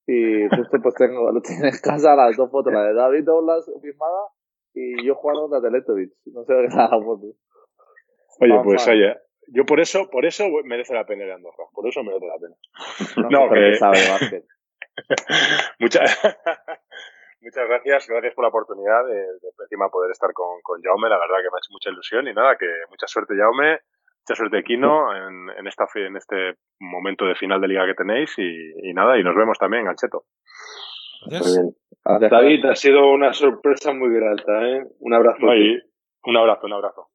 Y 0.07 0.49
justo 0.49 0.79
pues 0.83 0.95
tengo, 0.97 1.31
lo 1.31 1.41
tiene 1.43 1.69
en 1.69 1.79
casa 1.81 2.17
las 2.17 2.37
dos 2.37 2.51
fotos, 2.51 2.73
la 2.73 2.83
de 2.83 2.95
David 2.95 3.25
Douglas 3.25 3.71
firmada 3.81 4.27
y 4.81 5.07
yo 5.07 5.15
jugando 5.15 5.49
contra 5.49 5.61
Teletovich. 5.61 6.13
No 6.27 6.45
sé 6.45 6.55
qué 6.55 6.77
la 6.77 6.89
foto. 6.89 7.27
Oye, 8.41 8.61
pues 8.65 8.89
oye, 8.89 9.17
yo 9.49 9.67
por 9.67 9.81
eso, 9.81 10.09
por 10.11 10.25
eso 10.25 10.49
merece 10.65 10.95
la 10.95 11.05
pena 11.05 11.25
ir 11.25 11.33
a 11.33 11.35
Andorra, 11.35 11.65
por 11.73 11.87
eso 11.87 12.03
merece 12.03 12.27
la 12.27 12.39
pena. 12.39 13.29
No, 13.29 13.47
no 13.47 13.53
que... 13.53 13.75
sabe 13.75 14.45
Muchas 15.79 16.19
Muchas 17.43 17.67
gracias, 17.69 18.07
gracias 18.07 18.35
por 18.35 18.45
la 18.45 18.51
oportunidad 18.51 19.07
de, 19.07 19.25
encima 19.63 19.89
poder 19.89 20.11
estar 20.11 20.31
con, 20.35 20.61
con 20.63 20.83
Jaume, 20.83 21.09
la 21.09 21.19
verdad 21.19 21.37
que 21.39 21.49
me 21.49 21.57
ha 21.57 21.63
hecho 21.65 21.73
mucha 21.73 21.89
ilusión 21.89 22.29
y 22.29 22.35
nada, 22.35 22.57
que 22.57 22.67
mucha 22.91 23.07
suerte 23.07 23.35
Jaume, 23.35 23.81
mucha 24.21 24.35
suerte 24.35 24.63
Kino 24.63 25.17
en, 25.17 25.49
en, 25.57 25.67
esta, 25.67 25.87
en 25.95 26.17
este 26.17 26.57
momento 26.81 27.25
de 27.25 27.35
final 27.35 27.59
de 27.63 27.69
liga 27.69 27.87
que 27.87 27.95
tenéis 27.95 28.35
y, 28.37 28.93
nada, 28.93 29.19
y 29.19 29.25
nos 29.25 29.35
vemos 29.35 29.59
también, 29.59 29.89
Gancheto. 31.27 31.75
David, 32.05 32.65
ha 32.65 32.75
sido 32.75 33.11
una 33.13 33.33
sorpresa 33.33 33.93
muy 33.93 34.13
grata, 34.13 34.67
¿eh? 34.67 34.83
Un 35.01 35.15
abrazo. 35.15 35.47
un 36.25 36.37
abrazo, 36.37 36.67
un 36.67 36.73
abrazo. 36.73 37.07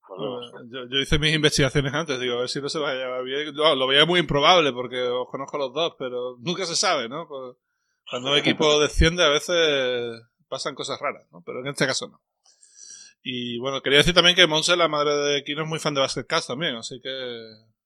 Yo, 0.70 0.99
hice 0.99 1.20
mis 1.20 1.34
investigaciones 1.34 1.93
antes, 1.93 2.20
digo, 2.20 2.36
a 2.36 2.39
ver 2.41 2.49
si 2.49 2.62
no 2.62 2.70
se 2.70 2.80
va 2.80 2.91
a 2.91 2.93
llevar 2.93 3.24
bien. 3.24 3.53
lo 3.56 3.88
veía 3.88 4.06
muy 4.06 4.20
improbable 4.20 4.72
porque 4.72 5.01
os 5.01 5.28
conozco 5.30 5.58
a 5.58 5.60
los 5.60 5.74
dos, 5.74 5.95
pero 5.97 6.38
nunca 6.39 6.66
se 6.66 6.76
sabe, 6.76 7.10
¿no? 7.10 7.28
Pues, 7.28 7.56
cuando 8.10 8.32
un 8.32 8.38
equipo 8.38 8.80
desciende 8.80 9.24
a 9.24 9.30
veces 9.30 10.22
pasan 10.47 10.76
cosas 10.76 10.99
raras, 10.99 11.28
¿no? 11.32 11.41
Pero 11.45 11.62
en 11.62 11.68
este 11.68 11.88
caso 11.88 12.08
no. 12.08 12.22
Y 13.24 13.58
bueno, 13.58 13.82
quería 13.82 13.97
decir 13.97 14.14
también 14.14 14.36
que 14.36 14.45
Monse, 14.45 14.78
la 14.78 14.88
madre 14.88 15.16
de 15.16 15.43
Kino, 15.43 15.64
es 15.64 15.68
muy 15.68 15.80
fan 15.80 15.95
de 15.95 16.01
Basket 16.01 16.28
Cast 16.28 16.47
también, 16.47 16.76
así 16.76 17.01
que 17.01 17.10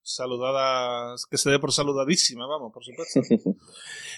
saludada, 0.02 1.16
que 1.30 1.38
se 1.38 1.50
dé 1.50 1.60
por 1.60 1.72
saludadísima, 1.72 2.46
vamos, 2.46 2.74
por 2.74 2.84
supuesto. 2.84 3.22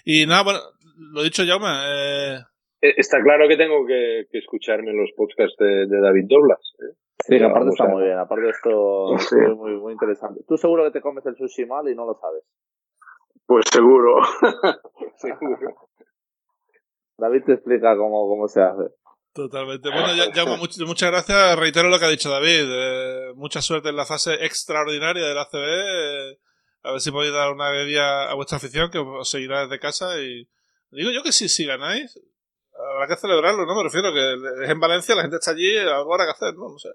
y 0.06 0.26
nada, 0.26 0.41
bueno, 0.41 0.60
lo 0.98 1.24
dicho, 1.24 1.44
Jaume. 1.46 1.68
Eh... 1.68 2.39
eh 2.82 2.94
está 2.98 3.22
claro 3.22 3.48
que 3.48 3.58
tengo 3.58 3.86
que, 3.86 4.28
escucharme 4.32 4.94
los 4.94 5.12
podcasts 5.16 5.58
de, 5.58 5.88
David 5.88 6.26
Doblas. 6.28 6.74
¿eh? 6.80 6.96
Sí, 7.20 7.44
aparte 7.44 7.70
está 7.70 7.88
muy 7.88 8.04
bien, 8.04 8.18
aparte 8.18 8.50
esto 8.50 9.16
es 9.16 9.56
muy, 9.56 9.78
muy 9.78 9.94
interesante. 9.94 10.42
Tú 10.48 10.58
seguro 10.58 10.84
que 10.86 10.92
te 10.92 11.02
comes 11.02 11.26
el 11.26 11.36
sushi 11.36 11.66
mal 11.66 11.88
y 11.89 11.96
no 11.96 12.06
lo 12.06 12.16
sabes. 12.16 12.44
Pues 13.46 13.66
seguro. 13.72 14.18
seguro. 15.18 15.89
David 17.18 17.44
te 17.46 17.54
explica 17.54 17.96
cómo, 17.96 18.28
cómo 18.28 18.48
se 18.48 18.62
hace. 18.62 18.89
Totalmente. 19.34 19.89
Bueno, 19.89 20.08
ya, 20.14 20.46
muchas 20.86 21.10
gracias. 21.10 21.58
Reitero 21.58 21.89
lo 21.89 22.00
que 22.00 22.06
ha 22.06 22.10
dicho 22.10 22.30
David. 22.30 22.66
Eh, 22.68 23.34
mucha 23.36 23.62
suerte 23.62 23.89
en 23.89 23.96
la 23.96 24.06
fase 24.06 24.34
extraordinaria 24.46 25.26
del 25.26 25.38
ACB. 25.38 25.56
Eh, 25.56 26.38
a 26.84 26.92
ver 26.92 27.00
si 27.00 27.12
podéis 27.12 27.34
dar 27.34 27.54
una 27.54 27.72
media 27.72 28.30
a 28.30 28.34
vuestra 28.34 28.58
afición 28.58 28.89
que 28.92 28.98
os 28.98 29.30
seguirá 29.30 29.62
desde 29.62 29.80
casa. 29.80 30.20
Y 30.20 30.50
digo 30.92 31.12
yo 31.12 31.24
que 31.24 31.32
si, 31.32 31.50
si 31.50 31.66
ganáis, 31.66 32.20
habrá 32.94 33.08
que 33.08 33.20
celebrarlo, 33.20 33.66
¿no? 33.66 33.76
Me 33.76 33.84
refiero 33.84 34.14
que 34.14 34.64
es 34.64 34.70
en 34.70 34.80
Valencia, 34.80 35.16
la 35.16 35.24
gente 35.24 35.38
está 35.38 35.52
allí, 35.52 35.78
algo 35.78 36.14
habrá 36.14 36.26
que 36.26 36.32
hacer, 36.32 36.54
¿no? 36.56 36.70
No 36.70 36.78
sé. 36.78 36.89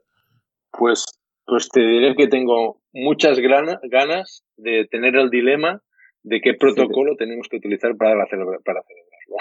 Pues, 0.70 1.04
pues 1.44 1.68
te 1.68 1.80
diré 1.80 2.14
que 2.14 2.28
tengo 2.28 2.82
muchas 2.92 3.38
ganas 3.38 4.44
de 4.56 4.86
tener 4.90 5.16
el 5.16 5.30
dilema 5.30 5.82
de 6.22 6.40
qué 6.40 6.54
protocolo 6.54 7.14
tenemos 7.16 7.46
que 7.48 7.56
utilizar 7.56 7.96
para, 7.96 8.14
la 8.16 8.26
para 8.64 8.82
celebrarlo 8.82 9.36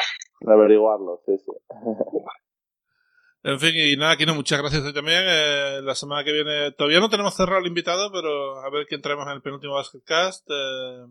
averiguarlo, 0.47 1.21
sí, 1.25 1.37
sí. 1.37 1.51
En 3.43 3.59
fin, 3.59 3.73
y 3.75 3.95
nada, 3.95 4.13
aquí 4.13 4.25
no, 4.25 4.33
muchas 4.33 4.59
gracias 4.59 4.91
también. 4.93 5.23
Eh, 5.23 5.79
la 5.83 5.93
semana 5.93 6.23
que 6.23 6.31
viene, 6.31 6.71
todavía 6.71 6.99
no 6.99 7.09
tenemos 7.09 7.35
cerrado 7.35 7.59
el 7.59 7.67
invitado, 7.67 8.11
pero 8.11 8.59
a 8.59 8.69
ver 8.71 8.87
quién 8.87 9.01
traemos 9.01 9.27
en 9.27 9.33
el 9.33 9.41
penúltimo 9.41 9.75
Basketcast. 9.75 10.49
Eh, 10.49 11.05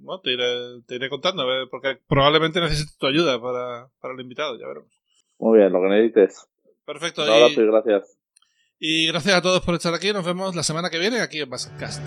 bueno, 0.00 0.20
te 0.20 0.32
iré, 0.32 0.82
te 0.86 0.96
iré 0.96 1.08
contando, 1.08 1.44
porque 1.70 1.98
probablemente 2.06 2.60
necesite 2.60 2.92
tu 2.98 3.06
ayuda 3.06 3.40
para, 3.40 3.88
para 4.00 4.14
el 4.14 4.20
invitado, 4.20 4.58
ya 4.58 4.66
veremos. 4.66 4.90
Muy 5.38 5.58
bien, 5.58 5.72
lo 5.72 5.80
que 5.80 5.88
necesites. 5.88 6.48
Perfecto. 6.84 7.22
Un 7.22 7.30
abrazo 7.30 7.62
y, 7.62 7.66
gracias. 7.66 8.18
Y 8.78 9.06
gracias 9.08 9.34
a 9.36 9.42
todos 9.42 9.60
por 9.62 9.74
estar 9.74 9.94
aquí. 9.94 10.12
Nos 10.12 10.24
vemos 10.24 10.54
la 10.54 10.62
semana 10.62 10.90
que 10.90 10.98
viene 10.98 11.20
aquí 11.20 11.40
en 11.40 11.50
Basketcast. 11.50 12.02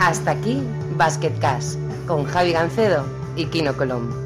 Hasta 0.00 0.30
aquí 0.30 0.62
Basketcast 0.96 1.78
con 2.06 2.24
Javi 2.24 2.52
Gancedo 2.52 3.04
y 3.36 3.46
Kino 3.46 3.76
Colombo. 3.76 4.25